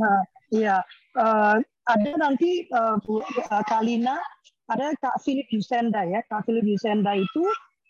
Iya, 0.64 0.80
uh, 1.20 1.60
ada 1.92 2.12
nanti 2.16 2.64
uh, 2.72 2.96
Bu 3.04 3.20
uh, 3.20 3.64
Kalina, 3.68 4.16
ada 4.72 4.96
Kak 5.04 5.20
Philip 5.28 5.48
Yusenda 5.52 6.08
ya. 6.08 6.24
Kak 6.32 6.48
Philip 6.48 6.64
Yusenda 6.64 7.12
itu 7.20 7.44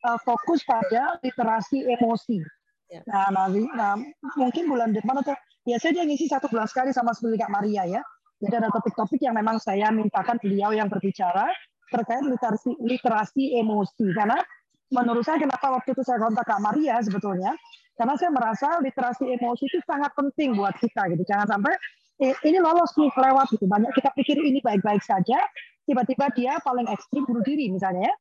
uh, 0.10 0.18
fokus 0.26 0.66
pada 0.66 1.22
literasi 1.22 1.86
emosi. 1.86 2.42
Ya. 2.90 3.06
Nah, 3.06 3.30
nanti, 3.30 3.62
nah, 3.76 4.00
mungkin 4.40 4.66
bulan 4.72 4.96
depan 4.96 5.22
atau 5.22 5.36
biasanya 5.68 6.02
dia 6.02 6.06
ngisi 6.08 6.26
satu 6.32 6.48
bulan 6.50 6.66
sekali 6.66 6.90
sama 6.96 7.14
seperti 7.14 7.46
Kak 7.46 7.54
Maria 7.54 7.86
ya. 7.86 8.02
Jadi 8.38 8.54
ada 8.54 8.70
topik-topik 8.70 9.18
yang 9.18 9.34
memang 9.34 9.58
saya 9.58 9.90
mintakan 9.90 10.38
beliau 10.38 10.70
yang 10.74 10.86
berbicara 10.88 11.50
terkait 11.88 12.22
literasi 12.22 12.76
literasi 12.84 13.58
emosi 13.64 14.12
karena 14.12 14.38
menurut 14.92 15.24
saya 15.24 15.40
kenapa 15.40 15.72
waktu 15.72 15.96
itu 15.96 16.04
saya 16.04 16.20
kontak 16.20 16.44
Kak 16.44 16.60
Maria 16.60 17.00
sebetulnya 17.00 17.56
karena 17.96 18.14
saya 18.20 18.30
merasa 18.30 18.78
literasi 18.84 19.24
emosi 19.40 19.64
itu 19.72 19.80
sangat 19.88 20.12
penting 20.14 20.54
buat 20.54 20.76
kita 20.78 21.08
gitu 21.16 21.24
jangan 21.26 21.48
sampai 21.58 21.74
ini 22.20 22.58
lolos 22.58 22.92
nih 22.98 23.14
lewat 23.14 23.48
gitu. 23.54 23.66
Banyak 23.70 23.94
kita 23.94 24.10
pikir 24.18 24.38
ini 24.42 24.60
baik-baik 24.66 25.06
saja, 25.06 25.38
tiba-tiba 25.86 26.34
dia 26.34 26.58
paling 26.66 26.90
ekstrim 26.90 27.24
bunuh 27.30 27.46
diri 27.46 27.70
misalnya 27.70 28.10
ya. 28.10 28.16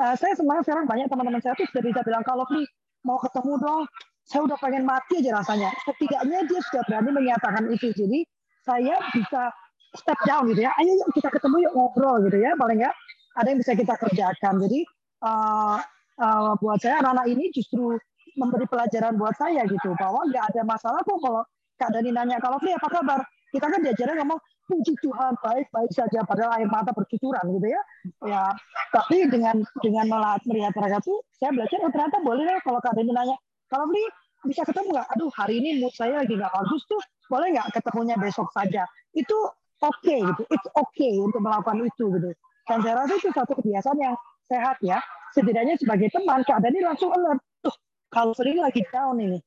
Uh, 0.00 0.14
saya 0.16 0.32
sebenarnya 0.32 0.64
sekarang 0.64 0.88
banyak 0.88 1.06
teman-teman 1.12 1.40
saya 1.44 1.52
tuh 1.52 1.68
sudah 1.68 1.84
bisa 1.84 2.00
bilang 2.00 2.24
kalau 2.24 2.48
nih 2.48 2.64
mau 3.04 3.20
ketemu 3.20 3.52
dong, 3.60 3.82
saya 4.24 4.40
udah 4.48 4.56
pengen 4.56 4.88
mati 4.88 5.20
aja 5.20 5.36
rasanya. 5.36 5.68
Setidaknya 5.84 6.48
dia 6.48 6.60
sudah 6.72 6.82
berani 6.88 7.10
menyatakan 7.12 7.64
itu. 7.68 7.92
Jadi 7.92 8.24
saya 8.62 8.96
bisa 9.12 9.50
step 9.92 10.18
down 10.24 10.48
gitu 10.50 10.64
ya. 10.64 10.72
Ayo 10.80 10.92
yuk 10.96 11.08
kita 11.14 11.28
ketemu 11.28 11.68
yuk 11.68 11.72
ngobrol 11.76 12.22
gitu 12.26 12.38
ya. 12.40 12.56
Paling 12.56 12.80
nggak 12.80 12.94
ada 13.36 13.46
yang 13.48 13.60
bisa 13.60 13.72
kita 13.76 13.94
kerjakan. 13.98 14.54
Jadi 14.62 14.80
uh, 15.24 15.78
uh, 16.22 16.52
buat 16.58 16.78
saya 16.80 17.00
anak-anak 17.04 17.26
ini 17.30 17.50
justru 17.52 17.96
memberi 18.36 18.64
pelajaran 18.64 19.20
buat 19.20 19.36
saya 19.36 19.64
gitu 19.68 19.92
bahwa 20.00 20.24
nggak 20.28 20.44
ada 20.54 20.62
masalah 20.64 21.00
kok 21.04 21.20
kalau 21.20 21.44
Kak 21.76 21.90
Dani 21.92 22.14
nanya 22.14 22.40
kalau 22.40 22.56
Fri 22.62 22.72
apa 22.72 22.88
kabar 22.88 23.20
kita 23.52 23.68
kan 23.68 23.80
diajarnya 23.84 24.24
ngomong 24.24 24.40
puji 24.64 24.96
Tuhan 25.04 25.36
baik-baik 25.44 25.92
saja 25.92 26.24
padahal 26.24 26.56
air 26.56 26.68
mata 26.70 26.96
bercucuran 26.96 27.44
gitu 27.60 27.68
ya. 27.68 27.82
Ya, 28.24 28.42
tapi 28.88 29.28
dengan 29.28 29.60
dengan 29.84 30.06
melihat 30.48 30.72
mereka 30.72 30.98
tuh 31.04 31.20
saya 31.36 31.52
belajar 31.52 31.76
oh 31.84 31.92
ternyata 31.92 32.16
boleh 32.24 32.42
deh 32.48 32.58
kalau 32.64 32.80
Kak 32.80 32.96
Deni 32.96 33.12
nanya, 33.12 33.36
kalau 33.68 33.84
beli 33.90 34.00
bisa 34.46 34.62
ketemu 34.66 34.98
nggak? 34.98 35.08
Aduh 35.16 35.30
hari 35.34 35.62
ini 35.62 35.78
mood 35.78 35.94
saya 35.94 36.22
lagi 36.22 36.34
nggak 36.34 36.50
bagus 36.50 36.82
tuh, 36.90 37.02
boleh 37.30 37.54
nggak 37.54 37.68
ketemunya 37.74 38.16
besok 38.18 38.50
saja? 38.50 38.86
Itu 39.14 39.36
oke 39.82 39.98
okay, 40.02 40.22
gitu, 40.22 40.42
it's 40.50 40.68
okay 40.74 41.14
untuk 41.18 41.42
melakukan 41.42 41.82
itu 41.86 42.04
gitu. 42.18 42.30
Dan 42.66 42.78
saya 42.82 42.94
rasa 43.02 43.14
itu 43.18 43.30
satu 43.34 43.52
kebiasaan 43.58 43.98
yang 43.98 44.14
sehat 44.46 44.78
ya. 44.82 44.98
Setidaknya 45.32 45.74
sebagai 45.80 46.12
teman, 46.12 46.44
Kak 46.44 46.60
Deni 46.60 46.84
langsung 46.84 47.10
alert. 47.10 47.40
Tuh, 47.64 47.72
kalau 48.12 48.36
sering 48.36 48.60
lagi 48.60 48.84
down 48.92 49.16
ini, 49.18 49.40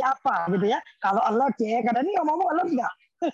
apa 0.00 0.48
gitu 0.50 0.66
ya? 0.72 0.80
Kalau 0.98 1.20
alert 1.22 1.54
ya, 1.60 1.84
Kak 1.84 1.94
Deni 2.00 2.16
ngomong 2.16 2.48
alert 2.56 2.70
nggak? 2.72 2.94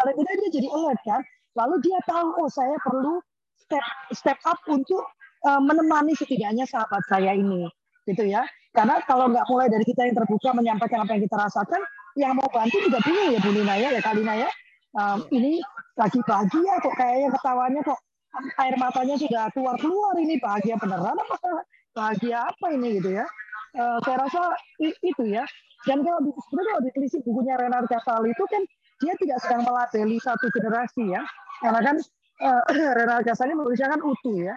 Kalau 0.00 0.12
tidak 0.16 0.34
dia 0.40 0.48
jadi 0.48 0.68
alert 0.72 1.00
kan. 1.04 1.20
Lalu 1.56 1.74
dia 1.84 1.98
tahu 2.08 2.28
oh 2.40 2.48
saya 2.48 2.76
perlu 2.80 3.20
step 3.58 3.84
step 4.14 4.38
up 4.48 4.56
untuk 4.70 5.04
uh, 5.44 5.60
menemani 5.60 6.16
setidaknya 6.16 6.64
sahabat 6.64 7.04
saya 7.04 7.36
ini 7.36 7.68
gitu 8.08 8.24
ya. 8.24 8.48
Karena 8.72 9.00
kalau 9.04 9.28
nggak 9.28 9.44
mulai 9.52 9.68
dari 9.68 9.84
kita 9.84 10.08
yang 10.08 10.16
terbuka 10.16 10.56
menyampaikan 10.56 11.04
apa 11.04 11.12
yang 11.16 11.22
kita 11.28 11.36
rasakan, 11.36 11.80
yang 12.16 12.32
mau 12.34 12.48
bantu 12.48 12.76
juga 12.80 12.98
bingung 13.04 13.30
ya 13.36 13.40
Bu 13.44 13.50
Lina 13.52 13.74
ya, 13.76 13.88
ya 13.92 14.00
Kalina 14.00 14.34
ya. 14.34 14.50
Um, 14.96 15.20
ini 15.30 15.60
lagi 16.00 16.18
bahagia 16.24 16.74
kok 16.80 16.94
kayaknya 16.96 17.28
ketawanya 17.36 17.80
kok 17.84 18.00
air 18.60 18.74
matanya 18.80 19.16
sudah 19.20 19.52
keluar 19.52 19.76
keluar 19.76 20.14
ini 20.16 20.40
bahagia 20.40 20.78
beneran 20.80 21.16
apa 21.16 21.36
bahagia 21.96 22.48
apa 22.48 22.66
ini 22.72 23.02
gitu 23.02 23.18
ya. 23.18 23.26
Uh, 23.76 24.00
saya 24.02 24.24
rasa 24.24 24.56
itu 24.80 25.24
ya. 25.28 25.44
Dan 25.86 26.02
kalau 26.02 26.18
di, 26.24 26.30
sebenarnya 26.34 26.70
kalau 26.74 26.84
ditelisik 26.88 27.20
bukunya 27.22 27.54
Renard 27.54 27.86
Casali 27.86 28.34
itu 28.34 28.44
kan 28.48 28.62
dia 28.98 29.14
tidak 29.14 29.38
sedang 29.44 29.62
melabeli 29.62 30.18
satu 30.18 30.46
generasi 30.50 31.14
ya. 31.14 31.22
Karena 31.62 31.80
kan 31.82 31.96
uh, 32.42 32.62
Renard 32.98 33.22
Casali 33.28 33.52
menulisnya 33.54 33.92
kan 33.92 34.00
utuh 34.02 34.36
ya. 34.38 34.54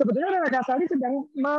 Sebetulnya 0.00 0.40
Renard 0.40 0.52
Casali 0.54 0.84
sedang 0.88 1.28
me, 1.36 1.56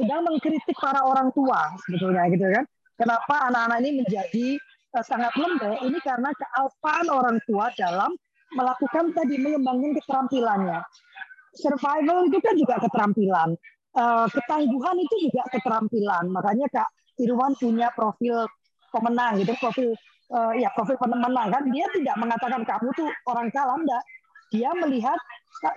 sedang 0.00 0.24
mengkritik 0.24 0.76
para 0.80 1.04
orang 1.04 1.28
tua 1.36 1.76
sebetulnya 1.84 2.24
gitu 2.32 2.48
kan. 2.48 2.64
Kenapa 2.96 3.34
anak-anak 3.52 3.78
ini 3.84 3.90
menjadi 4.00 4.46
uh, 4.96 5.04
sangat 5.04 5.32
lembek? 5.36 5.76
Ini 5.84 5.98
karena 6.00 6.32
kealpaan 6.32 7.06
orang 7.12 7.36
tua 7.44 7.68
dalam 7.76 8.12
melakukan 8.56 9.12
tadi 9.12 9.36
mengembangkan 9.36 9.92
keterampilannya. 10.00 10.80
Survival 11.56 12.28
itu 12.32 12.38
kan 12.40 12.54
juga 12.56 12.76
keterampilan. 12.80 13.50
Uh, 13.90 14.26
ketangguhan 14.32 14.96
itu 15.00 15.14
juga 15.28 15.42
keterampilan. 15.52 16.24
Makanya 16.32 16.66
Kak 16.72 16.88
Irwan 17.20 17.52
punya 17.60 17.92
profil 17.92 18.48
pemenang 18.90 19.38
gitu, 19.44 19.52
profil 19.60 19.92
uh, 20.32 20.52
ya 20.56 20.72
profil 20.72 20.96
pemenang 20.96 21.52
kan. 21.52 21.62
Dia 21.68 21.86
tidak 21.92 22.16
mengatakan 22.16 22.62
kamu 22.64 22.88
tuh 22.96 23.08
orang 23.28 23.52
kalah 23.52 23.76
enggak. 23.76 24.04
Dia 24.50 24.74
melihat 24.74 25.18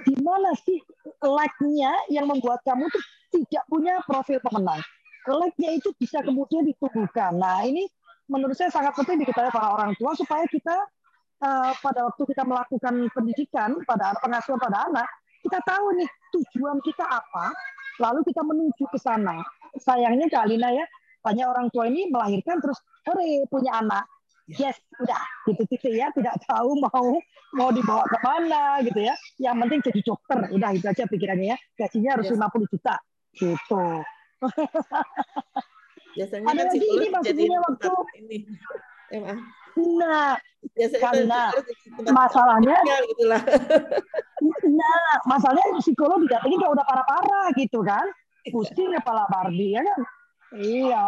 di 0.01 0.17
mana 0.17 0.49
sih 0.65 0.81
like-nya 1.21 1.93
yang 2.09 2.25
membuat 2.25 2.61
kamu 2.65 2.89
tuh 2.89 3.03
tidak 3.33 3.63
punya 3.65 3.97
profil 4.05 4.37
pemenang. 4.45 4.81
Like-nya 5.25 5.79
itu 5.79 5.89
bisa 5.97 6.21
kemudian 6.21 6.67
ditumbuhkan. 6.67 7.39
Nah, 7.39 7.65
ini 7.65 7.87
menurut 8.27 8.55
saya 8.55 8.69
sangat 8.69 8.93
penting 8.95 9.23
diketahui 9.23 9.51
para 9.51 9.73
orang 9.73 9.91
tua 9.97 10.13
supaya 10.15 10.43
kita 10.47 10.75
uh, 11.43 11.71
pada 11.79 12.07
waktu 12.11 12.23
kita 12.27 12.43
melakukan 12.43 12.93
pendidikan 13.11 13.69
pada 13.87 14.15
pengasuhan 14.19 14.59
pada 14.59 14.87
anak, 14.91 15.07
kita 15.43 15.59
tahu 15.63 15.95
nih 15.95 16.09
tujuan 16.35 16.77
kita 16.83 17.03
apa, 17.07 17.55
lalu 18.03 18.19
kita 18.27 18.41
menuju 18.43 18.83
ke 18.91 18.99
sana. 18.99 19.39
Sayangnya 19.79 20.27
Kak 20.27 20.47
Alina 20.47 20.71
ya, 20.75 20.85
banyak 21.23 21.47
orang 21.47 21.67
tua 21.71 21.87
ini 21.87 22.11
melahirkan 22.11 22.59
terus 22.59 22.79
hore 23.07 23.47
punya 23.47 23.79
anak. 23.79 24.03
Yes, 24.43 24.75
udah 24.99 25.23
gitu-gitu 25.47 25.87
ya, 25.87 26.11
tidak 26.11 26.35
tahu 26.43 26.75
mau 26.75 27.15
mau 27.55 27.71
dibawa 27.71 28.03
ke 28.11 28.19
mana 28.19 28.83
gitu 28.83 29.07
ya. 29.07 29.15
Yang 29.39 29.55
penting 29.55 29.79
jadi 29.87 29.99
dokter, 30.03 30.37
udah 30.51 30.69
itu 30.75 30.83
aja 30.83 31.03
pikirannya 31.07 31.55
ya. 31.55 31.57
Gajinya 31.79 32.19
harus 32.19 32.27
yes. 32.27 32.35
50 32.35 32.73
juta 32.75 32.99
gitu. 33.37 33.85
Biasanya 36.13 36.45
Ada 36.45 36.61
kan 36.61 36.69
lagi 36.69 36.87
ini 36.87 37.07
maksudnya 37.09 37.57
waktu 37.65 37.91
ini. 38.21 38.37
Ya, 39.13 39.33
Nah, 39.73 40.37
karena 41.01 41.49
masalahnya 42.13 42.77
gitulah. 43.09 43.41
nah, 44.79 45.09
masalahnya 45.25 45.81
psikolog 45.81 46.21
ini 46.21 46.55
kalau 46.61 46.73
udah 46.77 46.85
parah-parah 46.85 47.47
gitu 47.57 47.81
kan. 47.81 48.05
Pusing 48.53 48.93
kepala 48.99 49.25
Barbie 49.31 49.73
ya 49.73 49.81
kan. 49.81 49.99
Iya. 50.53 51.05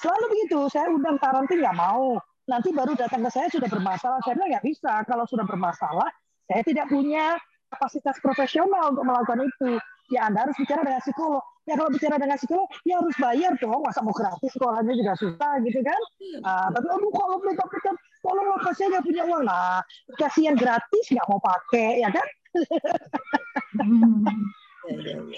Selalu 0.00 0.24
begitu. 0.32 0.58
Saya 0.72 0.90
undang 0.90 1.20
karantin 1.20 1.60
nggak 1.60 1.76
mau. 1.76 2.18
Nanti 2.48 2.74
baru 2.74 2.98
datang 2.98 3.22
ke 3.22 3.30
saya 3.30 3.46
sudah 3.52 3.68
bermasalah. 3.70 4.18
Saya 4.26 4.34
bilang 4.40 4.58
nggak 4.58 4.66
bisa. 4.66 4.92
Kalau 5.06 5.24
sudah 5.28 5.46
bermasalah, 5.46 6.08
saya 6.50 6.62
tidak 6.66 6.90
punya 6.90 7.38
kapasitas 7.70 8.18
profesional 8.18 8.96
untuk 8.96 9.06
melakukan 9.06 9.46
itu. 9.46 9.78
Ya 10.10 10.26
Anda 10.26 10.48
harus 10.48 10.56
bicara 10.58 10.82
dengan 10.82 11.04
psikolog. 11.04 11.44
Ya 11.70 11.78
kalau 11.78 11.86
bicara 11.94 12.18
dengan 12.18 12.34
psikolog, 12.34 12.66
ya 12.82 12.98
harus 12.98 13.14
bayar 13.22 13.54
dong. 13.62 13.78
Masa 13.86 14.02
mau 14.02 14.10
gratis 14.10 14.50
sekolahnya 14.58 14.90
juga 14.90 15.14
susah 15.14 15.62
gitu 15.62 15.78
kan. 15.86 16.02
Uh, 16.42 16.66
tapi 16.74 16.86
aduh 16.90 17.12
kalau 17.14 17.38
tapi 17.38 17.78
kan 17.78 17.94
kalau 18.26 18.42
nggak 18.42 18.74
saya 18.74 18.90
nggak 18.90 19.06
punya 19.06 19.22
uang. 19.22 19.46
Nah, 19.46 19.78
kasihan 20.18 20.58
gratis 20.58 21.04
nggak 21.14 21.30
mau 21.30 21.38
pakai 21.38 22.02
ya 22.02 22.10
kan. 22.10 22.26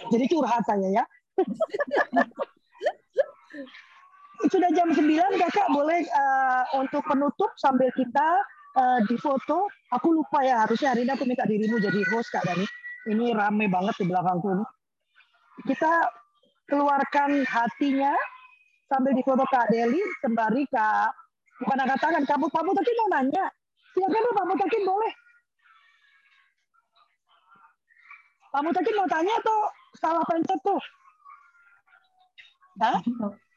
Jadi 0.09 0.24
curhat 0.33 0.64
saya 0.64 0.89
ya. 0.89 1.05
Sudah 4.49 4.72
jam 4.72 4.89
9 4.89 5.05
kakak 5.37 5.68
boleh 5.68 6.01
uh, 6.16 6.64
untuk 6.80 7.05
penutup 7.05 7.53
sambil 7.61 7.93
kita 7.93 8.41
uh, 8.80 9.05
di 9.05 9.20
foto. 9.20 9.68
Aku 9.93 10.16
lupa 10.16 10.41
ya 10.41 10.64
harusnya 10.64 10.97
hari 10.97 11.05
ini 11.05 11.12
aku 11.12 11.28
minta 11.28 11.45
dirimu 11.45 11.76
jadi 11.76 12.01
host 12.09 12.33
kak 12.33 12.49
Dani. 12.49 12.64
Ini 13.12 13.37
rame 13.37 13.68
banget 13.68 14.01
di 14.01 14.09
belakangku. 14.09 14.64
Kita 15.68 16.22
keluarkan 16.73 17.45
hatinya 17.45 18.16
sambil 18.89 19.12
difoto 19.12 19.45
Kak 19.53 19.68
Deli 19.68 20.01
sembari 20.25 20.64
Kak 20.73 21.12
bukan 21.61 21.85
angkat 21.85 22.01
tangan 22.01 22.25
kamu 22.25 22.49
kamu 22.49 22.70
tadi 22.73 22.91
mau 22.97 23.09
nanya 23.12 23.45
silakan 23.93 24.33
Pak 24.33 24.47
Mutakin 24.49 24.83
boleh 24.89 25.12
Pak 28.57 28.62
Mutakin 28.64 28.97
mau 28.97 29.09
tanya 29.12 29.35
atau 29.37 29.59
salah 30.01 30.25
pencet 30.25 30.61
tuh 30.64 30.81
Hah? 32.81 33.05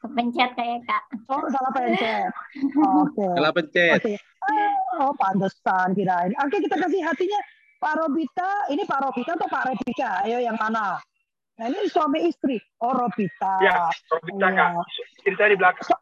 Kepencet 0.04 0.52
kayak 0.52 0.84
Kak. 0.84 1.08
Oh, 1.32 1.40
salah 1.48 1.72
pencet. 1.72 2.28
Oke. 2.28 3.16
Okay. 3.16 3.32
Salah 3.32 3.52
pencet. 3.56 3.96
Okay. 3.96 4.16
Oh, 5.00 5.12
pantesan 5.16 5.96
kirain. 5.96 6.36
Oke, 6.44 6.60
kita 6.60 6.76
kasih 6.76 7.00
hatinya 7.00 7.40
Pak 7.80 7.96
Robita. 7.96 8.68
Ini 8.68 8.84
Pak 8.84 9.08
Robita 9.08 9.32
atau 9.40 9.48
Pak 9.48 9.72
Rebika? 9.72 10.20
Ayo 10.28 10.44
yang 10.44 10.60
mana? 10.60 11.00
Nah 11.56 11.66
ini 11.72 11.88
suami 11.88 12.28
istri. 12.28 12.60
Oh 12.84 12.92
Robita. 12.92 13.52
Ya, 13.64 13.88
Robita 14.12 14.46
ya. 14.52 14.76
kak. 14.76 14.86
Cerita 15.24 15.44
di 15.48 15.56
belakang. 15.56 15.88
So, 15.88 15.96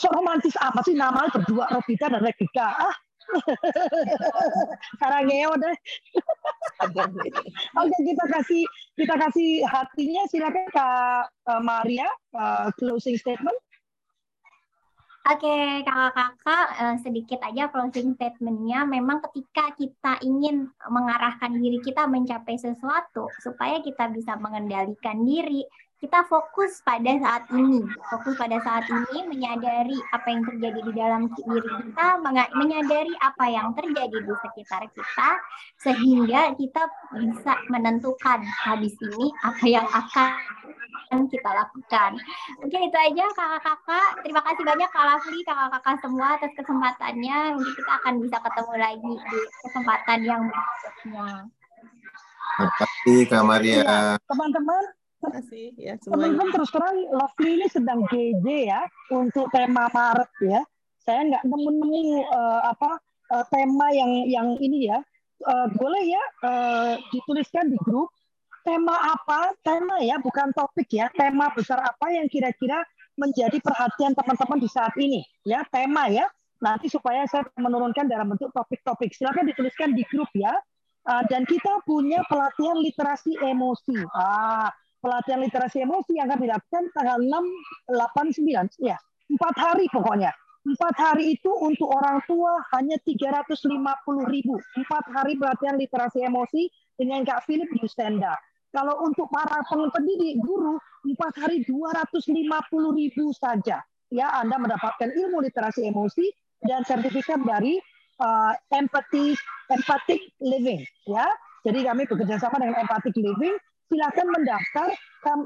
so 0.00 0.06
romantis 0.12 0.56
apa 0.60 0.80
sih 0.84 0.96
namanya 0.96 1.32
berdua 1.32 1.68
Robita 1.72 2.08
dan 2.08 2.24
Rebecca? 2.24 2.68
Ah. 2.88 2.96
Karangeo 5.00 5.54
deh. 5.60 5.76
Oke 7.80 7.96
kita 8.02 8.24
kasih 8.26 8.62
kita 8.98 9.14
kasih 9.14 9.62
hatinya 9.68 10.22
silakan 10.26 10.66
Kak 10.74 11.24
uh, 11.46 11.62
Maria 11.62 12.08
uh, 12.34 12.72
closing 12.80 13.14
statement. 13.14 13.54
Oke, 15.20 15.84
kakak-kakak, 15.84 16.66
eh, 16.80 16.96
sedikit 17.04 17.44
aja 17.44 17.68
closing 17.68 18.16
statement-nya. 18.16 18.88
Memang 18.88 19.20
ketika 19.28 19.68
kita 19.76 20.16
ingin 20.24 20.72
mengarahkan 20.88 21.60
diri 21.60 21.76
kita 21.84 22.08
mencapai 22.08 22.56
sesuatu, 22.56 23.28
supaya 23.44 23.84
kita 23.84 24.08
bisa 24.16 24.40
mengendalikan 24.40 25.20
diri, 25.20 25.68
kita 26.00 26.24
fokus 26.24 26.80
pada 26.80 27.12
saat 27.20 27.44
ini, 27.52 27.84
fokus 28.08 28.32
pada 28.40 28.56
saat 28.64 28.88
ini, 28.88 29.28
menyadari 29.28 30.00
apa 30.16 30.32
yang 30.32 30.42
terjadi 30.48 30.80
di 30.88 30.92
dalam 30.96 31.22
diri 31.36 31.68
kita, 31.68 32.06
menyadari 32.56 33.12
apa 33.20 33.44
yang 33.52 33.76
terjadi 33.76 34.24
di 34.24 34.34
sekitar 34.40 34.88
kita, 34.88 35.30
sehingga 35.76 36.56
kita 36.56 36.88
bisa 37.20 37.60
menentukan 37.68 38.40
habis 38.40 38.96
ini 39.04 39.28
apa 39.44 39.64
yang 39.68 39.84
akan 39.84 40.32
kita 41.10 41.50
lakukan. 41.50 42.10
Mungkin 42.62 42.80
itu 42.86 42.98
aja 42.98 43.24
kakak-kakak. 43.34 44.08
Terima 44.22 44.40
kasih 44.46 44.62
banyak 44.62 44.90
Kak 44.94 45.04
Lafli, 45.06 45.40
kakak-kakak 45.42 45.96
semua 45.98 46.26
atas 46.38 46.52
kesempatannya. 46.54 47.38
Mungkin 47.58 47.74
kita 47.74 47.92
akan 47.98 48.14
bisa 48.22 48.36
ketemu 48.38 48.74
lagi 48.78 49.12
di 49.18 49.38
kesempatan 49.66 50.18
yang 50.22 50.42
berikutnya. 50.46 51.28
Terima 52.54 52.70
kasih 52.78 53.18
Kak 53.26 53.44
Maria. 53.46 53.74
Iya, 53.82 53.98
teman-teman, 54.30 54.82
kasih 55.20 55.66
ya 55.76 55.94
Teman-teman 56.00 56.48
terus 56.54 56.70
terang 56.72 56.96
Lovely 57.12 57.50
ini 57.60 57.66
sedang 57.68 58.00
GJ 58.08 58.46
ya 58.70 58.80
untuk 59.10 59.50
tema 59.50 59.90
Maret 59.90 60.30
ya. 60.46 60.60
Saya 61.02 61.26
nggak 61.26 61.42
nemu-nemu 61.42 62.22
uh, 62.28 62.60
apa 62.70 63.00
uh, 63.34 63.44
tema 63.50 63.90
yang 63.90 64.12
yang 64.30 64.48
ini 64.62 64.86
ya. 64.86 65.02
Uh, 65.40 65.72
boleh 65.72 66.04
ya 66.04 66.22
uh, 66.44 67.00
dituliskan 67.16 67.72
di 67.72 67.80
grup 67.80 68.12
tema 68.64 68.96
apa? 68.96 69.54
Tema 69.60 70.00
ya, 70.02 70.16
bukan 70.20 70.52
topik 70.52 70.88
ya. 70.90 71.08
Tema 71.12 71.50
besar 71.52 71.80
apa 71.80 72.06
yang 72.12 72.26
kira-kira 72.28 72.82
menjadi 73.18 73.60
perhatian 73.60 74.16
teman-teman 74.16 74.58
di 74.60 74.68
saat 74.70 74.94
ini 74.96 75.24
ya. 75.44 75.64
Tema 75.68 76.08
ya. 76.08 76.26
Nanti 76.60 76.92
supaya 76.92 77.24
saya 77.24 77.48
menurunkan 77.56 78.04
dalam 78.04 78.36
bentuk 78.36 78.52
topik-topik. 78.52 79.16
Silakan 79.16 79.48
dituliskan 79.48 79.96
di 79.96 80.04
grup 80.08 80.28
ya. 80.36 80.52
Uh, 81.08 81.24
dan 81.32 81.48
kita 81.48 81.80
punya 81.88 82.20
pelatihan 82.28 82.76
literasi 82.76 83.32
emosi. 83.40 84.04
Ah, 84.12 84.68
pelatihan 85.00 85.40
literasi 85.40 85.80
emosi 85.80 86.20
yang 86.20 86.28
akan 86.28 86.40
dilakukan 86.44 86.84
tanggal 86.92 87.18
6, 87.18 87.32
8, 87.88 88.36
9. 88.36 88.68
Ya, 88.84 89.00
empat 89.32 89.54
hari 89.56 89.88
pokoknya. 89.88 90.30
Empat 90.60 90.92
hari 91.00 91.40
itu 91.40 91.48
untuk 91.48 91.88
orang 91.88 92.20
tua 92.28 92.60
hanya 92.76 93.00
350 93.00 93.64
ribu. 94.28 94.60
Empat 94.76 95.08
hari 95.08 95.40
pelatihan 95.40 95.80
literasi 95.80 96.20
emosi 96.20 96.68
dengan 97.00 97.24
Kak 97.24 97.48
Philip 97.48 97.72
Yusenda. 97.80 98.36
Kalau 98.70 99.02
untuk 99.02 99.26
para 99.34 99.66
pendidik, 99.66 100.38
guru, 100.46 100.78
empat 101.02 101.34
hari 101.42 101.66
250 101.66 102.30
ribu 102.94 103.34
saja. 103.34 103.82
Ya, 104.10 104.26
Anda 104.38 104.58
mendapatkan 104.58 105.10
ilmu 105.10 105.42
literasi 105.42 105.86
emosi 105.90 106.30
dan 106.66 106.82
sertifikat 106.86 107.42
dari 107.46 107.78
uh, 108.22 108.54
empathy, 108.74 109.34
empathic 109.70 110.22
living. 110.42 110.82
Ya, 111.06 111.26
jadi 111.66 111.90
kami 111.90 112.06
bekerja 112.06 112.38
sama 112.38 112.62
dengan 112.62 112.86
empathic 112.86 113.14
living 113.18 113.54
silakan 113.90 114.26
mendaftar. 114.30 114.88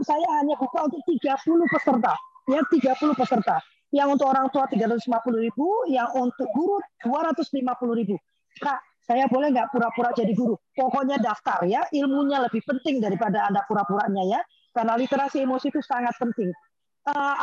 Saya 0.04 0.28
hanya 0.38 0.54
buka 0.60 0.86
untuk 0.86 1.00
30 1.08 1.72
peserta. 1.72 2.14
Ya, 2.46 2.60
30 2.60 3.16
peserta. 3.16 3.56
Yang 3.94 4.20
untuk 4.20 4.26
orang 4.28 4.46
tua 4.52 4.68
350 4.68 5.00
ribu, 5.38 5.66
yang 5.88 6.12
untuk 6.12 6.46
guru 6.52 6.76
250 7.02 7.98
ribu. 7.98 8.16
Kak, 8.60 8.78
Saya 9.04 9.28
boleh 9.28 9.52
nggak 9.52 9.68
pura-pura 9.68 10.16
jadi 10.16 10.32
guru? 10.32 10.56
Pokoknya 10.72 11.20
daftar 11.20 11.60
ya, 11.68 11.84
ilmunya 11.92 12.40
lebih 12.40 12.64
penting 12.64 13.04
daripada 13.04 13.44
Anda 13.44 13.60
pura-puranya 13.68 14.24
ya. 14.24 14.40
Karena 14.72 14.96
literasi 14.96 15.44
emosi 15.44 15.68
itu 15.68 15.84
sangat 15.84 16.16
penting. 16.16 16.48
Uh, 17.04 17.36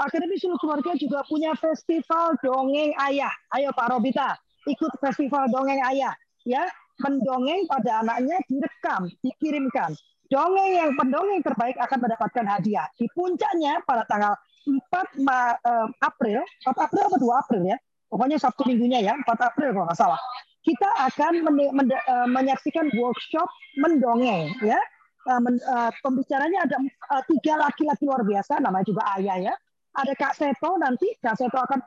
Akademi 0.00 0.40
Suluh 0.40 0.56
Keluarga 0.56 0.96
juga 0.96 1.20
punya 1.28 1.52
festival 1.52 2.32
dongeng 2.40 2.96
ayah. 3.12 3.28
Ayo 3.52 3.68
Pak 3.76 3.92
Robita, 3.92 4.40
ikut 4.64 4.92
festival 5.04 5.52
dongeng 5.52 5.84
ayah. 5.84 6.16
Ya, 6.48 6.64
mendongeng 7.04 7.68
pada 7.68 8.00
anaknya 8.00 8.40
direkam, 8.48 9.12
dikirimkan. 9.20 9.92
Dongeng 10.32 10.72
yang 10.72 10.90
pendongeng 10.96 11.44
terbaik 11.44 11.76
akan 11.76 12.08
mendapatkan 12.08 12.44
hadiah. 12.48 12.88
Di 12.96 13.04
puncaknya 13.12 13.84
pada 13.84 14.08
tanggal 14.08 14.32
4 14.64 15.20
Ma, 15.20 15.60
uh, 15.60 15.92
April, 16.00 16.40
4 16.64 16.72
April 16.72 17.04
atau 17.12 17.20
2 17.20 17.36
April 17.36 17.62
ya, 17.68 17.76
pokoknya 18.08 18.40
Sabtu 18.40 18.64
minggunya 18.64 19.04
ya, 19.04 19.12
4 19.12 19.28
April 19.28 19.76
kalau 19.76 19.84
nggak 19.92 20.00
salah 20.00 20.22
kita 20.62 20.88
akan 21.10 21.42
men 21.42 21.56
men 21.74 21.86
uh, 21.90 22.28
menyaksikan 22.30 22.86
workshop 22.94 23.50
mendongeng 23.78 24.54
ya. 24.62 24.78
Uh, 25.26 25.38
men 25.42 25.58
uh, 25.70 25.90
pembicaranya 26.02 26.66
ada 26.66 26.78
tiga 27.30 27.54
laki-laki 27.58 28.02
luar 28.06 28.22
biasa 28.22 28.62
namanya 28.62 28.86
juga 28.86 29.02
ayah 29.18 29.52
ya. 29.52 29.54
Ada 29.92 30.16
Kak 30.16 30.34
Seto 30.38 30.78
nanti 30.80 31.04
Kak 31.20 31.36
Seto 31.36 31.58
akan 31.58 31.82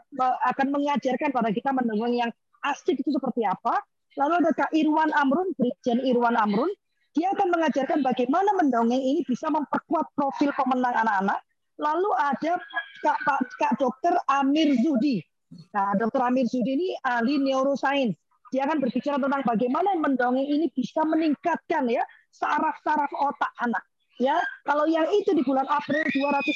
akan 0.54 0.68
mengajarkan 0.70 1.34
pada 1.34 1.50
kita 1.50 1.74
mendongeng 1.74 2.28
yang 2.28 2.32
asik 2.68 3.00
itu 3.00 3.10
seperti 3.16 3.48
apa. 3.48 3.82
Lalu 4.16 4.46
ada 4.46 4.52
Kak 4.56 4.72
Irwan 4.76 5.12
Amrun 5.16 5.52
Brigjen 5.56 6.04
Irwan 6.04 6.36
Amrun. 6.36 6.70
Dia 7.16 7.32
akan 7.32 7.48
mengajarkan 7.48 8.04
bagaimana 8.04 8.52
mendongeng 8.60 9.00
ini 9.00 9.24
bisa 9.24 9.48
memperkuat 9.48 10.12
profil 10.20 10.52
pemenang 10.52 10.92
anak-anak. 10.92 11.40
Lalu 11.80 12.12
ada 12.20 12.60
Kak 13.04 13.18
Pak 13.24 13.40
Kak 13.56 13.74
Dokter 13.80 14.16
Amir 14.28 14.76
Zudi. 14.84 15.24
Nah, 15.72 15.96
Dokter 15.96 16.28
Amir 16.28 16.44
Zudi 16.52 16.76
ini 16.76 16.90
ahli 17.04 17.40
neuroscience 17.40 18.20
dia 18.54 18.66
akan 18.70 18.78
berbicara 18.82 19.18
tentang 19.18 19.42
bagaimana 19.46 19.90
mendongeng 19.98 20.46
ini 20.46 20.70
bisa 20.74 21.02
meningkatkan 21.06 21.90
ya 21.90 22.04
saraf-saraf 22.30 23.10
otak 23.16 23.52
anak. 23.64 23.84
Ya, 24.16 24.40
kalau 24.64 24.88
yang 24.88 25.04
itu 25.12 25.36
di 25.36 25.44
bulan 25.44 25.68
April 25.68 26.08
250 26.08 26.56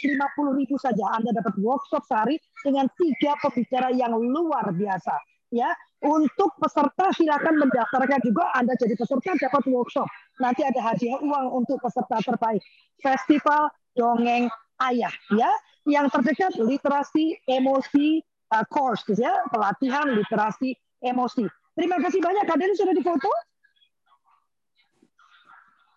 ribu 0.63 0.79
saja 0.79 1.11
Anda 1.11 1.35
dapat 1.35 1.59
workshop 1.59 2.07
sehari 2.07 2.39
dengan 2.63 2.87
tiga 2.95 3.35
pembicara 3.43 3.91
yang 3.91 4.15
luar 4.15 4.71
biasa. 4.71 5.11
Ya, 5.51 5.67
untuk 5.99 6.55
peserta 6.55 7.11
silakan 7.11 7.59
mendaftarkan 7.59 8.23
juga 8.23 8.47
Anda 8.55 8.79
jadi 8.79 8.95
peserta 8.95 9.35
dapat 9.35 9.63
workshop. 9.67 10.07
Nanti 10.39 10.63
ada 10.63 10.79
hadiah 10.79 11.19
uang 11.19 11.51
untuk 11.51 11.83
peserta 11.83 12.23
terbaik. 12.23 12.63
Festival 13.03 13.67
Dongeng 13.91 14.47
Ayah 14.79 15.11
ya. 15.35 15.51
Yang 15.83 16.15
terdekat 16.15 16.53
literasi 16.55 17.43
emosi 17.43 18.23
uh, 18.55 18.65
course 18.71 19.03
ya, 19.19 19.35
pelatihan 19.51 20.07
literasi 20.15 20.79
emosi. 21.03 21.43
Terima 21.79 21.95
kasih 22.03 22.19
banyak. 22.19 22.43
Kalian 22.43 22.75
sudah 22.75 22.91
difoto? 22.91 23.31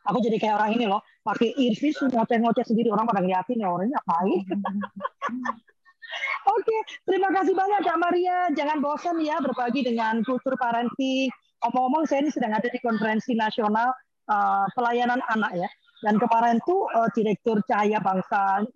Aku 0.06 0.22
jadi 0.22 0.38
kayak 0.38 0.62
orang 0.62 0.78
ini 0.78 0.86
loh, 0.86 1.02
pakai 1.26 1.54
earpiece 1.58 1.98
ngoceh-ngoceh 2.06 2.66
sendiri 2.66 2.90
orang 2.90 3.06
pada 3.06 3.22
ngeliatin 3.22 3.58
ya 3.58 3.70
orangnya 3.70 3.98
ngapain. 3.98 4.42
Oke, 6.42 6.66
okay. 6.66 6.80
terima 7.06 7.30
kasih 7.30 7.54
banyak 7.54 7.80
Kak 7.86 7.98
Maria. 7.98 8.50
Jangan 8.54 8.82
bosan 8.82 9.22
ya 9.22 9.38
berbagi 9.38 9.86
dengan 9.86 10.22
kultur 10.26 10.58
parenting. 10.58 11.30
Omong-omong 11.62 12.06
saya 12.06 12.26
ini 12.26 12.30
sedang 12.34 12.50
ada 12.54 12.66
di 12.66 12.78
konferensi 12.82 13.34
nasional 13.38 13.94
uh, 14.26 14.66
pelayanan 14.74 15.22
anak 15.30 15.54
ya. 15.54 15.70
Dan 16.02 16.18
kemarin 16.18 16.58
tuh 16.66 16.90
uh, 16.94 17.06
Direktur 17.14 17.62
Cahaya 17.70 18.02
Bangsa 18.02 18.66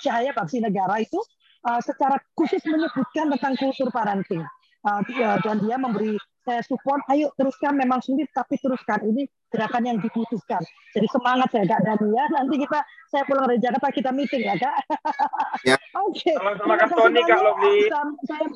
Cahaya 0.00 0.32
Bangsa 0.32 0.64
Negara 0.64 0.96
itu 0.96 1.20
uh, 1.68 1.80
secara 1.84 2.16
khusus 2.36 2.64
menyebutkan 2.64 3.28
tentang 3.36 3.54
kultur 3.60 3.92
parenting. 3.92 4.40
Uh, 4.84 5.00
dan 5.40 5.64
dia 5.64 5.80
memberi 5.80 6.20
saya 6.44 6.60
support, 6.60 7.00
ayo 7.08 7.32
teruskan 7.40 7.72
memang 7.72 8.04
sulit 8.04 8.28
tapi 8.36 8.60
teruskan 8.60 9.00
ini 9.08 9.24
gerakan 9.48 9.80
yang 9.88 9.96
dibutuhkan. 9.96 10.60
Jadi 10.92 11.08
semangat 11.08 11.48
ya 11.56 11.64
Kak 11.64 11.80
Dani 11.88 12.08
ya. 12.12 12.24
Nanti 12.36 12.54
kita 12.60 12.84
saya 13.08 13.24
pulang 13.24 13.48
dari 13.48 13.64
Jakarta 13.64 13.88
kita 13.88 14.12
meeting 14.12 14.44
ya 14.44 14.54
Kak. 14.60 14.76
Ya. 15.64 15.80
Oke. 16.04 16.20
Okay. 16.20 16.36
Sama-sama 16.36 16.74
Kak 16.76 16.88
Tony 16.92 17.20
Kak 17.24 17.40
Lobby. 17.40 17.74
Saya... 18.28 18.46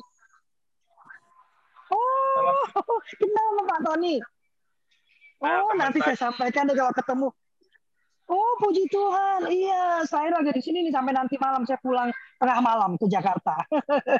Oh, 1.89 2.61
kenal 3.19 3.47
sama 3.49 3.63
Pak 3.65 3.79
Tony. 3.89 4.15
Nah, 5.39 5.65
Oh, 5.65 5.73
nanti 5.73 5.97
saya 6.03 6.17
sampaikan 6.19 6.69
deh 6.69 6.77
kalau 6.77 6.93
ketemu. 6.93 7.27
Oh, 8.29 8.53
puji 8.61 8.85
Tuhan. 8.93 9.49
Iya, 9.49 10.05
saya 10.05 10.29
lagi 10.29 10.53
di 10.53 10.61
sini 10.61 10.85
nih 10.85 10.93
sampai 10.93 11.17
nanti 11.17 11.33
malam 11.41 11.65
saya 11.65 11.81
pulang 11.81 12.13
tengah 12.37 12.61
malam 12.61 12.93
ke 13.01 13.09
Jakarta. 13.09 13.57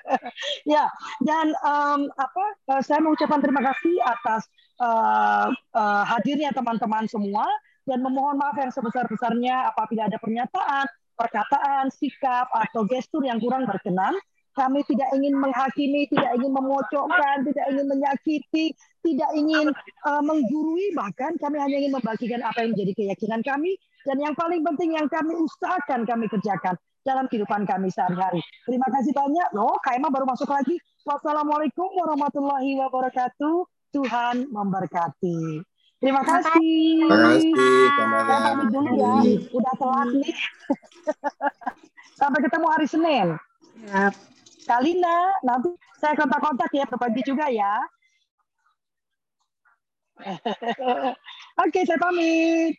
ya, 0.74 0.90
dan 1.22 1.54
um, 1.62 2.10
apa? 2.18 2.46
Uh, 2.74 2.82
saya 2.82 3.06
mengucapkan 3.06 3.38
terima 3.38 3.62
kasih 3.62 4.02
atas 4.02 4.50
uh, 4.82 5.54
uh, 5.78 6.04
hadirnya 6.10 6.50
teman-teman 6.58 7.06
semua 7.06 7.46
dan 7.86 8.02
memohon 8.02 8.42
maaf 8.42 8.58
yang 8.58 8.74
sebesar-besarnya 8.74 9.70
apabila 9.78 10.10
ada 10.10 10.18
pernyataan, 10.18 10.90
perkataan, 11.14 11.94
sikap 11.94 12.50
atau 12.50 12.90
gestur 12.90 13.22
yang 13.22 13.38
kurang 13.38 13.70
berkenan. 13.70 14.18
Kami 14.60 14.84
tidak 14.84 15.08
ingin 15.16 15.40
menghakimi, 15.40 16.04
tidak 16.12 16.36
ingin 16.36 16.52
memocokkan, 16.52 17.48
tidak 17.48 17.66
ingin 17.72 17.88
menyakiti, 17.88 18.76
tidak 19.00 19.32
ingin 19.32 19.72
uh, 20.04 20.20
menggurui, 20.20 20.92
bahkan 20.92 21.32
kami 21.40 21.64
hanya 21.64 21.80
ingin 21.80 21.96
membagikan 21.96 22.44
apa 22.44 22.68
yang 22.68 22.76
menjadi 22.76 22.92
keyakinan 23.00 23.40
kami 23.40 23.80
dan 24.04 24.20
yang 24.20 24.36
paling 24.36 24.60
penting 24.68 25.00
yang 25.00 25.08
kami 25.08 25.32
usahakan 25.36 26.04
kami 26.04 26.28
kerjakan 26.28 26.76
dalam 27.08 27.26
kehidupan 27.32 27.64
kami 27.64 27.88
sehari-hari. 27.88 28.44
Terima 28.68 28.88
kasih 28.92 29.16
banyak. 29.16 29.48
Loh, 29.56 29.80
Kaima 29.80 30.12
baru 30.12 30.28
masuk 30.28 30.52
lagi. 30.52 30.76
Wassalamualaikum 31.08 31.88
warahmatullahi 31.96 32.76
wabarakatuh. 32.76 33.64
Tuhan 33.90 34.52
memberkati. 34.54 35.64
Terima 36.00 36.24
kasih. 36.24 37.04
Terima 37.04 37.18
kasih. 37.28 37.52
Saya 37.98 38.40
pamit 38.48 38.68
dulu 38.72 38.92
ya. 38.96 39.16
Udah 39.52 39.74
telat 39.76 40.10
nih. 40.16 40.36
Sampai 42.20 42.40
ketemu 42.44 42.68
hari 42.72 42.88
Senin. 42.88 43.28
Siap. 43.84 44.39
Kalina, 44.70 45.34
nanti 45.42 45.74
saya 45.98 46.14
kontak-kontak 46.14 46.70
ya, 46.70 46.86
berbagi 46.86 47.26
juga 47.26 47.50
ya. 47.50 47.82
Oke, 51.66 51.82
saya 51.90 51.98
pamit. 51.98 52.78